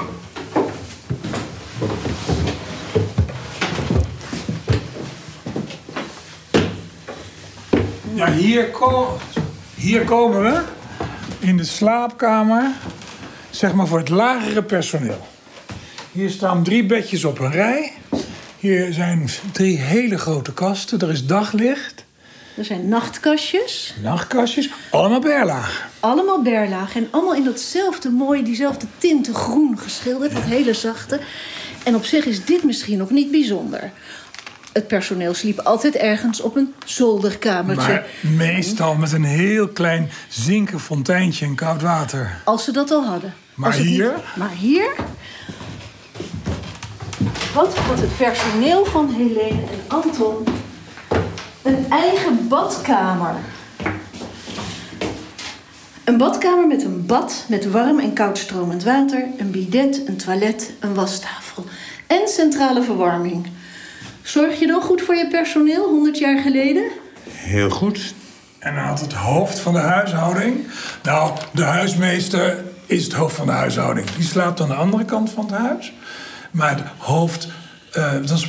Ja, 8.15 8.33
hier, 8.33 8.71
ko- 8.71 9.19
hier 9.75 10.05
komen 10.05 10.43
we 10.43 10.61
in 11.39 11.57
de 11.57 11.65
slaapkamer, 11.65 12.71
zeg 13.51 13.73
maar 13.75 13.87
voor 13.87 13.99
het 13.99 14.09
lagere 14.09 14.63
personeel. 14.63 15.27
Hier 16.13 16.31
staan 16.31 16.63
drie 16.63 16.87
bedjes 16.87 17.25
op 17.25 17.39
een 17.39 17.51
rij. 17.53 17.93
Hier 18.67 18.93
zijn 18.93 19.29
drie 19.53 19.79
hele 19.79 20.19
grote 20.19 20.53
kasten. 20.53 21.01
Er 21.01 21.11
is 21.11 21.27
daglicht, 21.27 22.05
Er 22.55 22.65
zijn 22.65 22.89
nachtkastjes. 22.89 23.95
nachtkastjes, 24.03 24.71
allemaal 24.91 25.21
berlaag. 25.21 25.89
Allemaal 26.01 26.43
berlaag 26.43 26.97
en 26.97 27.09
allemaal 27.11 27.35
in 27.35 27.45
datzelfde 27.45 28.11
mooie, 28.11 28.43
diezelfde 28.43 28.87
tinten 28.99 29.35
groen 29.35 29.79
geschilderd. 29.79 30.33
Dat 30.33 30.43
hele 30.43 30.75
zachte. 30.75 31.21
En 31.85 31.95
op 31.95 32.05
zich 32.05 32.25
is 32.25 32.45
dit 32.45 32.63
misschien 32.65 32.99
nog 32.99 33.11
niet 33.11 33.31
bijzonder. 33.31 33.91
Het 34.73 34.87
personeel 34.87 35.35
sliep 35.35 35.59
altijd 35.59 35.95
ergens 35.95 36.41
op 36.41 36.57
een 36.57 36.75
zolderkamertje. 36.85 37.93
Maar 37.93 38.07
meestal 38.37 38.95
met 38.95 39.13
een 39.13 39.25
heel 39.25 39.69
klein 39.69 40.11
zinken 40.29 40.81
fonteintje 40.81 41.47
en 41.47 41.55
koud 41.55 41.83
water. 41.83 42.41
Als 42.45 42.65
ze 42.65 42.73
dat 42.73 42.91
al 42.91 43.05
hadden. 43.05 43.35
Maar 43.55 43.73
hier? 43.73 44.15
maar 44.37 44.51
hier... 44.51 44.95
Wat 47.55 47.79
had 47.79 48.01
het 48.01 48.17
personeel 48.17 48.85
van 48.85 49.09
Helene 49.09 49.61
en 49.61 49.81
Anton 49.87 50.45
een 51.63 51.87
eigen 51.89 52.49
badkamer. 52.49 53.35
Een 56.05 56.17
badkamer 56.17 56.67
met 56.67 56.85
een 56.85 57.07
bad 57.07 57.45
met 57.49 57.71
warm 57.71 57.99
en 57.99 58.13
koud 58.13 58.39
stromend 58.39 58.85
water, 58.85 59.27
een 59.39 59.51
bidet, 59.51 60.09
een 60.09 60.17
toilet, 60.17 60.73
een 60.81 60.95
wastafel 60.95 61.65
en 62.07 62.29
centrale 62.29 62.83
verwarming. 62.83 63.47
Zorg 64.23 64.59
je 64.59 64.67
dan 64.67 64.83
goed 64.83 65.03
voor 65.03 65.15
je 65.15 65.29
personeel 65.29 65.89
100 65.89 66.19
jaar 66.19 66.39
geleden? 66.39 66.85
Heel 67.29 67.71
goed. 67.71 68.15
En 68.59 68.75
dan 68.75 68.85
had 68.85 69.01
het 69.01 69.13
hoofd 69.13 69.59
van 69.59 69.73
de 69.73 69.79
huishouding. 69.79 70.67
Nou, 71.03 71.33
de 71.53 71.65
huismeester 71.65 72.65
is 72.87 73.05
het 73.05 73.13
hoofd 73.13 73.35
van 73.35 73.47
de 73.47 73.53
huishouding. 73.53 74.11
Die 74.11 74.25
slaapt 74.25 74.61
aan 74.61 74.69
de 74.69 74.75
andere 74.75 75.05
kant 75.05 75.31
van 75.31 75.45
het 75.45 75.55
huis. 75.55 75.93
Maar 76.51 76.71
het 76.77 76.85
hoofd, 76.99 77.49
eh, 77.93 78.13
dat 78.13 78.31
was 78.31 78.47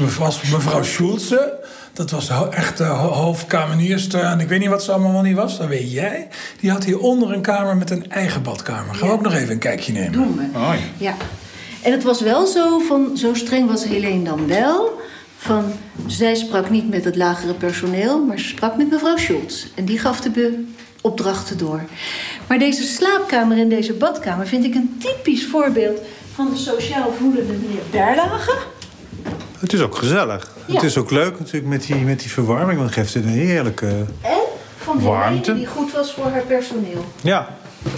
mevrouw 0.52 0.84
Schulze. 0.84 1.66
Dat 1.94 2.12
was 2.12 2.28
de 2.28 2.48
echte 2.52 2.84
ho- 2.84 3.08
hoofdkamerierster. 3.12 4.20
En 4.24 4.40
ik 4.40 4.48
weet 4.48 4.60
niet 4.60 4.70
wat 4.70 4.84
ze 4.84 4.92
allemaal 4.92 5.22
niet 5.22 5.36
was, 5.36 5.58
dat 5.58 5.68
weet 5.68 5.92
jij. 5.92 6.28
Die 6.60 6.72
had 6.72 6.84
hieronder 6.84 7.32
een 7.34 7.42
kamer 7.42 7.78
met 7.78 7.90
een 7.90 8.12
eigen 8.12 8.44
badkamer. 8.44 8.96
Gaan 8.96 9.08
we 9.08 9.14
ook 9.14 9.22
nog 9.22 9.34
even 9.34 9.52
een 9.52 9.60
kijkje 9.60 9.92
nemen. 9.94 10.12
Doen 10.12 10.36
we. 10.38 10.60
Oh, 10.60 10.74
ja. 10.98 11.08
Ja. 11.10 11.14
En 11.82 11.92
het 11.92 12.04
was 12.04 12.22
wel 12.22 12.46
zo 12.46 12.80
van, 12.80 13.18
zo 13.18 13.34
streng 13.34 13.68
was 13.68 13.86
Helene 13.86 14.24
dan 14.24 14.48
wel. 14.48 15.00
Van, 15.38 15.64
zij 16.08 16.36
sprak 16.36 16.70
niet 16.70 16.90
met 16.90 17.04
het 17.04 17.16
lagere 17.16 17.54
personeel, 17.54 18.26
maar 18.26 18.40
ze 18.40 18.48
sprak 18.48 18.78
met 18.78 18.90
mevrouw 18.90 19.18
Schultz. 19.18 19.66
En 19.76 19.86
die 19.86 20.00
gaf 20.00 20.22
de 20.22 20.64
opdrachten 21.02 21.58
door. 21.58 21.82
Maar 22.48 22.60
deze 22.60 22.84
slaapkamer 22.84 23.58
en 23.58 23.70
deze 23.70 23.94
badkamer 23.94 24.48
vind 24.48 24.66
ik 24.66 24.76
een 24.76 24.98
typisch 25.00 25.46
voorbeeld 25.46 26.00
van 26.38 26.50
de 26.50 26.58
sociaal 26.58 27.12
voelende 27.12 27.54
meneer 27.54 27.82
Berlage. 27.92 28.58
Het 29.60 29.74
is 29.74 29.82
ook 29.82 29.96
gezellig. 29.96 30.52
Ja. 30.66 30.74
Het 30.74 30.84
is 30.84 30.98
ook 30.98 31.12
leuk 31.12 31.40
natuurlijk 31.40 31.68
met 31.68 31.86
die, 31.86 31.96
met 31.96 32.20
die 32.20 32.30
verwarming. 32.30 32.78
Want 32.78 32.96
het 32.96 33.00
geeft 33.00 33.14
het 33.14 33.24
een 33.24 33.30
heerlijke... 33.30 34.06
En 34.22 34.40
van 34.78 35.02
Warmte. 35.02 35.54
Die 35.54 35.66
goed 35.66 35.92
was 35.92 36.14
voor 36.14 36.26
haar 36.26 36.42
personeel. 36.42 37.06
Ja, 37.22 37.48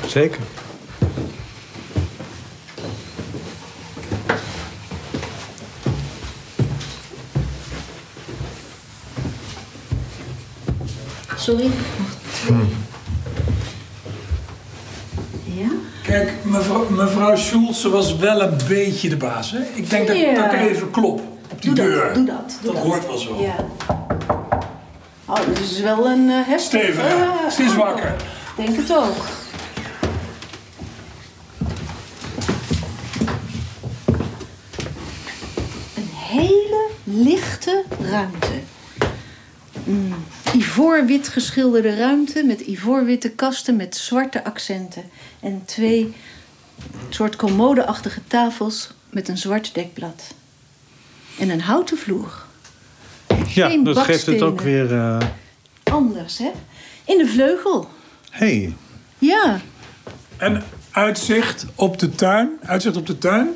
zeker. 0.08 0.42
Sorry. 11.36 11.72
Ja? 12.48 12.89
Kijk, 16.10 16.32
mevrouw, 16.44 16.90
mevrouw 16.90 17.36
Schulze 17.36 17.90
was 17.90 18.16
wel 18.16 18.42
een 18.42 18.58
beetje 18.68 19.10
de 19.10 19.18
baas. 19.18 19.52
Hè? 19.52 19.60
Ik 19.74 19.90
denk 19.90 20.08
dat, 20.08 20.18
Ja. 20.18 20.34
dat 20.34 20.54
ik 20.54 20.60
even 20.60 20.92
klop 20.92 21.22
op 21.52 21.62
die 21.62 21.74
Doe 21.74 21.86
deur. 21.86 22.06
dat, 22.06 22.14
doe 22.16 22.26
dat. 22.26 22.58
Doe 22.62 22.74
dat 22.74 22.84
hoort 22.84 23.06
wel 23.08 23.18
zo. 23.18 23.42
Ja. 23.42 23.56
Oh, 25.26 25.36
dat 25.36 25.60
is 25.60 25.80
wel 25.82 26.06
een 26.08 26.30
eh 26.30 26.36
heftig... 26.48 26.82
Steven, 26.82 27.06
eh, 27.06 27.50
ze 27.52 27.64
is 27.64 27.76
wakker. 27.76 28.16
Denk 28.58 28.76
het 28.76 28.94
ook. 28.96 29.16
Een 35.96 36.10
hele 36.14 36.88
lichte 37.04 37.84
ruimte. 38.02 38.48
Mm, 39.84 40.14
Ivoorwit 40.56 41.28
geschilderde 41.28 41.96
ruimte 41.96 42.44
met 42.44 42.60
ivoorwitte 42.62 43.30
kasten 43.30 43.76
met 43.76 43.96
zwarte 43.96 44.44
accenten. 44.44 45.04
En 45.40 45.62
twee 45.66 46.14
soort 47.10 47.36
commodeachtige 47.36 48.22
tafels 48.28 48.92
met 49.10 49.28
een 49.28 49.38
zwart 49.38 49.74
dekblad. 49.74 50.34
En 51.40 51.50
een 51.50 51.62
houten 51.62 51.98
vloer. 51.98 52.44
Ja, 53.48 53.78
dat 53.84 53.98
geeft 53.98 54.26
het 54.26 54.42
ook 54.42 54.62
weer... 54.62 54.94
eh 54.94 55.18
Anders, 55.84 56.38
hè? 56.38 56.52
In 57.06 57.18
de 57.18 57.28
vleugel. 57.28 57.88
hey, 58.30 58.74
Ja, 59.20 59.62
En 60.38 60.64
uitzicht 60.92 61.66
op 61.76 62.00
de 62.00 62.10
tuin. 62.16 62.50
Uitzicht 62.62 62.98
op 62.98 63.08
de 63.08 63.18
tuin. 63.18 63.48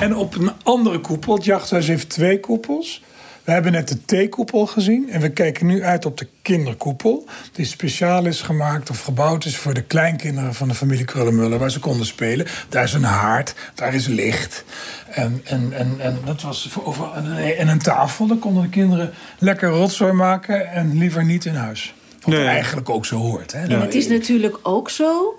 En 0.00 0.16
op 0.16 0.34
een 0.34 0.52
andere 0.62 0.98
koepel. 1.00 1.34
Het 1.34 1.44
jachthuis 1.44 1.86
heeft 1.86 2.08
twee 2.08 2.40
koepels. 2.40 3.02
We 3.46 3.52
hebben 3.52 3.72
net 3.72 3.88
de 3.88 4.04
theekoepel 4.04 4.66
gezien. 4.66 5.10
En 5.10 5.20
we 5.20 5.28
kijken 5.28 5.66
nu 5.66 5.82
uit 5.84 6.04
op 6.06 6.18
de 6.18 6.26
kinderkoepel. 6.42 7.24
Die 7.52 7.64
speciaal 7.66 8.24
is 8.26 8.40
gemaakt 8.42 8.90
of 8.90 9.00
gebouwd 9.02 9.44
is 9.44 9.56
voor 9.56 9.74
de 9.74 9.82
kleinkinderen 9.82 10.54
van 10.54 10.68
de 10.68 10.74
familie 10.74 11.04
Krullenmuller. 11.04 11.58
Waar 11.58 11.70
ze 11.70 11.78
konden 11.80 12.06
spelen. 12.06 12.46
Daar 12.68 12.84
is 12.84 12.92
een 12.92 13.02
haard. 13.04 13.54
Daar 13.74 13.94
is 13.94 14.06
licht. 14.06 14.64
En, 15.10 15.40
en, 15.44 15.72
en, 15.72 15.96
en 15.98 16.18
dat 16.24 16.42
was 16.42 16.66
voor 16.70 16.84
over, 16.84 17.12
en, 17.14 17.56
en 17.56 17.68
een 17.68 17.78
tafel. 17.78 18.26
Daar 18.26 18.36
konden 18.36 18.62
de 18.62 18.68
kinderen 18.68 19.12
lekker 19.38 19.68
rotzooi 19.68 20.12
maken. 20.12 20.70
En 20.72 20.98
liever 20.98 21.24
niet 21.24 21.44
in 21.44 21.54
huis. 21.54 21.94
Wat 22.20 22.34
Nee. 22.34 22.46
eigenlijk 22.46 22.90
ook 22.90 23.06
zo 23.06 23.16
hoort. 23.16 23.52
Hè? 23.52 23.62
En 23.62 23.80
het 23.80 23.94
is 23.94 24.08
natuurlijk 24.08 24.58
ook 24.62 24.90
zo 24.90 25.34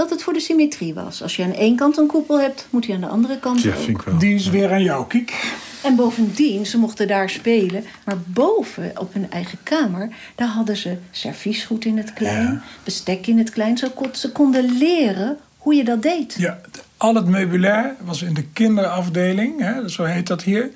dat 0.00 0.10
het 0.10 0.22
voor 0.22 0.32
de 0.32 0.40
symmetrie 0.40 0.94
was. 0.94 1.22
Als 1.22 1.36
je 1.36 1.44
aan 1.44 1.52
één 1.54 1.76
kant 1.76 1.96
een 1.96 2.06
koepel 2.06 2.40
hebt, 2.40 2.66
moet 2.70 2.84
je 2.86 2.94
aan 2.94 3.00
de 3.00 3.06
andere 3.06 3.38
kant 3.38 3.62
ja, 3.62 3.70
ook. 3.70 3.76
vind 3.76 3.88
ik 3.98 4.02
wel. 4.02 4.18
Die 4.18 4.34
is 4.34 4.48
weer 4.48 4.72
aan 4.72 4.82
jou, 4.82 5.06
Kiek. 5.06 5.54
En 5.82 5.94
bovendien, 5.96 6.66
ze 6.66 6.78
mochten 6.78 7.08
daar 7.08 7.30
spelen. 7.30 7.84
Maar 8.04 8.16
boven, 8.26 8.92
op 8.94 9.12
hun 9.14 9.30
eigen 9.30 9.58
kamer, 9.62 10.08
daar 10.34 10.48
hadden 10.48 10.76
ze 10.76 10.96
serviesgoed 11.10 11.84
in 11.84 11.96
het 11.96 12.12
klein. 12.12 12.42
Ja. 12.42 12.62
Bestek 12.84 13.26
in 13.26 13.38
het 13.38 13.50
klein. 13.50 13.78
Ze, 13.78 13.90
kon- 13.90 14.14
ze 14.14 14.32
konden 14.32 14.78
leren 14.78 15.38
hoe 15.58 15.74
je 15.74 15.84
dat 15.84 16.02
deed. 16.02 16.34
Ja, 16.38 16.60
al 16.96 17.14
het 17.14 17.26
meubilair 17.26 17.94
was 18.04 18.22
in 18.22 18.34
de 18.34 18.44
kinderafdeling, 18.52 19.60
hè, 19.60 19.88
zo 19.88 20.04
heet 20.04 20.26
dat 20.26 20.42
hier. 20.42 20.70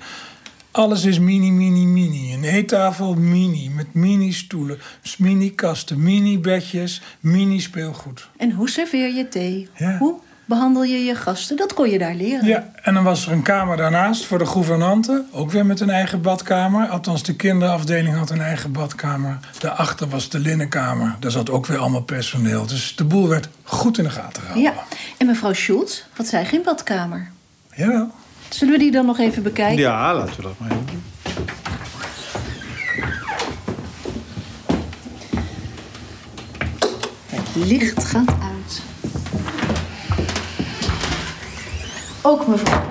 Alles 0.75 1.05
is 1.05 1.19
mini, 1.19 1.51
mini, 1.51 1.85
mini. 1.85 2.33
Een 2.33 2.43
eettafel 2.43 3.13
mini, 3.13 3.69
met 3.69 3.93
mini-stoelen, 3.93 4.79
mini-kasten, 5.17 6.03
mini-bedjes, 6.03 7.01
mini-speelgoed. 7.19 8.29
En 8.37 8.51
hoe 8.51 8.69
serveer 8.69 9.13
je 9.13 9.27
thee? 9.27 9.69
Ja. 9.75 9.97
Hoe 9.97 10.19
behandel 10.45 10.83
je 10.83 10.97
je 10.97 11.15
gasten? 11.15 11.57
Dat 11.57 11.73
kon 11.73 11.89
je 11.89 11.97
daar 11.97 12.15
leren. 12.15 12.45
Ja, 12.45 12.71
en 12.81 12.93
dan 12.93 13.03
was 13.03 13.25
er 13.25 13.31
een 13.31 13.41
kamer 13.41 13.77
daarnaast 13.77 14.25
voor 14.25 14.37
de 14.37 14.45
gouvernante. 14.45 15.23
Ook 15.31 15.51
weer 15.51 15.65
met 15.65 15.79
een 15.79 15.89
eigen 15.89 16.21
badkamer. 16.21 16.87
Althans, 16.87 17.23
de 17.23 17.35
kinderafdeling 17.35 18.15
had 18.15 18.29
een 18.29 18.41
eigen 18.41 18.71
badkamer. 18.71 19.39
Daarachter 19.59 20.07
was 20.09 20.29
de 20.29 20.39
linnenkamer. 20.39 21.15
Daar 21.19 21.31
zat 21.31 21.49
ook 21.49 21.65
weer 21.65 21.77
allemaal 21.77 22.03
personeel. 22.03 22.65
Dus 22.65 22.95
de 22.95 23.05
boel 23.05 23.27
werd 23.27 23.49
goed 23.63 23.97
in 23.97 24.03
de 24.03 24.09
gaten 24.09 24.41
gehouden. 24.41 24.73
Ja, 24.73 24.83
En 25.17 25.25
mevrouw 25.25 25.53
Schultz 25.53 26.01
had 26.13 26.27
zij 26.27 26.45
geen 26.45 26.63
badkamer. 26.63 27.31
Jawel. 27.75 28.11
Zullen 28.49 28.73
we 28.73 28.79
die 28.79 28.91
dan 28.91 29.05
nog 29.05 29.19
even 29.19 29.43
bekijken? 29.43 29.77
Ja, 29.77 30.15
laten 30.15 30.35
we 30.35 30.41
dat 30.41 30.53
maar 30.59 30.71
even 30.71 30.85
doen. 30.85 31.03
Het 37.29 37.55
licht 37.67 38.03
gaat 38.05 38.27
uit. 38.29 38.81
Ook 42.21 42.47
mevrouw. 42.47 42.83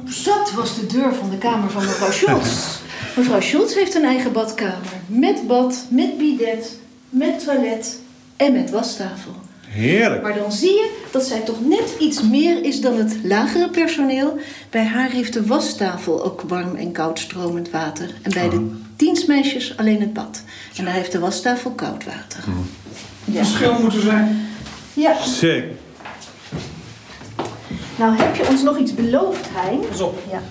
Hoe 0.00 0.12
zat 0.12 0.52
was 0.52 0.74
de 0.74 0.86
deur 0.86 1.14
van 1.14 1.30
de 1.30 1.38
kamer 1.38 1.70
van 1.70 1.84
mevrouw 1.84 2.10
Schultz? 2.20 2.78
mevrouw 3.16 3.40
Schultz 3.40 3.74
heeft 3.74 3.94
een 3.94 4.04
eigen 4.04 4.32
badkamer. 4.32 4.92
Met 5.06 5.46
bad, 5.46 5.84
met 5.90 6.18
bidet, 6.18 6.78
met 7.08 7.44
toilet 7.44 7.98
en 8.36 8.52
met 8.52 8.70
wastafel. 8.70 9.32
Heerlijk. 9.74 10.22
Maar 10.22 10.34
dan 10.38 10.52
zie 10.52 10.70
je 10.72 10.90
dat 11.10 11.26
zij 11.26 11.40
toch 11.40 11.60
net 11.66 11.94
iets 11.98 12.22
meer 12.22 12.64
is 12.64 12.80
dan 12.80 12.96
het 12.96 13.16
lagere 13.22 13.68
personeel. 13.70 14.38
Bij 14.70 14.84
haar 14.84 15.10
heeft 15.10 15.32
de 15.32 15.46
wastafel 15.46 16.24
ook 16.24 16.40
warm 16.48 16.74
en 16.76 16.92
koud 16.92 17.18
stromend 17.18 17.70
water. 17.70 18.14
En 18.22 18.32
bij 18.32 18.48
de 18.48 18.70
dienstmeisjes 18.96 19.76
alleen 19.76 20.00
het 20.00 20.12
bad. 20.12 20.42
En 20.76 20.84
daar 20.84 20.94
heeft 20.94 21.12
de 21.12 21.18
wastafel 21.18 21.70
koud 21.70 22.04
water. 22.04 22.44
Ja. 23.24 23.44
Verschil 23.44 23.78
moeten 23.80 24.02
zijn. 24.02 24.46
ja. 24.94 25.22
Zeker. 25.22 25.70
Nou 27.98 28.16
heb 28.16 28.36
je 28.36 28.48
ons 28.48 28.62
nog 28.62 28.78
iets 28.78 28.94
beloofd, 28.94 29.48
Hein. 29.52 29.80
Pas 29.88 30.00
op. 30.00 30.18
Ja. 30.30 30.42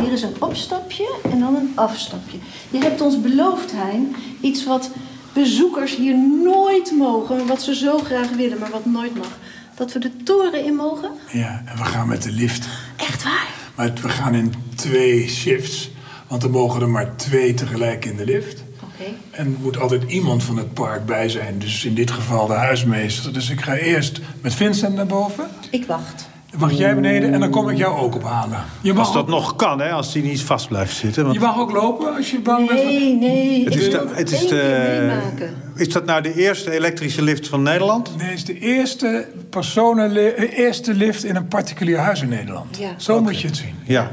Hier 0.00 0.12
is 0.12 0.22
een 0.22 0.34
opstapje 0.38 1.14
en 1.30 1.40
dan 1.40 1.54
een 1.56 1.72
afstapje. 1.74 2.38
Je 2.70 2.78
hebt 2.78 3.00
ons 3.00 3.20
beloofd, 3.20 3.72
Hein, 3.72 4.14
iets 4.40 4.64
wat 4.64 4.90
bezoekers 5.32 5.96
hier 5.96 6.18
nooit 6.42 6.92
mogen, 6.98 7.46
wat 7.46 7.62
ze 7.62 7.74
zo 7.74 7.98
graag 7.98 8.30
willen, 8.30 8.58
maar 8.58 8.70
wat 8.70 8.84
nooit 8.84 9.14
mag. 9.14 9.38
Dat 9.74 9.92
we 9.92 9.98
de 9.98 10.16
toren 10.24 10.64
in 10.64 10.74
mogen. 10.74 11.10
Ja, 11.32 11.62
en 11.66 11.76
we 11.76 11.84
gaan 11.84 12.08
met 12.08 12.22
de 12.22 12.32
lift. 12.32 12.68
Echt 12.96 13.22
waar? 13.22 13.48
Maar 13.74 13.92
we 14.02 14.08
gaan 14.08 14.34
in 14.34 14.54
twee 14.74 15.28
shifts. 15.28 15.90
Want 16.26 16.42
er 16.42 16.50
mogen 16.50 16.80
er 16.80 16.88
maar 16.88 17.16
twee 17.16 17.54
tegelijk 17.54 18.04
in 18.04 18.16
de 18.16 18.24
lift. 18.24 18.62
Oké. 18.82 19.10
En 19.30 19.44
er 19.44 19.60
moet 19.60 19.78
altijd 19.78 20.02
iemand 20.02 20.42
van 20.42 20.56
het 20.56 20.74
park 20.74 21.06
bij 21.06 21.28
zijn. 21.28 21.58
Dus 21.58 21.84
in 21.84 21.94
dit 21.94 22.10
geval 22.10 22.46
de 22.46 22.52
huismeester. 22.52 23.32
Dus 23.32 23.50
ik 23.50 23.60
ga 23.60 23.74
eerst 23.74 24.20
met 24.40 24.54
Vincent 24.54 24.94
naar 24.94 25.06
boven. 25.06 25.48
Ik 25.70 25.84
wacht. 25.86 26.30
Mag 26.58 26.72
jij 26.72 26.94
beneden 26.94 27.32
en 27.32 27.40
dan 27.40 27.50
kom 27.50 27.68
ik 27.68 27.76
jou 27.76 27.98
ook 27.98 28.14
ophalen. 28.14 28.64
Je 28.80 28.92
mag, 28.92 29.04
Als 29.04 29.14
dat 29.14 29.22
ook, 29.22 29.28
nog 29.28 29.56
kan, 29.56 29.80
hè, 29.80 29.90
als 29.90 30.12
die 30.12 30.22
niet 30.22 30.42
vast 30.42 30.68
blijft 30.68 30.96
zitten. 30.96 31.22
Want 31.22 31.34
je 31.34 31.40
mag 31.40 31.58
ook 31.58 31.70
lopen 31.70 32.16
als 32.16 32.30
je 32.30 32.40
bang 32.40 32.66
bent. 32.68 32.84
Nee, 32.84 33.14
nee. 33.16 33.64
het 33.64 33.74
is, 33.74 33.90
de, 33.90 34.08
het 34.12 34.32
is, 34.32 34.46
de, 34.46 34.96
meemaken. 34.98 35.62
is 35.76 35.88
dat 35.88 36.04
nou 36.04 36.22
de 36.22 36.34
eerste 36.34 36.70
elektrische 36.70 37.22
lift 37.22 37.48
van 37.48 37.62
Nederland? 37.62 38.16
Nee, 38.16 38.28
het 38.28 38.36
is 38.38 38.44
de 38.44 38.58
eerste, 38.58 39.28
personenli- 39.50 40.26
eh, 40.28 40.58
eerste 40.58 40.94
lift 40.94 41.24
in 41.24 41.36
een 41.36 41.48
particulier 41.48 41.98
huis 41.98 42.22
in 42.22 42.28
Nederland. 42.28 42.76
Ja. 42.76 42.90
Zo 42.96 43.20
moet 43.20 43.40
je 43.40 43.46
het 43.46 43.56
zien. 43.56 43.74
Ja. 43.84 44.10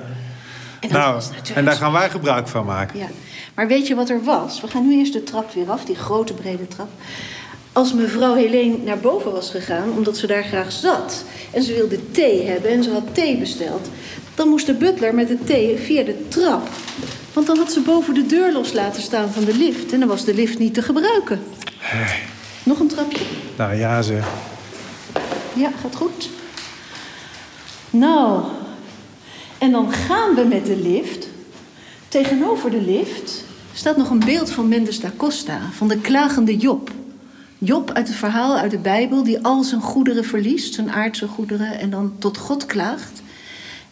En 0.79 0.89
Nou, 0.91 1.21
en 1.55 1.65
daar 1.65 1.75
gaan 1.75 1.91
wij 1.91 2.09
gebruik 2.09 2.47
van 2.47 2.65
maken. 2.65 2.99
Ja, 2.99 3.07
maar 3.55 3.67
weet 3.67 3.87
je 3.87 3.95
wat 3.95 4.09
er 4.09 4.23
was? 4.23 4.61
We 4.61 4.67
gaan 4.67 4.87
nu 4.87 4.97
eerst 4.97 5.13
de 5.13 5.23
trap 5.23 5.53
weer 5.53 5.69
af, 5.71 5.85
die 5.85 5.95
grote 5.95 6.33
brede 6.33 6.67
trap. 6.67 6.89
Als 7.79 7.93
mevrouw 7.93 8.35
Helene 8.35 8.77
naar 8.77 8.97
boven 8.97 9.31
was 9.31 9.49
gegaan, 9.49 9.91
omdat 9.91 10.17
ze 10.17 10.27
daar 10.27 10.43
graag 10.43 10.71
zat... 10.71 11.23
en 11.51 11.63
ze 11.63 11.73
wilde 11.73 12.11
thee 12.11 12.47
hebben 12.47 12.71
en 12.71 12.83
ze 12.83 12.91
had 12.91 13.13
thee 13.13 13.37
besteld... 13.37 13.89
dan 14.35 14.47
moest 14.47 14.65
de 14.65 14.73
butler 14.73 15.15
met 15.15 15.27
de 15.27 15.43
thee 15.43 15.77
via 15.77 16.03
de 16.03 16.27
trap. 16.27 16.69
Want 17.33 17.47
dan 17.47 17.57
had 17.57 17.71
ze 17.71 17.81
boven 17.81 18.13
de 18.13 18.25
deur 18.25 18.51
los 18.51 18.73
laten 18.73 19.01
staan 19.01 19.29
van 19.29 19.43
de 19.43 19.57
lift... 19.57 19.93
en 19.93 19.99
dan 19.99 20.07
was 20.09 20.25
de 20.25 20.33
lift 20.33 20.59
niet 20.59 20.73
te 20.73 20.81
gebruiken. 20.81 21.39
Nog 22.63 22.79
een 22.79 22.87
trapje? 22.87 23.23
Nou 23.57 23.75
ja, 23.75 24.01
zeg. 24.01 24.27
Ja, 25.53 25.71
gaat 25.81 25.95
goed. 25.95 26.29
Nou, 27.89 28.43
en 29.57 29.71
dan 29.71 29.91
gaan 29.91 30.35
we 30.35 30.43
met 30.43 30.65
de 30.65 30.77
lift. 30.77 31.27
Tegenover 32.07 32.71
de 32.71 32.81
lift 32.81 33.43
staat 33.73 33.97
nog 33.97 34.09
een 34.09 34.25
beeld 34.25 34.51
van 34.51 34.67
Mendes 34.67 34.99
da 34.99 35.11
Costa, 35.17 35.59
van 35.71 35.87
de 35.87 35.97
klagende 35.97 36.57
Job. 36.57 36.91
Job 37.61 37.91
uit 37.91 38.07
het 38.07 38.17
verhaal 38.17 38.57
uit 38.57 38.71
de 38.71 38.77
Bijbel, 38.77 39.23
die 39.23 39.43
al 39.43 39.63
zijn 39.63 39.81
goederen 39.81 40.25
verliest, 40.25 40.73
zijn 40.73 40.91
aardse 40.91 41.27
goederen, 41.27 41.79
en 41.79 41.89
dan 41.89 42.13
tot 42.19 42.37
God 42.37 42.65
klaagt. 42.65 43.21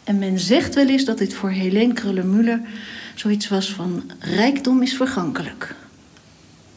En 0.03 0.19
men 0.19 0.39
zegt 0.39 0.75
wel 0.75 0.87
eens 0.87 1.05
dat 1.05 1.17
dit 1.17 1.33
voor 1.33 1.49
Helene 1.49 1.93
Kruller-Müller 1.93 2.59
zoiets 3.15 3.47
was 3.47 3.73
van 3.73 4.11
rijkdom 4.19 4.81
is 4.81 4.93
vergankelijk. 4.95 5.75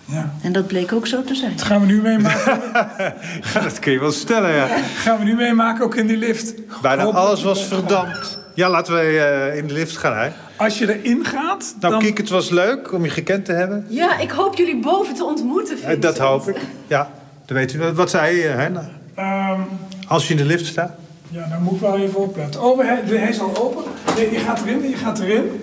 Ja. 0.04 0.34
En 0.42 0.52
dat 0.52 0.66
bleek 0.66 0.92
ook 0.92 1.06
zo 1.06 1.22
te 1.22 1.34
zijn. 1.34 1.56
Dat 1.56 1.66
gaan 1.66 1.80
we 1.80 1.86
nu 1.86 2.00
meemaken. 2.00 2.60
Ja, 3.54 3.60
dat 3.60 3.78
kun 3.78 3.92
je 3.92 4.00
wel 4.00 4.12
stellen, 4.12 4.54
ja. 4.54 4.66
gaan 4.96 5.18
we 5.18 5.24
nu 5.24 5.34
meemaken, 5.34 5.84
ook 5.84 5.94
in 5.94 6.06
die 6.06 6.16
lift. 6.16 6.54
Bijna 6.82 7.04
alles 7.04 7.42
was 7.42 7.64
verdampt. 7.64 8.38
Ja, 8.54 8.68
laten 8.70 8.94
we 8.94 9.00
eh, 9.00 9.56
in 9.58 9.66
de 9.66 9.72
lift 9.72 9.96
gaan, 9.96 10.16
hè. 10.18 10.28
Als 10.56 10.78
je 10.78 10.98
erin 10.98 11.24
gaat, 11.24 11.74
Nou, 11.80 11.92
dan... 11.92 12.02
Kiek, 12.02 12.16
het 12.18 12.28
was 12.28 12.48
leuk 12.50 12.92
om 12.92 13.04
je 13.04 13.10
gekend 13.10 13.44
te 13.44 13.52
hebben. 13.52 13.86
Ja, 13.88 14.18
ik 14.18 14.30
hoop 14.30 14.56
jullie 14.56 14.80
boven 14.80 15.14
te 15.14 15.24
ontmoeten, 15.24 15.74
Eh, 15.74 15.80
Vincent. 15.80 16.02
dat 16.02 16.18
hoop 16.18 16.48
ik. 16.48 16.56
Ja, 16.86 17.10
dan 17.46 17.56
weet 17.56 17.72
u. 17.74 17.78
Wat 17.92 18.10
zei 18.10 18.36
je, 18.36 18.46
hè? 18.46 18.68
Nou, 18.68 18.84
Ehm, 19.14 19.60
Als 20.08 20.26
je 20.28 20.30
in 20.34 20.36
de 20.40 20.44
lift 20.44 20.66
staat. 20.66 20.92
ja, 21.28 21.46
dan 21.50 21.62
moet 21.62 21.74
ik 21.74 21.80
wel 21.80 21.98
even 21.98 22.16
opletten. 22.20 22.62
Oh, 22.62 22.78
hij, 22.78 23.00
hij 23.04 23.28
is 23.28 23.40
al 23.40 23.56
open. 23.58 23.84
Nee, 24.16 24.32
je 24.32 24.38
gaat 24.38 24.60
erin, 24.66 24.88
je 24.90 24.96
gaat 24.96 25.18
erin. 25.18 25.60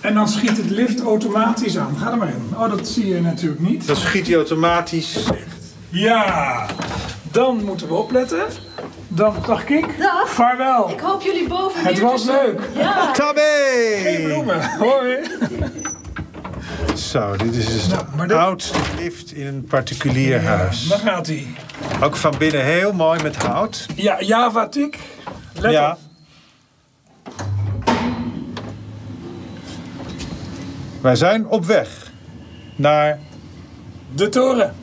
En 0.00 0.14
dan 0.14 0.28
schiet 0.28 0.56
het 0.56 0.70
lift 0.70 1.00
automatisch 1.02 1.78
aan. 1.78 1.96
Ga 1.98 2.10
er 2.10 2.16
maar 2.16 2.28
in. 2.28 2.54
Oh, 2.56 2.70
dat 2.70 2.88
zie 2.88 3.06
je 3.08 3.20
natuurlijk 3.20 3.60
niet. 3.60 3.86
Dan 3.86 3.96
schiet 3.96 4.26
hij 4.26 4.36
automatisch. 4.36 5.18
Ja, 5.88 6.66
dan 7.30 7.64
moeten 7.64 7.88
we 7.88 7.94
opletten. 7.94 8.42
Dan, 9.16 9.34
dag 9.46 9.64
Kik. 9.64 9.98
Dag. 9.98 10.28
Vaarwel. 10.30 10.90
Ik 10.90 11.00
hoop 11.00 11.22
jullie 11.22 11.48
boven 11.48 11.84
Het 11.84 11.94
weer 11.94 12.02
was 12.02 12.24
te 12.24 12.26
zien. 12.26 12.36
leuk. 12.54 12.60
Ja. 12.84 13.12
Tabé! 13.12 13.40
Geen 14.02 14.24
bloemen. 14.24 14.62
Hoi. 14.78 15.16
Zo, 16.96 17.36
dit 17.36 17.54
is 17.54 17.66
dus 17.66 17.86
Nou, 17.86 18.04
de 18.16 18.26
dit- 18.26 18.36
oudste 18.36 18.78
lift 18.98 19.32
in 19.32 19.46
een 19.46 19.64
particulier 19.64 20.42
huis. 20.42 20.88
Dan 20.88 20.98
gaat 20.98 21.26
hij. 21.26 21.46
Ook 22.02 22.16
van 22.16 22.34
binnen 22.38 22.64
heel 22.64 22.92
mooi 22.92 23.22
met 23.22 23.36
hout. 23.36 23.86
Ja, 23.94 24.20
Java 24.22 24.68
Tik. 24.68 24.98
Let 25.60 25.72
ja. 25.72 25.90
op. 25.90 25.98
Wij 31.00 31.16
zijn 31.16 31.46
op 31.46 31.64
weg 31.64 32.10
naar 32.76 33.18
De 34.14 34.28
toren. 34.28 34.74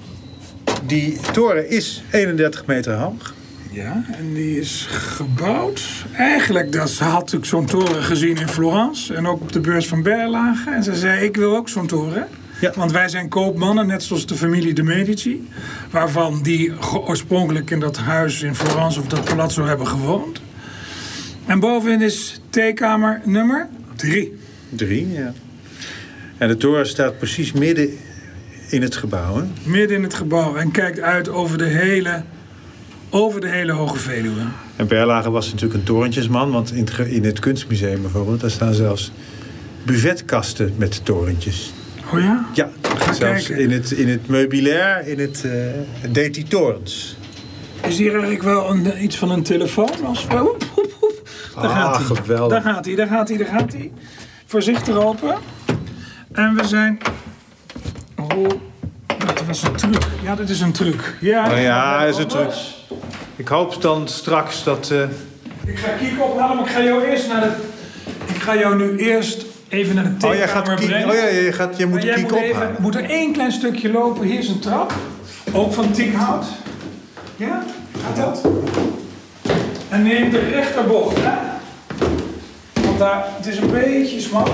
die 0.83 1.19
toren 1.31 1.69
is 1.69 2.03
31 2.11 2.65
meter 2.65 2.93
hoog. 2.95 3.32
Ja, 3.73 4.03
en 4.17 4.33
die 4.33 4.59
is 4.59 4.87
gebouwd. 4.89 6.05
Eigenlijk, 6.15 6.71
dat, 6.71 6.97
had 6.97 7.19
natuurlijk 7.19 7.45
zo'n 7.45 7.65
toren 7.65 8.03
gezien 8.03 8.37
in 8.37 8.47
Florence. 8.47 9.13
En 9.13 9.27
ook 9.27 9.41
op 9.41 9.51
de 9.51 9.59
beurs 9.59 9.87
van 9.87 10.03
Berlage. 10.03 10.69
En 10.69 10.83
ze 10.83 10.95
zei, 10.95 11.25
ik 11.25 11.35
wil 11.35 11.55
ook 11.55 11.69
zo'n 11.69 11.87
toren. 11.87 12.27
Ja. 12.61 12.73
Want 12.75 12.91
wij 12.91 13.09
zijn 13.09 13.29
koopmannen, 13.29 13.87
net 13.87 14.03
zoals 14.03 14.25
de 14.25 14.35
familie 14.35 14.73
de 14.73 14.83
Medici. 14.83 15.47
Waarvan 15.91 16.41
die 16.41 16.71
oorspronkelijk 16.91 17.69
in 17.69 17.79
dat 17.79 17.97
huis 17.97 18.41
in 18.41 18.55
Florence 18.55 18.99
of 18.99 19.07
dat 19.07 19.23
palazzo 19.23 19.65
hebben 19.65 19.87
gewoond. 19.87 20.41
En 21.45 21.59
bovenin 21.59 22.01
is 22.01 22.41
theekamer 22.49 23.21
nummer 23.25 23.67
drie. 23.95 24.37
Drie, 24.69 25.11
ja. 25.11 25.33
En 26.37 26.47
de 26.47 26.57
toren 26.57 26.87
staat 26.87 27.17
precies 27.17 27.51
midden 27.51 27.97
in 28.69 28.81
het 28.81 28.95
gebouw. 28.95 29.35
Hè? 29.35 29.43
Midden 29.63 29.97
in 29.97 30.03
het 30.03 30.13
gebouw. 30.13 30.55
En 30.55 30.71
kijkt 30.71 30.99
uit 30.99 31.29
over 31.29 31.57
de 31.57 31.63
hele, 31.63 32.23
over 33.13 33.41
de 33.41 33.47
hele 33.49 33.71
Hoge 33.71 33.97
Veluwe. 33.99 34.41
En 34.75 34.87
Berlage 34.87 35.31
was 35.31 35.45
natuurlijk 35.51 35.73
een 35.73 35.83
torentjesman. 35.85 36.51
Want 36.51 36.71
in 36.73 36.85
het, 36.95 37.07
in 37.07 37.23
het 37.25 37.39
kunstmuseum 37.39 38.01
bijvoorbeeld... 38.01 38.41
daar 38.41 38.49
staan 38.51 38.73
zelfs 38.73 39.11
buvetkasten 39.83 40.73
met 40.77 41.05
torentjes. 41.05 41.73
Oh 42.13 42.19
ja? 42.19 42.45
Ja, 42.53 42.69
zelfs 43.13 43.19
kijken. 43.19 43.57
in 43.57 43.71
het, 43.71 43.91
in 43.91 44.07
het 44.09 44.27
meubilair 44.27 45.07
in 45.07 45.19
het, 45.19 45.43
eh 45.45 46.11
deed 46.11 46.35
hij 46.35 46.45
torens. 46.47 47.15
Is 47.87 47.97
hier 47.97 48.11
eigenlijk 48.11 48.43
wel 48.43 48.69
een, 48.69 49.03
iets 49.03 49.17
van 49.17 49.29
een 49.31 49.43
telefoon? 49.43 50.05
Als 50.05 50.23
oep, 50.33 50.63
oep, 50.77 50.97
oep. 51.01 51.29
Daar 51.55 51.63
Ah, 51.65 51.75
gaat 51.75 52.07
hij. 52.07 52.15
geweldig. 52.15 52.63
Daar 52.63 52.73
gaat 52.73 52.85
hij, 52.85 52.95
daar 52.95 53.07
gaat 53.07 53.27
hij, 53.29 53.37
daar 53.37 53.47
gaat 53.47 53.71
hij. 53.73 53.91
Voorzichtig 54.45 54.95
open. 54.95 55.35
En 56.31 56.55
we 56.55 56.67
zijn... 56.67 56.97
Oh, 58.15 58.49
dat 59.25 59.45
was 59.47 59.63
een 59.63 59.75
truc. 59.75 60.05
Ja, 60.23 60.35
dat 60.35 60.49
is 60.49 60.59
een 60.61 60.71
truc. 60.71 61.17
Ja, 61.21 61.51
Oh 61.51 61.61
ja, 61.61 62.01
ik 62.03 62.09
is 62.09 62.17
het 62.17 62.29
truc. 62.29 62.51
Ik 63.35 63.47
hoop 63.47 63.81
dan 63.81 64.07
straks 64.07 64.63
dat... 64.63 64.89
eh, 64.91 65.01
Ik 65.65 65.77
ga 65.77 65.89
Kiek 65.99 66.21
ophalen, 66.23 66.55
maar 66.55 66.65
ik 66.65 66.71
ga 66.71 66.81
jou 66.83 67.03
eerst 67.05 67.27
naar 67.27 67.41
de... 67.41 67.51
Ik 68.25 68.41
ga 68.41 68.55
jou 68.57 68.75
nu 68.75 68.97
eerst 68.97 69.45
even 69.69 69.95
naar 69.95 70.03
de 70.19 70.27
oh, 70.27 70.33
jij 70.33 70.47
gaat 70.47 70.65
theekamer 70.65 70.75
kiek, 70.79 70.87
brengen. 70.89 71.09
oh 71.09 71.15
ja, 71.15 71.25
je, 71.27 71.51
gaat, 71.51 71.77
je 71.77 71.85
moet 71.85 71.99
kiek 71.99 72.21
moet, 72.21 72.31
even, 72.35 72.55
ophalen. 72.55 72.75
moet 72.79 72.95
er 72.95 73.09
één 73.09 73.33
klein 73.33 73.51
stukje 73.51 73.91
lopen. 73.91 74.25
Hier 74.25 74.39
is 74.39 74.47
een 74.47 74.59
trap. 74.59 74.93
Ook 75.53 75.73
van 75.73 75.91
teakhout. 75.91 76.45
Ja? 77.35 77.63
Gaat 78.05 78.15
dat? 78.15 78.41
En 79.89 80.03
neem 80.03 80.29
de 80.29 80.39
rechterbocht, 80.39 81.17
hè? 81.19 81.31
Want 82.85 82.99
daar, 82.99 83.25
het 83.37 83.45
is 83.47 83.57
een 83.57 83.71
beetje 83.71 84.19
smal. 84.19 84.47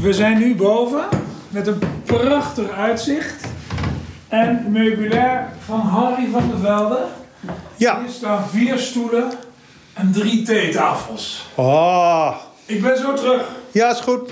We 0.00 0.12
zijn 0.12 0.38
nu 0.38 0.54
boven 0.54 1.08
met 1.48 1.66
een 1.66 1.78
prachtig 2.04 2.70
uitzicht. 2.70 3.44
En 4.28 4.66
meubilair 4.68 5.48
van 5.64 5.80
Harry 5.80 6.28
van 6.32 6.48
der 6.48 6.58
Velde. 6.58 7.04
Ja. 7.76 8.00
Hier 8.00 8.10
staan 8.10 8.48
vier 8.48 8.78
stoelen 8.78 9.30
en 9.94 10.12
drie 10.12 10.42
theetafels. 10.42 11.46
Oh. 11.54 12.36
Ik 12.66 12.82
ben 12.82 12.98
zo 12.98 13.14
terug. 13.14 13.48
Ja, 13.72 13.90
is 13.90 14.00
goed. 14.00 14.30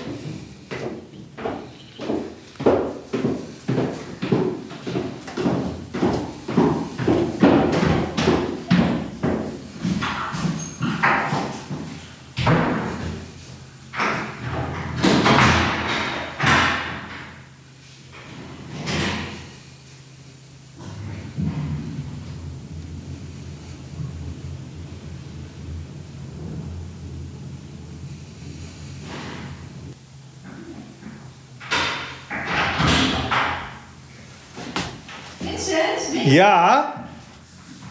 Vincent, 35.59 36.18
Ja. 36.33 36.93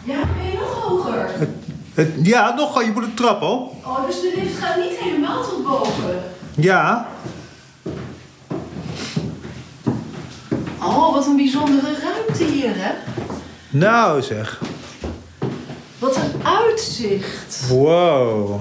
ja, 0.03 0.19
ben 0.37 0.51
je 0.51 0.57
nog 0.59 0.83
hoger? 0.83 1.29
Het, 1.93 2.09
ja, 2.23 2.53
nog. 2.55 2.83
Je 2.83 2.91
moet 2.91 3.03
de 3.03 3.13
trap 3.13 3.41
op. 3.41 3.85
Oh, 3.85 4.05
dus 4.05 4.21
de 4.21 4.33
lift 4.35 4.57
gaat 4.57 4.77
niet 4.77 4.97
helemaal 4.97 5.43
tot 5.43 5.63
boven. 5.63 6.23
Ja. 6.55 7.07
Oh, 10.81 11.13
wat 11.13 11.25
een 11.25 11.35
bijzondere 11.35 11.95
ruimte 12.01 12.43
hier, 12.43 12.71
hè? 12.75 12.91
Nou 13.69 14.21
zeg. 14.21 14.61
Wat 15.99 16.15
een 16.15 16.43
uitzicht. 16.43 17.67
Wow. 17.69 18.59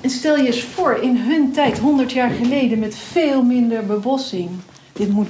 En 0.00 0.10
stel 0.10 0.36
je 0.36 0.46
eens 0.46 0.62
voor, 0.62 0.94
in 0.94 1.16
hun 1.16 1.52
tijd, 1.52 1.78
100 1.78 2.12
jaar 2.12 2.30
geleden, 2.30 2.78
met 2.78 2.96
veel 2.96 3.42
minder 3.42 3.86
bebossing. 3.86 4.50
Dit, 4.92 5.08
moet, 5.08 5.28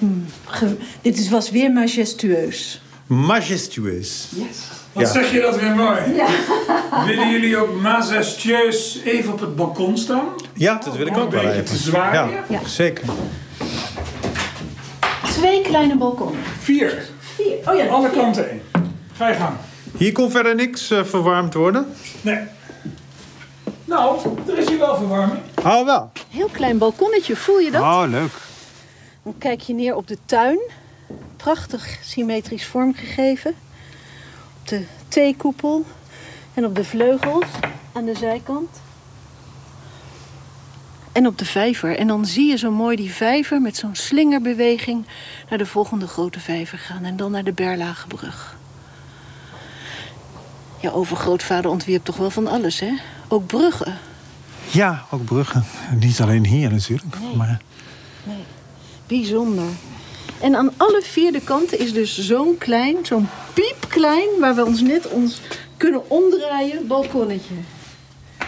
dit 1.02 1.18
is, 1.18 1.30
was 1.30 1.50
weer 1.50 1.72
majestueus. 1.72 2.82
Majestueus. 3.16 4.28
Yes. 4.34 4.58
Wat 4.92 5.02
Ja. 5.06 5.12
zeg 5.12 5.32
je 5.32 5.40
dat 5.40 5.60
weer 5.60 5.74
mooi. 5.74 6.00
Ja. 6.14 6.26
Willen 7.06 7.30
jullie 7.30 7.56
ook 7.56 7.80
majestueus 7.80 9.00
even 9.04 9.32
op 9.32 9.40
het 9.40 9.56
balkon 9.56 9.98
staan? 9.98 10.24
Ja, 10.54 10.80
dat 10.84 10.96
wil 10.96 11.06
ik 11.06 11.16
ook 11.16 11.24
een 11.24 11.30
wel 11.30 11.40
beetje 11.42 11.52
even. 11.62 11.64
te 11.64 11.76
zwaaien? 11.76 12.30
Ja, 12.30 12.44
Ja. 12.48 12.60
zeker. 12.66 13.04
Twee 15.24 15.60
kleine 15.62 15.96
balkonnen. 15.96 16.40
Vier. 16.60 17.02
Vier. 17.34 17.54
Oh 17.64 17.76
ja, 17.76 17.86
Alle 17.86 18.08
vier. 18.08 18.18
kanten 18.20 18.50
in. 18.50 18.62
Ga 19.16 19.28
je 19.28 19.34
gang. 19.34 19.56
Hier 19.96 20.12
kon 20.12 20.30
verder 20.30 20.54
niks 20.54 20.90
eh, 20.90 21.04
verwarmd 21.04 21.54
worden. 21.54 21.86
Nee. 22.20 22.38
Nou, 23.84 24.18
er 24.48 24.58
is 24.58 24.68
hier 24.68 24.78
wel 24.78 24.96
verwarming. 24.96 25.40
Oh, 25.64 25.84
wel. 25.84 26.10
Heel 26.30 26.48
klein 26.52 26.78
balkonnetje, 26.78 27.36
voel 27.36 27.58
je 27.58 27.70
dat? 27.70 27.82
Oh, 27.82 28.02
leuk. 28.08 28.30
Dan 29.22 29.34
kijk 29.38 29.60
je 29.60 29.74
neer 29.74 29.94
op 29.94 30.08
de 30.08 30.18
tuin. 30.26 30.58
Prachtig 31.42 31.98
symmetrisch 32.02 32.66
vormgegeven. 32.66 33.54
Op 34.60 34.68
de 34.68 34.84
theekoepel 35.08 35.84
en 36.54 36.64
op 36.64 36.74
de 36.74 36.84
vleugels 36.84 37.46
aan 37.92 38.04
de 38.04 38.14
zijkant. 38.14 38.80
En 41.12 41.26
op 41.26 41.38
de 41.38 41.44
vijver. 41.44 41.96
En 41.96 42.06
dan 42.06 42.26
zie 42.26 42.48
je 42.48 42.56
zo 42.56 42.70
mooi 42.70 42.96
die 42.96 43.10
vijver 43.12 43.60
met 43.60 43.76
zo'n 43.76 43.94
slingerbeweging 43.94 45.06
naar 45.48 45.58
de 45.58 45.66
volgende 45.66 46.06
grote 46.06 46.40
vijver 46.40 46.78
gaan. 46.78 47.04
En 47.04 47.16
dan 47.16 47.30
naar 47.30 47.44
de 47.44 47.52
Berlagebrug. 47.52 48.56
Ja, 50.80 50.90
overgrootvader 50.90 51.70
ontwierp 51.70 52.04
toch 52.04 52.16
wel 52.16 52.30
van 52.30 52.46
alles, 52.46 52.80
hè? 52.80 52.92
Ook 53.28 53.46
bruggen. 53.46 53.98
Ja, 54.70 55.04
ook 55.10 55.24
bruggen. 55.24 55.64
Niet 55.98 56.20
alleen 56.20 56.46
hier 56.46 56.70
natuurlijk. 56.70 57.20
Nee. 57.20 57.36
Maar 57.36 57.60
Nee, 58.24 58.44
bijzonder. 59.06 59.68
En 60.42 60.56
aan 60.56 60.72
alle 60.76 61.02
vier 61.04 61.32
de 61.32 61.40
kanten 61.40 61.78
is 61.78 61.92
dus 61.92 62.18
zo'n 62.18 62.58
klein, 62.58 62.96
zo'n 63.02 63.28
piepklein, 63.54 64.28
waar 64.40 64.54
we 64.54 64.64
ons 64.64 64.80
net 64.80 65.08
ons 65.08 65.40
kunnen 65.76 66.10
omdraaien, 66.10 66.86
balkonnetje. 66.86 67.54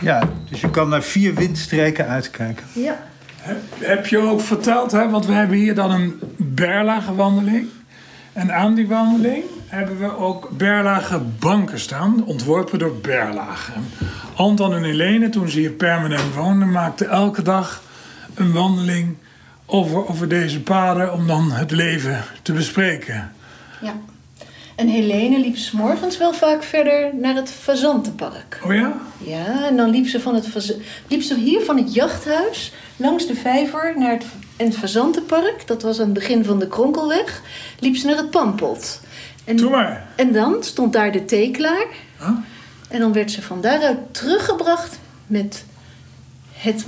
ja, 0.00 0.28
dus 0.50 0.60
je 0.60 0.70
kan 0.70 0.88
naar 0.88 1.02
vier 1.02 1.34
windstreken 1.34 2.06
uitkijken. 2.06 2.66
Ja. 2.72 3.06
Heb, 3.40 3.56
heb 3.78 4.06
je 4.06 4.18
ook 4.18 4.40
verteld, 4.40 4.92
hè? 4.92 5.08
want 5.10 5.26
we 5.26 5.32
hebben 5.32 5.56
hier 5.56 5.74
dan 5.74 5.90
een 5.90 6.20
Berlage-wandeling. 6.36 7.68
En 8.32 8.54
aan 8.54 8.74
die 8.74 8.88
wandeling 8.88 9.44
hebben 9.66 9.98
we 9.98 10.16
ook 10.16 10.48
Berlage 10.50 11.20
banken 11.38 11.80
staan, 11.80 12.24
ontworpen 12.24 12.78
door 12.78 12.94
Berlage. 12.96 13.72
Anton 14.36 14.74
en 14.74 14.82
Helene, 14.82 15.28
toen 15.28 15.48
ze 15.48 15.58
hier 15.58 15.70
permanent 15.70 16.34
woonden, 16.34 16.70
maakten 16.70 17.08
elke 17.08 17.42
dag 17.42 17.82
een 18.34 18.52
wandeling 18.52 19.16
over, 19.66 20.08
over 20.08 20.28
deze 20.28 20.60
paden 20.60 21.12
om 21.12 21.26
dan 21.26 21.50
het 21.52 21.70
leven 21.70 22.24
te 22.42 22.52
bespreken. 22.52 23.32
ja. 23.80 23.96
En 24.76 24.88
Helene 24.88 25.38
liep 25.38 25.56
's 25.56 25.70
morgens 25.70 26.18
wel 26.18 26.32
vaak 26.32 26.62
verder 26.62 27.10
naar 27.14 27.34
het 27.34 27.50
Fazantenpark. 27.50 28.60
Oh 28.64 28.74
ja? 28.74 28.96
Ja, 29.18 29.66
en 29.68 29.76
dan 29.76 29.90
liep 29.90 30.06
ze, 30.06 30.20
van 30.20 30.34
het, 30.34 30.76
liep 31.08 31.22
ze 31.22 31.34
hier 31.34 31.60
van 31.60 31.76
het 31.76 31.94
jachthuis 31.94 32.72
langs 32.96 33.26
de 33.26 33.34
vijver 33.34 33.94
naar 33.98 34.10
het, 34.10 34.24
en 34.56 34.66
het 34.66 34.76
Fazantenpark. 34.76 35.66
Dat 35.66 35.82
was 35.82 35.98
aan 35.98 36.04
het 36.04 36.14
begin 36.14 36.44
van 36.44 36.58
de 36.58 36.68
Kronkelweg. 36.68 37.42
Liep 37.78 37.96
ze 37.96 38.06
naar 38.06 38.16
het 38.16 38.30
Pampot. 38.30 39.00
En, 39.44 39.56
Doe 39.56 39.70
maar. 39.70 40.06
en 40.16 40.32
dan 40.32 40.56
stond 40.62 40.92
daar 40.92 41.12
de 41.12 41.24
thee 41.24 41.50
klaar. 41.50 41.86
Huh? 42.18 42.28
En 42.88 43.00
dan 43.00 43.12
werd 43.12 43.30
ze 43.30 43.42
van 43.42 43.60
daaruit 43.60 43.98
teruggebracht 44.10 44.98
met 45.26 45.64
het, 46.64 46.84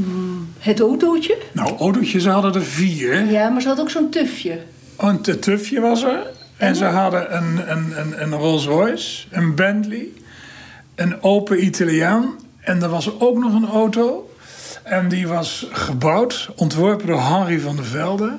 het 0.59 0.81
autootje. 0.81 1.37
Nou, 1.53 1.77
autootjes 1.79 2.23
ze 2.23 2.31
hadden 2.31 2.55
er 2.55 2.63
vier. 2.65 3.25
Ja, 3.31 3.49
maar 3.49 3.61
ze 3.63 3.69
had 3.69 3.81
ook 3.81 3.91
zo'n 3.91 4.11
tufje. 4.11 4.59
Een 4.97 5.21
te- 5.21 5.39
tufje 5.39 5.81
was 5.81 6.03
er. 6.03 6.27
En 6.57 6.77
ze 6.77 6.85
hadden 6.85 7.37
een, 7.37 7.71
een, 7.71 8.01
een, 8.01 8.23
een 8.23 8.33
Rolls 8.33 8.67
Royce, 8.67 9.27
een 9.31 9.55
Bentley, 9.55 10.07
een 10.95 11.23
open 11.23 11.65
Italiaan. 11.65 12.35
En 12.61 12.83
er 12.83 12.89
was 12.89 13.21
ook 13.21 13.39
nog 13.39 13.55
een 13.55 13.69
auto. 13.69 14.31
En 14.83 15.09
die 15.09 15.29
was 15.29 15.67
gebouwd, 15.71 16.49
ontworpen 16.57 17.07
door 17.07 17.21
Henry 17.23 17.61
van 17.61 17.77
der 17.77 17.85
Velde. 17.85 18.37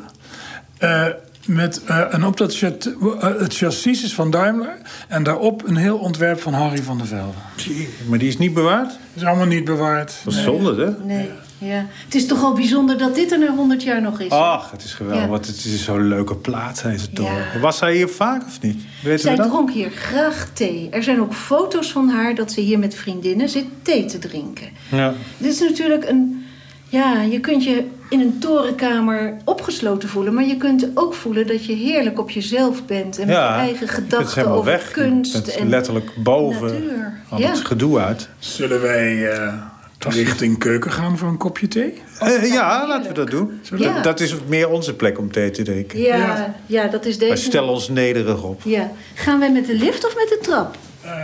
Eh, 0.77 1.05
met, 1.47 1.83
eh, 1.85 2.13
en 2.13 2.25
op 2.25 2.37
dat 2.37 2.55
chat, 2.57 2.85
eh, 3.19 3.21
het 3.39 3.55
chassis 3.55 4.03
is 4.03 4.13
van 4.13 4.31
Daimler. 4.31 4.77
En 5.07 5.23
daarop 5.23 5.67
een 5.67 5.75
heel 5.75 5.97
ontwerp 5.97 6.39
van 6.41 6.53
Henry 6.53 6.81
van 6.83 6.97
der 6.97 7.07
Velde. 7.07 7.37
Zie, 7.55 7.87
maar 8.07 8.17
die 8.19 8.27
is 8.27 8.37
niet 8.37 8.53
bewaard? 8.53 8.87
Dat 8.89 8.97
is 9.15 9.23
allemaal 9.23 9.45
niet 9.45 9.65
bewaard. 9.65 10.13
Dat 10.23 10.33
is 10.33 10.39
Nee. 10.45 10.45
zonde, 10.45 10.83
hè? 10.85 11.05
Nee, 11.05 11.29
ja. 11.57 11.85
Het 12.05 12.15
is 12.15 12.25
toch 12.27 12.43
al 12.43 12.53
bijzonder 12.53 12.97
dat 12.97 13.15
dit 13.15 13.31
er 13.31 13.39
na 13.39 13.55
100 13.55 13.83
jaar 13.83 14.01
nog 14.01 14.19
is. 14.19 14.29
Ach, 14.29 14.71
het 14.71 14.83
is 14.83 14.93
geweldig. 14.93 15.23
Ja. 15.23 15.29
Want 15.29 15.47
het 15.47 15.55
is 15.65 15.83
zo'n 15.83 16.07
leuke 16.07 16.35
plaats, 16.35 16.81
deze 16.81 17.11
toren. 17.11 17.45
Ja. 17.53 17.59
Was 17.59 17.79
hij 17.79 17.95
hier 17.95 18.07
vaak 18.09 18.43
of 18.45 18.61
niet? 18.61 18.81
Weten 19.03 19.19
Zij 19.19 19.31
we 19.31 19.37
dat? 19.37 19.47
dronk 19.47 19.71
hier 19.71 19.91
graag 19.91 20.47
thee. 20.53 20.87
Er 20.91 21.03
zijn 21.03 21.21
ook 21.21 21.33
foto's 21.33 21.91
van 21.91 22.09
haar 22.09 22.35
dat 22.35 22.51
ze 22.51 22.61
hier 22.61 22.79
met 22.79 22.95
vriendinnen 22.95 23.49
zit 23.49 23.65
thee 23.81 24.05
te 24.05 24.19
drinken. 24.19 24.67
Ja. 24.91 25.13
Dit 25.37 25.53
is 25.53 25.59
natuurlijk 25.59 26.09
een. 26.09 26.45
Ja, 26.89 27.21
je 27.21 27.39
kunt 27.39 27.63
je 27.63 27.83
in 28.09 28.19
een 28.19 28.39
torenkamer 28.39 29.37
opgesloten 29.43 30.09
voelen, 30.09 30.33
maar 30.33 30.45
je 30.45 30.57
kunt 30.57 30.87
ook 30.93 31.13
voelen 31.13 31.47
dat 31.47 31.65
je 31.65 31.73
heerlijk 31.73 32.19
op 32.19 32.29
jezelf 32.29 32.85
bent 32.85 33.19
en 33.19 33.27
met 33.27 33.35
je 33.35 33.41
eigen 33.41 33.87
gedachten 33.87 34.47
over 34.47 34.65
weg. 34.65 34.91
kunst 34.91 35.33
Je 35.33 35.41
bent 35.41 35.55
en 35.55 35.69
letterlijk 35.69 36.11
boven 36.23 36.67
natuur. 36.73 37.13
al 37.29 37.39
Ja. 37.39 37.49
het 37.49 37.59
gedoe 37.65 37.99
uit. 37.99 38.29
Zullen 38.39 38.81
wij 38.81 39.31
eh, 39.31 39.53
richting 39.99 40.57
keuken 40.57 40.91
gaan 40.91 41.17
voor 41.17 41.27
een 41.29 41.37
kopje 41.37 41.67
thee? 41.67 42.01
Eh, 42.19 42.51
ja, 42.51 42.87
laten 42.87 43.07
we 43.07 43.13
dat 43.13 43.29
doen. 43.29 43.59
Ja. 43.77 43.93
Dat, 43.93 44.03
dat 44.03 44.19
is 44.19 44.35
meer 44.47 44.69
onze 44.69 44.95
plek 44.95 45.17
om 45.19 45.31
thee 45.31 45.51
te 45.51 45.63
drinken. 45.63 45.99
Ja, 45.99 46.15
Ja. 46.17 46.55
ja. 46.65 46.87
dat 46.87 47.05
is 47.05 47.17
deze. 47.17 47.31
Wij 47.33 47.41
stellen 47.41 47.69
ons 47.69 47.89
nederig 47.89 48.43
op. 48.43 48.61
Ja. 48.63 48.91
Gaan 49.13 49.39
wij 49.39 49.51
met 49.51 49.65
de 49.65 49.75
lift 49.75 50.05
of 50.05 50.15
met 50.15 50.27
de 50.29 50.37
trap? 50.41 50.75
Ehm, 51.03 51.15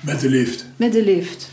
met 0.00 0.20
de 0.20 0.28
lift. 0.28 0.66
Met 0.76 0.92
de 0.92 1.04
lift. 1.04 1.50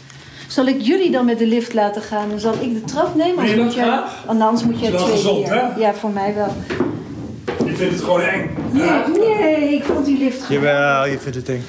Zal 0.50 0.66
ik 0.68 0.82
jullie 0.82 1.12
dan 1.12 1.26
met 1.26 1.38
de 1.40 1.46
lift 1.48 1.74
laten 1.74 2.02
gaan 2.02 2.32
en 2.32 2.40
zal 2.40 2.54
ik 2.60 2.74
de 2.74 2.82
trap 2.84 3.16
nemen? 3.16 3.36
Wil 3.36 3.46
je 3.46 3.50
Anders 3.52 3.56
dat 3.56 3.66
moet 3.66 3.74
jij- 3.74 3.84
graag? 3.84 4.24
Anders 4.26 4.64
moet 4.64 4.80
jij 4.80 4.88
Is 4.90 4.94
wel 4.96 5.04
twee 5.04 5.16
gezond, 5.16 5.44
keer. 5.44 5.54
hè? 5.54 5.80
Ja, 5.80 5.94
voor 5.94 6.10
mij 6.10 6.34
wel. 6.36 6.54
Je 7.66 7.76
vindt 7.76 7.94
het 7.94 8.04
gewoon 8.04 8.22
eng. 8.22 8.50
Nee, 8.72 8.92
nee, 9.20 9.74
ik 9.74 9.84
vond 9.84 10.06
die 10.06 10.18
lift 10.18 10.46
goed. 10.46 10.56
Jawel, 10.56 11.06
je 11.06 11.20
vindt 11.20 11.38
het 11.38 11.50
eng. 11.50 11.64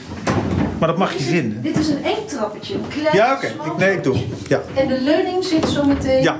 Maar 0.79 0.89
dat 0.89 0.99
mag 0.99 1.13
je 1.13 1.23
vinden. 1.23 1.63
Dit 1.63 1.79
is 1.79 1.89
een 1.89 2.05
eng 2.05 2.27
trappetje. 2.27 2.75
Een 2.75 2.85
klein, 2.89 3.17
Ja, 3.17 3.35
oké. 3.35 3.47
Ik- 3.47 3.77
Nee, 3.79 3.93
ik 3.97 4.03
doe. 4.05 4.17
Ja. 4.49 4.61
En 4.75 4.89
de 4.89 5.01
leuning 5.01 5.45
zit 5.45 5.69
zo 5.69 5.85
meteen. 5.85 6.23
Ja. 6.23 6.37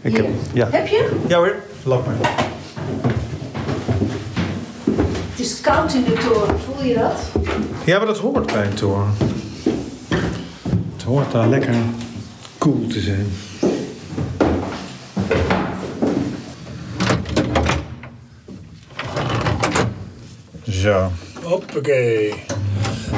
Ik 0.00 0.16
heb, 0.16 0.26
ja. 0.52 0.68
Heb 0.70 0.86
je? 0.86 1.10
ja 1.26 1.36
hoor, 1.36 1.54
laat 1.84 2.06
maar. 2.06 2.14
Het 5.30 5.38
is 5.44 5.60
koud 5.60 5.94
in 5.94 6.04
de 6.04 6.12
toren, 6.12 6.58
voel 6.60 6.84
je 6.88 6.94
dat? 6.94 7.42
Ja, 7.84 7.96
maar 7.98 8.06
dat 8.06 8.18
hoort 8.18 8.46
bij 8.52 8.64
een 8.66 8.74
toren. 8.74 9.14
Het 11.06 11.14
hoort 11.14 11.32
daar 11.32 11.48
lekker 11.48 11.74
cool 12.58 12.86
te 12.86 13.00
zijn. 13.00 13.26
Zo. 20.62 21.10
Hoppakee. 21.42 22.34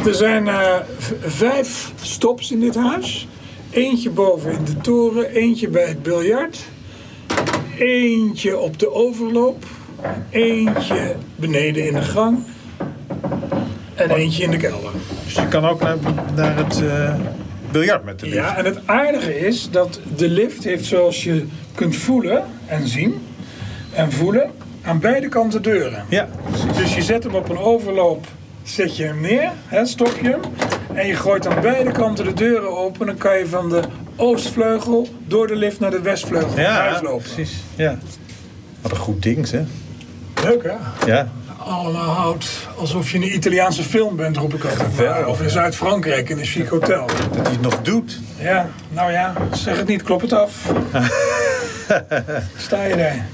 Er 0.06 0.14
zijn 0.14 0.48
eh, 0.48 0.76
vijf 1.20 1.92
stops 2.00 2.50
in 2.50 2.60
dit 2.60 2.74
huis. 2.74 3.28
Eentje 3.70 4.10
boven 4.10 4.52
in 4.52 4.64
de 4.64 4.76
toren, 4.76 5.30
eentje 5.30 5.68
bij 5.68 5.86
het 5.86 6.02
biljart, 6.02 6.58
eentje 7.78 8.58
op 8.58 8.78
de 8.78 8.92
overloop, 8.92 9.64
eentje 10.30 11.16
beneden 11.36 11.86
in 11.86 11.94
de 11.94 12.02
gang 12.02 12.38
en 13.94 14.10
eentje 14.10 14.42
in 14.42 14.50
de 14.50 14.56
kelder. 14.56 14.92
Dus 15.24 15.34
je 15.34 15.48
kan 15.48 15.64
ook 15.64 15.80
naar, 15.80 15.96
naar 16.34 16.56
het 16.56 16.82
eh, 16.82 17.14
biljart 17.72 18.04
met 18.04 18.18
de 18.20 18.26
lift. 18.26 18.36
Ja, 18.36 18.56
en 18.56 18.64
het 18.64 18.78
aardige 18.86 19.38
is 19.38 19.70
dat 19.70 20.00
de 20.16 20.28
lift 20.28 20.64
heeft 20.64 20.84
zoals 20.84 21.24
je 21.24 21.46
kunt 21.74 21.96
voelen 21.96 22.44
en 22.66 22.88
zien 22.88 23.26
en 23.92 24.12
voelen 24.12 24.50
aan 24.82 24.98
beide 25.00 25.28
kanten 25.28 25.62
deuren. 25.62 26.04
Ja, 26.08 26.28
Dus 26.76 26.94
je 26.94 27.02
zet 27.02 27.24
hem 27.24 27.34
op 27.34 27.48
een 27.48 27.58
overloop, 27.58 28.26
zet 28.62 28.96
je 28.96 29.04
hem 29.04 29.20
neer, 29.20 29.50
hè, 29.66 29.86
stop 29.86 30.18
je 30.22 30.28
hem. 30.28 30.40
En 30.94 31.06
je 31.06 31.14
gooit 31.14 31.46
aan 31.46 31.60
beide 31.60 31.90
kanten 31.92 32.24
de 32.24 32.32
deuren 32.32 32.76
open. 32.76 33.06
Dan 33.06 33.16
kan 33.16 33.38
je 33.38 33.46
van 33.46 33.68
de 33.68 33.80
oostvleugel 34.16 35.08
door 35.26 35.46
de 35.46 35.56
lift 35.56 35.80
naar 35.80 35.90
de 35.90 36.00
westvleugel 36.00 36.58
ja 36.60 36.70
huis 36.72 37.00
lopen. 37.00 37.22
precies. 37.22 37.56
Ja. 37.76 37.98
Wat 38.80 38.90
een 38.90 38.96
goed 38.96 39.22
ding, 39.22 39.50
hè? 39.50 39.64
Leuk 40.44 40.62
hè? 40.62 41.06
Ja. 41.06 41.28
Allemaal 41.68 42.14
hout 42.14 42.68
alsof 42.76 43.10
je 43.10 43.16
in 43.16 43.22
een 43.22 43.34
Italiaanse 43.34 43.82
film 43.82 44.16
bent, 44.16 44.36
roep 44.36 44.54
ik 44.54 44.64
altijd. 44.64 44.80
Geweldig. 44.94 45.26
Of 45.26 45.40
in 45.40 45.50
Zuid-Frankrijk 45.50 46.28
in 46.28 46.38
een 46.38 46.44
chic 46.44 46.68
hotel. 46.68 47.06
Dat 47.06 47.42
hij 47.42 47.52
het 47.52 47.60
nog 47.60 47.82
doet. 47.82 48.20
Ja, 48.38 48.68
nou 48.88 49.12
ja, 49.12 49.34
zeg 49.52 49.76
het 49.76 49.88
niet, 49.88 50.02
klop 50.02 50.20
het 50.20 50.32
af. 50.32 50.52
Sta 52.56 52.84
je 52.84 52.96
daar? 52.96 53.26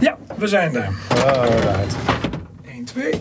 Ja, 0.00 0.16
we 0.36 0.46
zijn 0.46 0.72
daar. 0.72 0.90
Oh, 1.14 1.44
right. 1.48 1.96
1, 2.74 2.84
2. 2.84 3.12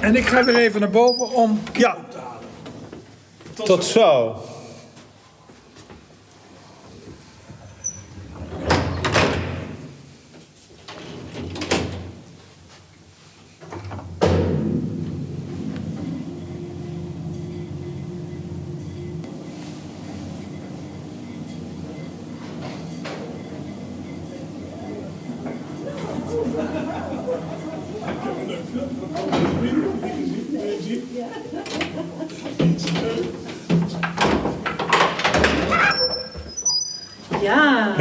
En 0.00 0.16
ik 0.16 0.26
ga 0.26 0.44
weer 0.44 0.56
even 0.56 0.80
naar 0.80 0.90
boven 0.90 1.30
om 1.30 1.60
Ja. 1.72 1.96
Tot 3.64 3.84
zo. 3.84 4.36
Ja, 4.36 4.49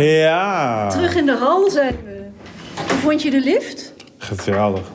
Ja. 0.02 0.90
terug 0.90 1.16
in 1.16 1.26
de 1.26 1.36
hal 1.36 1.70
zijn 1.70 1.96
we. 2.06 2.22
Hoe 2.76 2.98
vond 3.00 3.22
je 3.22 3.30
de 3.32 3.40
lift? 3.40 3.94
Geweldig. 4.18 4.92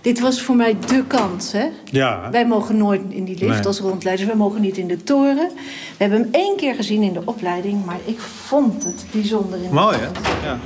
Dit 0.00 0.20
was 0.20 0.42
voor 0.42 0.56
mij 0.56 0.76
dé 0.86 1.04
kans, 1.06 1.52
hè? 1.52 1.66
Ja. 1.84 2.28
Wij 2.30 2.46
mogen 2.46 2.76
nooit 2.76 3.00
in 3.08 3.24
die 3.24 3.38
lift 3.38 3.54
Nee. 3.56 3.66
als 3.66 3.78
rondleiders. 3.80 4.28
We 4.30 4.36
mogen 4.36 4.60
niet 4.60 4.76
in 4.76 4.86
de 4.88 5.02
toren. 5.04 5.48
We 5.56 5.96
hebben 6.04 6.18
hem 6.20 6.28
één 6.32 6.56
keer 6.56 6.74
gezien 6.74 7.02
in 7.02 7.12
de 7.12 7.22
opleiding, 7.24 7.84
maar 7.84 7.98
ik 8.04 8.18
vond 8.20 8.84
het 8.84 9.04
bijzonder. 9.12 9.62
In 9.62 9.72
Mooi, 9.74 9.96
hè? 9.96 10.06
Ja. 10.48 10.58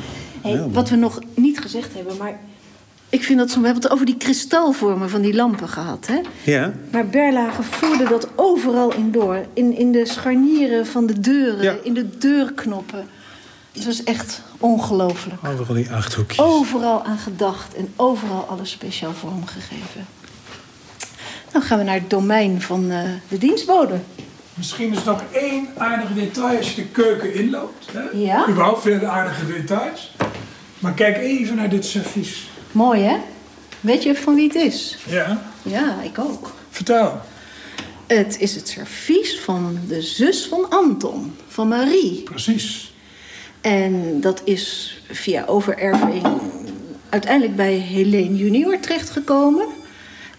Hey, 0.43 0.68
wat 0.72 0.89
we 0.89 0.97
nog 0.97 1.18
niet 1.35 1.61
gezegd 1.61 1.95
hebben, 1.95 2.16
maar 2.16 2.39
ik 3.09 3.22
vind 3.24 3.39
dat 3.39 3.51
zo. 3.51 3.59
We 3.61 3.64
hebben 3.64 3.83
het 3.83 3.93
over 3.93 4.07
die 4.07 4.16
kristalvormen 4.16 5.11
van 5.11 5.20
die 5.20 5.35
lampen 5.35 5.68
gehad, 5.68 6.07
hè? 6.07 6.20
Ja. 6.53 6.72
Maar 6.91 7.07
Berlage 7.07 7.62
voerde 7.62 8.05
dat 8.09 8.29
overal 8.35 8.93
in 8.95 9.11
door. 9.12 9.39
In, 9.53 9.77
in 9.77 9.93
de 9.93 10.07
scharnieren 10.07 10.87
van 10.87 11.07
de 11.07 11.20
deuren, 11.20 11.62
Ja. 11.62 11.74
in 11.83 11.95
de 11.95 12.18
deurknoppen. 12.18 13.07
Het 13.77 13.85
was 13.85 14.03
echt 14.05 14.43
ongelooflijk. 14.59 15.47
Overal 15.47 15.74
die 15.74 15.91
acht 15.93 16.14
hoekjes. 16.14 16.39
Overal 16.39 17.05
aan 17.05 17.18
gedacht 17.18 17.74
en 17.74 17.93
overal 17.97 18.45
alles 18.49 18.70
speciaal 18.70 19.12
vormgegeven. 19.12 20.07
Dan 21.53 21.62
gaan 21.62 21.79
we 21.79 21.85
naar 21.85 21.95
het 21.95 22.11
domein 22.11 22.62
van 22.62 22.91
eh, 22.91 23.03
de 23.29 23.39
dienstbode. 23.39 23.99
Misschien 24.55 24.93
is 24.93 25.05
nog 25.05 25.22
één 25.33 25.68
aardig 25.77 26.12
detail 26.14 26.57
als 26.57 26.68
je 26.74 26.74
de 26.83 26.89
keuken 26.89 27.35
inloopt. 27.35 27.87
Hè? 27.93 28.18
Ja. 28.18 28.49
Überhaupt 28.49 28.83
veel 28.83 29.05
aardige 29.05 29.47
details. 29.47 30.14
Maar 30.79 30.93
kijk 30.95 31.16
even 31.16 31.57
naar 31.57 31.68
dit 31.68 31.85
servies. 31.87 32.49
Mooi, 32.72 33.03
hè? 33.03 33.16
Weet 33.81 34.03
je 34.03 34.14
van 34.14 34.35
wie 34.35 34.45
het 34.47 34.55
is? 34.55 34.99
Ja, 35.09 35.43
Ja, 35.62 35.97
ik 36.03 36.18
ook. 36.18 36.53
vertel. 36.70 37.20
Het 38.07 38.39
is 38.41 38.55
het 38.55 38.68
servies 38.68 39.41
van 39.41 39.79
de 39.89 40.03
zus 40.03 40.47
van 40.47 40.70
Anton, 40.70 41.37
van 41.49 41.68
Marie. 41.68 42.22
Precies. 42.22 42.86
En 43.67 44.21
dat 44.21 44.41
is 44.45 44.97
via 45.11 45.45
overerving 45.45 46.27
uiteindelijk 47.09 47.57
bij 47.57 47.73
Helene 47.75 48.37
junior 48.37 48.81
terechtgekomen. 48.81 49.67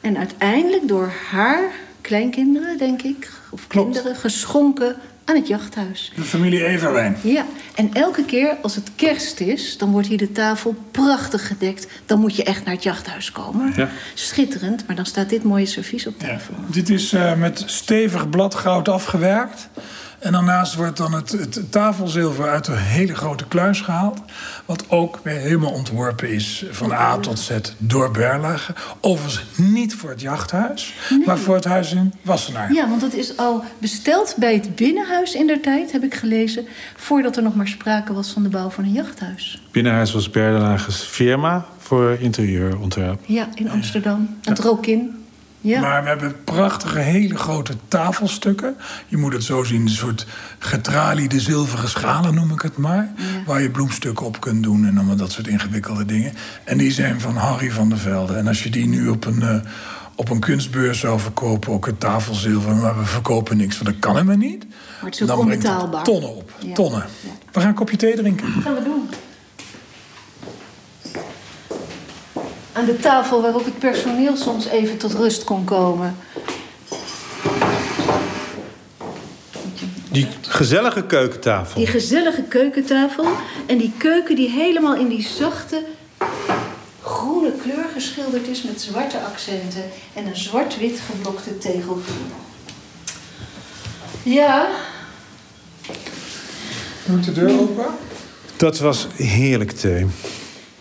En 0.01 0.17
uiteindelijk 0.17 0.87
door 0.87 1.13
haar 1.29 1.61
kleinkinderen, 2.01 2.77
denk 2.77 3.01
ik, 3.01 3.31
of 3.49 3.67
Klopt. 3.67 3.91
kinderen, 3.91 4.17
geschonken 4.19 4.95
aan 5.25 5.35
het 5.35 5.47
jachthuis. 5.47 6.11
De 6.15 6.21
familie 6.21 6.65
Everwijn. 6.65 7.17
Ja, 7.23 7.45
en 7.75 7.89
elke 7.93 8.25
keer 8.25 8.57
als 8.61 8.75
het 8.75 8.89
kerst 8.95 9.39
is, 9.39 9.77
dan 9.77 9.91
wordt 9.91 10.07
hier 10.07 10.17
de 10.17 10.31
tafel 10.31 10.75
prachtig 10.91 11.47
gedekt. 11.47 11.87
Dan 12.05 12.19
moet 12.19 12.35
je 12.35 12.43
echt 12.43 12.65
naar 12.65 12.73
het 12.73 12.83
jachthuis 12.83 13.31
komen. 13.31 13.73
Ja. 13.75 13.89
Schitterend, 14.13 14.87
maar 14.87 14.95
dan 14.95 15.05
staat 15.05 15.29
dit 15.29 15.43
mooie 15.43 15.65
servies 15.65 16.07
op 16.07 16.13
Ja. 16.21 16.27
tafel. 16.27 16.53
Dit 16.71 16.89
is 16.89 17.13
eh, 17.13 17.35
met 17.35 17.63
stevig 17.65 18.29
bladgoud 18.29 18.87
afgewerkt. 18.89 19.69
En 20.19 20.31
daarnaast 20.31 20.75
wordt 20.75 20.97
dan 20.97 21.13
het, 21.13 21.31
het 21.31 21.71
tafelzilver 21.71 22.49
uit 22.49 22.67
een 22.67 22.77
hele 22.77 23.15
grote 23.15 23.45
kluis 23.47 23.81
gehaald. 23.81 24.21
Wat 24.65 24.89
ook 24.89 25.19
weer 25.23 25.37
helemaal 25.37 25.71
ontworpen 25.71 26.29
is 26.29 26.65
van 26.71 26.91
A 26.91 27.17
tot 27.17 27.39
Z 27.39 27.51
door 27.77 28.11
Berlage. 28.11 28.73
Overigens 29.01 29.45
niet 29.55 29.95
voor 29.95 30.09
het 30.09 30.21
jachthuis, 30.21 30.93
maar 31.25 31.37
voor 31.37 31.55
het 31.55 31.65
huis 31.65 31.93
in 31.93 32.13
Wassenaar. 32.21 32.73
Ja, 32.73 32.89
want 32.89 33.01
dat 33.01 33.13
is 33.13 33.37
al 33.37 33.63
besteld 33.77 34.35
bij 34.37 34.53
het 34.53 34.75
binnenhuis 34.75 35.33
in 35.33 35.47
der 35.47 35.61
tijd, 35.61 35.91
heb 35.91 36.03
ik 36.03 36.13
gelezen. 36.13 36.65
Voordat 36.95 37.37
er 37.37 37.43
nog 37.43 37.55
maar 37.55 37.67
sprake 37.67 38.13
was 38.13 38.31
van 38.31 38.43
de 38.43 38.49
bouw 38.49 38.69
van 38.69 38.83
een 38.83 38.91
jachthuis. 38.91 39.61
Binnenhuis 39.71 40.11
was 40.11 40.29
Berlage's 40.29 41.03
firma 41.03 41.65
voor 41.77 42.17
interieurontwerp. 42.19 43.19
Ja, 43.25 43.47
in 43.53 43.69
Amsterdam. 43.69 44.37
Het 44.43 44.59
Rokin. 44.59 45.16
Ja. 45.61 45.79
Maar 45.81 46.03
we 46.03 46.09
hebben 46.09 46.35
prachtige, 46.43 46.99
hele 46.99 47.37
grote 47.37 47.73
tafelstukken. 47.87 48.75
Je 49.07 49.17
moet 49.17 49.33
het 49.33 49.43
zo 49.43 49.63
zien, 49.63 49.81
een 49.81 49.89
soort 49.89 50.25
getraliede 50.59 51.39
zilveren 51.39 51.89
schalen 51.89 52.33
noem 52.35 52.51
ik 52.51 52.61
het 52.61 52.77
maar. 52.77 53.13
Waar 53.45 53.61
je 53.61 53.69
bloemstukken 53.71 54.25
op 54.25 54.39
kunt 54.39 54.63
doen 54.63 54.85
en 54.85 54.97
allemaal 54.97 55.15
dat 55.15 55.31
soort 55.31 55.47
ingewikkelde 55.47 56.05
dingen. 56.05 56.33
En 56.63 56.77
die 56.77 56.91
zijn 56.91 57.19
van 57.21 57.35
Harry 57.35 57.71
van 57.71 57.89
der 57.89 57.97
Velde. 57.97 58.33
En 58.35 58.47
als 58.47 58.63
je 58.63 58.69
die 58.69 58.87
nu 58.87 59.07
op 59.07 59.25
een, 59.25 59.41
eh, 59.41 59.55
op 60.15 60.29
een 60.29 60.39
kunstbeurs 60.39 60.99
zou 60.99 61.19
verkopen, 61.19 61.71
ook 61.71 61.85
het 61.85 61.99
tafelzilver, 61.99 62.75
maar 62.75 62.97
we 62.99 63.05
verkopen 63.05 63.57
niks, 63.57 63.77
want 63.77 63.89
dat 63.89 63.99
kan 63.99 64.13
helemaal 64.13 64.35
niet. 64.37 64.65
Maar 64.67 65.09
het 65.09 65.13
is 65.13 65.21
ook 65.21 65.27
Dan 65.27 65.45
brengt 65.45 65.63
het 65.63 65.71
onbetaalbaar. 65.71 66.03
tonnen 66.03 66.35
op. 66.35 66.51
Ja. 66.59 66.73
Tonnen. 66.73 67.05
Ja. 67.23 67.29
We 67.51 67.59
gaan 67.59 67.69
een 67.69 67.75
kopje 67.75 67.97
thee 67.97 68.15
drinken. 68.15 68.47
gaan 68.61 68.73
we 68.75 68.83
doen. 68.83 69.09
Aan 72.77 72.85
de 72.85 72.97
tafel 72.97 73.41
waar 73.41 73.55
ook 73.55 73.65
het 73.65 73.79
personeel 73.79 74.35
soms 74.35 74.67
even 74.67 74.97
tot 74.97 75.13
rust 75.13 75.43
kon 75.43 75.63
komen. 75.63 76.15
Die 80.11 80.27
gezellige 80.41 81.03
keukentafel. 81.03 81.79
Die 81.79 81.87
gezellige 81.87 82.41
keukentafel. 82.41 83.25
En 83.65 83.77
die 83.77 83.93
keuken 83.97 84.35
die 84.35 84.49
helemaal 84.49 84.95
in 84.95 85.07
die 85.07 85.21
zachte 85.21 85.83
groene 87.01 87.51
kleur 87.61 87.85
geschilderd 87.93 88.47
is 88.47 88.63
met 88.63 88.81
zwarte 88.81 89.19
accenten 89.19 89.83
en 90.13 90.27
een 90.27 90.37
zwart-wit 90.37 90.99
geblokte 91.11 91.57
tegelvloer. 91.57 92.37
Ja, 94.23 94.67
Doe 97.05 97.17
ik 97.17 97.23
de 97.23 97.31
deur 97.31 97.59
open? 97.59 97.85
Dat 98.57 98.79
was 98.79 99.07
heerlijk 99.15 99.71
thee. 99.71 100.05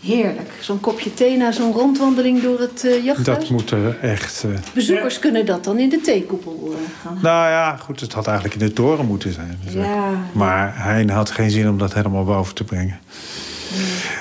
Heerlijk. 0.06 0.50
Zo'n 0.60 0.80
kopje 0.80 1.14
thee 1.14 1.36
na 1.36 1.52
zo'n 1.52 1.72
rondwandeling 1.72 2.42
door 2.42 2.60
het 2.60 2.84
eh, 2.84 3.04
jachthuis. 3.04 3.38
Dat 3.38 3.48
moet 3.48 3.70
er 3.70 3.98
echt... 4.00 4.44
eh, 4.44 4.50
Bezoekers 4.74 5.18
kunnen 5.18 5.46
dat 5.46 5.64
dan 5.64 5.78
in 5.78 5.88
de 5.88 6.00
theekoepel 6.00 6.72
eh, 6.72 6.78
gaan 7.02 7.18
Nou 7.22 7.50
ja, 7.50 7.76
goed, 7.76 8.00
het 8.00 8.12
had 8.12 8.26
eigenlijk 8.26 8.60
in 8.60 8.66
de 8.66 8.72
toren 8.72 9.06
moeten 9.06 9.32
zijn. 9.32 9.58
Ja. 9.68 10.10
Maar 10.32 10.72
hij 10.82 11.04
had 11.04 11.30
geen 11.30 11.50
zin 11.50 11.68
om 11.68 11.78
dat 11.78 11.94
helemaal 11.94 12.24
boven 12.24 12.54
te 12.54 12.64
brengen. 12.64 12.98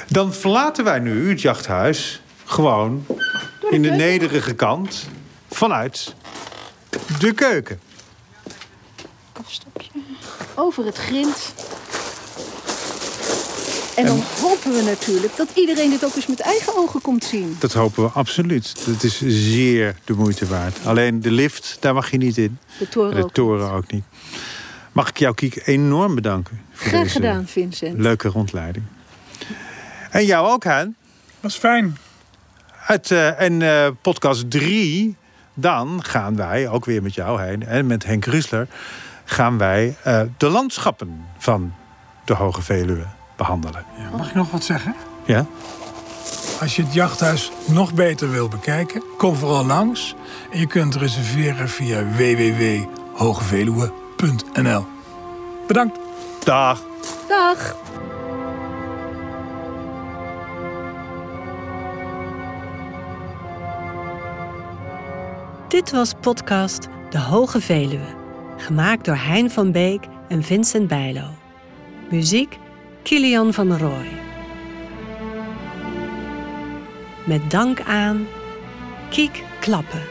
Dan 0.08 0.34
verlaten 0.34 0.84
wij 0.84 1.00
nu 1.00 1.30
het 1.30 1.42
jachthuis 1.42 2.22
gewoon 2.46 3.06
in 3.70 3.82
de 3.82 3.90
nederige 3.92 4.54
kant 4.54 5.08
vanuit 5.50 6.14
de 7.20 7.32
keuken. 7.34 7.80
Stapje 9.48 9.90
over 10.56 10.86
het 10.86 10.98
grind. 10.98 11.54
En 13.96 14.06
dan 14.06 14.22
hopen 14.42 14.74
we 14.74 14.82
natuurlijk 14.82 15.36
dat 15.36 15.50
iedereen 15.54 15.90
dit 15.90 16.06
ook 16.06 16.16
eens 16.16 16.28
met 16.28 16.40
eigen 16.40 16.78
ogen 16.78 17.02
komt 17.02 17.24
zien. 17.24 17.56
Dat 17.60 17.74
hopen 17.74 18.04
we 18.04 18.10
absoluut. 18.10 18.86
Dat 18.86 19.04
is 19.04 19.22
zeer 19.28 19.96
de 20.04 20.14
moeite 20.14 20.46
waard. 20.48 20.78
Alleen 20.86 21.22
de 21.22 21.32
lift, 21.32 21.78
daar 21.80 21.94
mag 21.94 22.12
je 22.12 22.18
niet 22.18 22.38
in. 22.38 22.58
De 22.80 22.90
toren 22.90 23.12
En 23.12 23.18
de 23.18 23.24
ook. 23.24 23.34
toren 23.34 23.72
ook 23.72 23.92
niet. 23.92 24.04
Mag 24.92 25.10
ik 25.10 25.18
jou, 25.18 25.34
Kiek, 25.36 25.62
enorm 25.68 26.16
bedanken. 26.16 26.62
Voor 26.72 26.88
Graag 26.88 27.02
deze 27.02 27.14
gedaan, 27.14 27.48
Vincent. 27.48 27.98
Leuke 28.00 28.28
rondleiding. 28.28 28.86
En 30.12 30.26
jou 30.26 30.48
ook, 30.48 30.64
Hein. 30.64 30.96
Dat 31.40 31.52
is 31.52 31.58
fijn. 31.58 31.98
Uit, 32.88 33.12
eh, 33.12 33.42
en 33.42 33.62
eh, 33.62 33.88
podcast 34.02 34.52
3, 34.52 35.16
dan 35.54 36.04
gaan 36.04 36.36
wij, 36.36 36.70
ook 36.70 36.86
weer 36.86 37.02
met 37.02 37.14
jou, 37.14 37.40
Hein, 37.42 37.68
en 37.68 37.88
met 37.88 38.06
Henk 38.06 38.26
Rusler... 38.26 38.68
gaan 39.26 39.58
wij 39.58 39.96
eh, 40.04 40.22
de 40.38 40.48
landschappen 40.48 41.26
van 41.38 41.74
de 42.26 42.34
Hoge 42.34 42.62
Veluwe 42.62 43.06
behandelen. 43.36 43.86
Ja, 43.98 44.10
mag 44.18 44.30
ik 44.30 44.36
nog 44.36 44.52
wat 44.52 44.64
zeggen? 44.64 44.96
Ja? 45.26 45.46
Als 46.62 46.76
je 46.76 46.84
het 46.84 46.94
jachthuis 46.94 47.52
nog 47.66 47.94
beter 47.94 48.32
wil 48.32 48.48
bekijken, 48.48 49.04
kom 49.18 49.36
vooral 49.36 49.66
langs. 49.66 50.16
En 50.52 50.60
je 50.60 50.68
kunt 50.68 50.96
reserveren 50.96 51.70
via 51.70 52.06
www.hogeveluwe.nl. 52.06 54.86
Bedankt. 55.68 56.00
Dag. 56.44 56.84
Dag! 57.28 57.76
Dit 65.68 65.92
was 65.92 66.14
podcast 66.22 66.88
De 67.10 67.20
Hoge 67.20 67.62
Veluwe, 67.62 68.16
gemaakt 68.58 69.06
door 69.06 69.16
Hein 69.16 69.52
van 69.52 69.72
Beek 69.72 70.08
en 70.28 70.44
Vincent 70.44 70.88
Bijlo. 70.88 71.24
Muziek 72.10 72.58
Kilian 73.06 73.54
van 73.54 73.78
Rooij. 73.78 74.12
Met 77.26 77.52
dank 77.52 77.82
aan 77.82 78.28
Kiek 79.10 79.44
Klappen. 79.60 80.02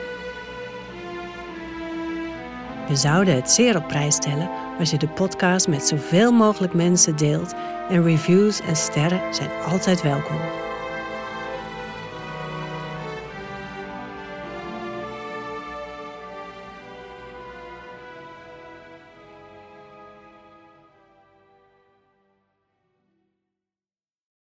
We 2.88 2.96
zouden 2.96 3.34
het 3.34 3.50
zeer 3.50 3.76
op 3.76 3.88
prijs 3.88 4.14
stellen 4.14 4.50
als 4.78 4.90
je 4.90 4.98
de 4.98 5.08
podcast 5.08 5.68
met 5.68 5.86
zoveel 5.86 6.32
mogelijk 6.32 6.74
mensen 6.74 7.16
deelt 7.16 7.54
en 7.88 8.02
reviews 8.02 8.60
en 8.60 8.76
sterren 8.76 9.34
zijn 9.34 9.50
altijd 9.66 10.02
welkom. 10.02 10.63